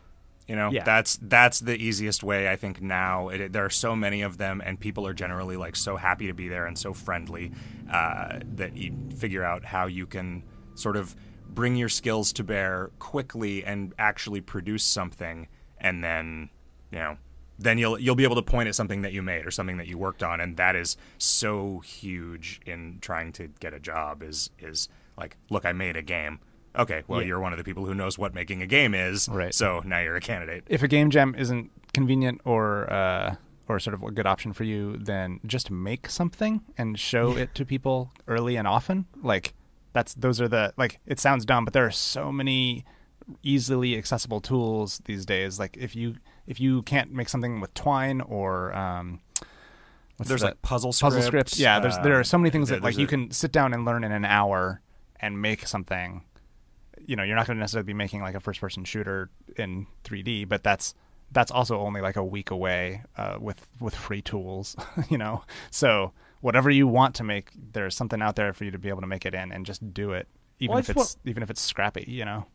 [0.47, 0.83] You know, Yeah.
[0.83, 3.29] that's that's the easiest way I think now.
[3.29, 6.33] It, there are so many of them, and people are generally like so happy to
[6.33, 7.51] be there and so friendly
[7.91, 10.43] uh, that you figure out how you can
[10.75, 11.15] sort of
[11.47, 15.47] bring your skills to bear quickly and actually produce something,
[15.77, 16.49] and then
[16.91, 17.17] you know
[17.59, 19.87] then you'll you'll be able to point at something that you made or something that
[19.87, 24.23] you worked on, and that is so huge in trying to get a job.
[24.23, 26.39] Is is like, look, I made a game.
[26.75, 27.27] Okay, well, Yeah.
[27.27, 29.53] you're one of the people who knows what making a game is, Right.
[29.53, 30.63] So now you're a candidate.
[30.67, 33.35] If a game jam isn't convenient or uh,
[33.67, 37.53] or sort of a good option for you, then just make something and show it
[37.55, 39.05] to people early and often.
[39.21, 39.53] Like
[39.93, 42.83] that's those are the like it sounds dumb, but there are so many
[43.41, 45.59] easily accessible tools these days.
[45.59, 46.15] Like if you
[46.47, 49.21] if you can't make something with Twine or um,
[50.19, 51.59] There's, the- like, Puzzle puzzle Script, scripts.
[51.59, 53.73] Yeah, there's there uh, are so many things that like there's you can sit down
[53.73, 54.81] and learn in an hour
[55.19, 56.23] and make something
[57.05, 59.87] you know you're not going to necessarily be making like a first person shooter in
[60.03, 60.93] 3d but that's
[61.31, 64.75] that's also only like a week away uh, with with free tools
[65.09, 66.11] you know so
[66.41, 69.07] whatever you want to make there's something out there for you to be able to
[69.07, 70.27] make it in and just do it
[70.59, 72.45] even Well, if it's even if it's scrappy you know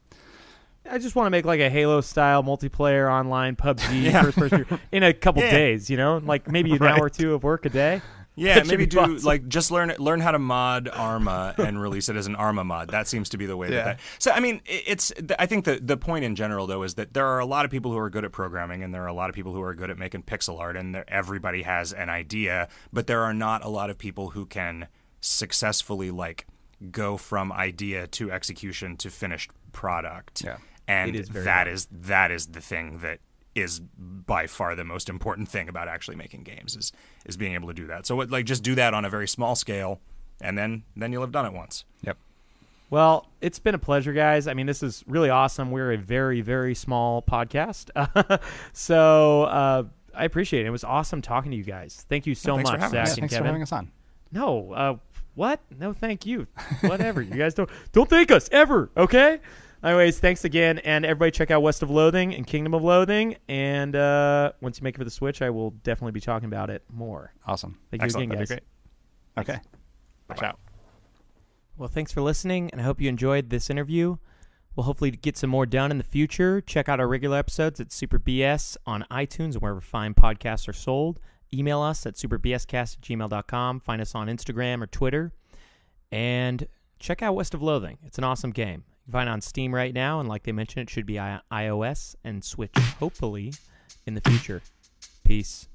[0.90, 4.22] I just want to make like a Halo style multiplayer online PUBG Yeah.
[4.22, 5.50] first person in a couple Yeah.
[5.50, 6.94] days, you know, like maybe an Right.
[6.94, 8.00] hour or two of work a day.
[8.38, 12.26] Yeah, maybe do like just learn learn how to mod Arma and release it as
[12.26, 12.90] an Arma mod.
[12.90, 13.74] That seems to be the way Yeah.
[13.76, 14.00] that, that.
[14.18, 17.26] So I mean, it's I think the the point in general though is that there
[17.26, 19.28] are a lot of people who are good at programming and there are a lot
[19.28, 22.68] of people who are good at making pixel art and there, everybody has an idea,
[22.92, 24.88] but there are not a lot of people who can
[25.20, 26.46] successfully like
[26.90, 30.42] go from idea to execution to finished product.
[30.44, 30.58] Yeah.
[30.86, 31.68] And is that hard.
[31.68, 33.20] is that is the thing that
[33.60, 36.92] is by far the most important thing about actually making games is
[37.26, 38.06] is being able to do that.
[38.06, 40.00] So what, like just do that on a very small scale,
[40.40, 41.84] and then then you'll have done it once.
[42.02, 42.16] Yep.
[42.90, 44.46] Well, it's been a pleasure, guys.
[44.46, 45.70] I mean, this is really awesome.
[45.70, 47.90] We're a very, very small podcast.
[48.72, 49.82] so uh,
[50.14, 50.68] I appreciate it.
[50.68, 52.06] It was awesome talking to you guys.
[52.08, 53.10] Thank you so Thanks much, Zach us.
[53.10, 53.90] and Thanks for having us on.
[54.32, 54.96] No, uh,
[55.34, 55.60] what?
[55.78, 56.46] No, thank you.
[56.80, 57.20] Whatever.
[57.22, 58.90] you guys don't don't thank us ever.
[58.96, 59.38] Okay.
[59.82, 63.36] Anyways, thanks again, and everybody check out West of Loathing and Kingdom of Loathing.
[63.48, 66.68] And uh, once you make it for the Switch, I will definitely be talking about
[66.68, 67.32] it more.
[67.46, 67.78] Awesome.
[67.90, 68.32] Thank you Excellent.
[68.32, 69.46] again, That'd guys.
[69.46, 69.60] be great.
[70.34, 70.40] Okay.
[70.40, 70.58] Ciao.
[71.76, 74.16] Well, thanks for listening, and I hope you enjoyed this interview.
[74.74, 76.60] We'll hopefully get some more done in the future.
[76.60, 80.72] Check out our regular episodes at Super BS on iTunes and wherever fine podcasts are
[80.72, 81.20] sold.
[81.54, 83.80] Email us at superbscast at gmail.com.
[83.80, 85.32] Find us on Instagram or Twitter.
[86.10, 86.66] And
[86.98, 87.98] check out West of Loathing.
[88.04, 88.84] It's an awesome game.
[89.10, 92.44] Find on Steam right now, and like they mentioned, it should be I- iOS and
[92.44, 93.54] Switch, hopefully,
[94.06, 94.60] in the future.
[95.24, 95.68] Peace.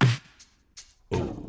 [1.12, 1.46] Oh,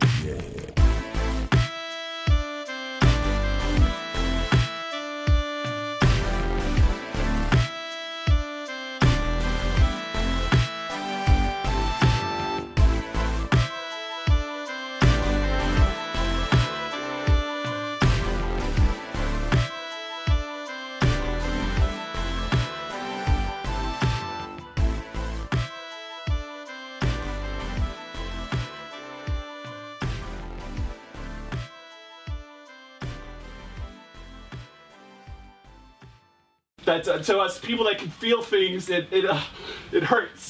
[36.84, 39.40] That uh, to us people that can feel things, it it uh,
[39.92, 40.44] it hurts.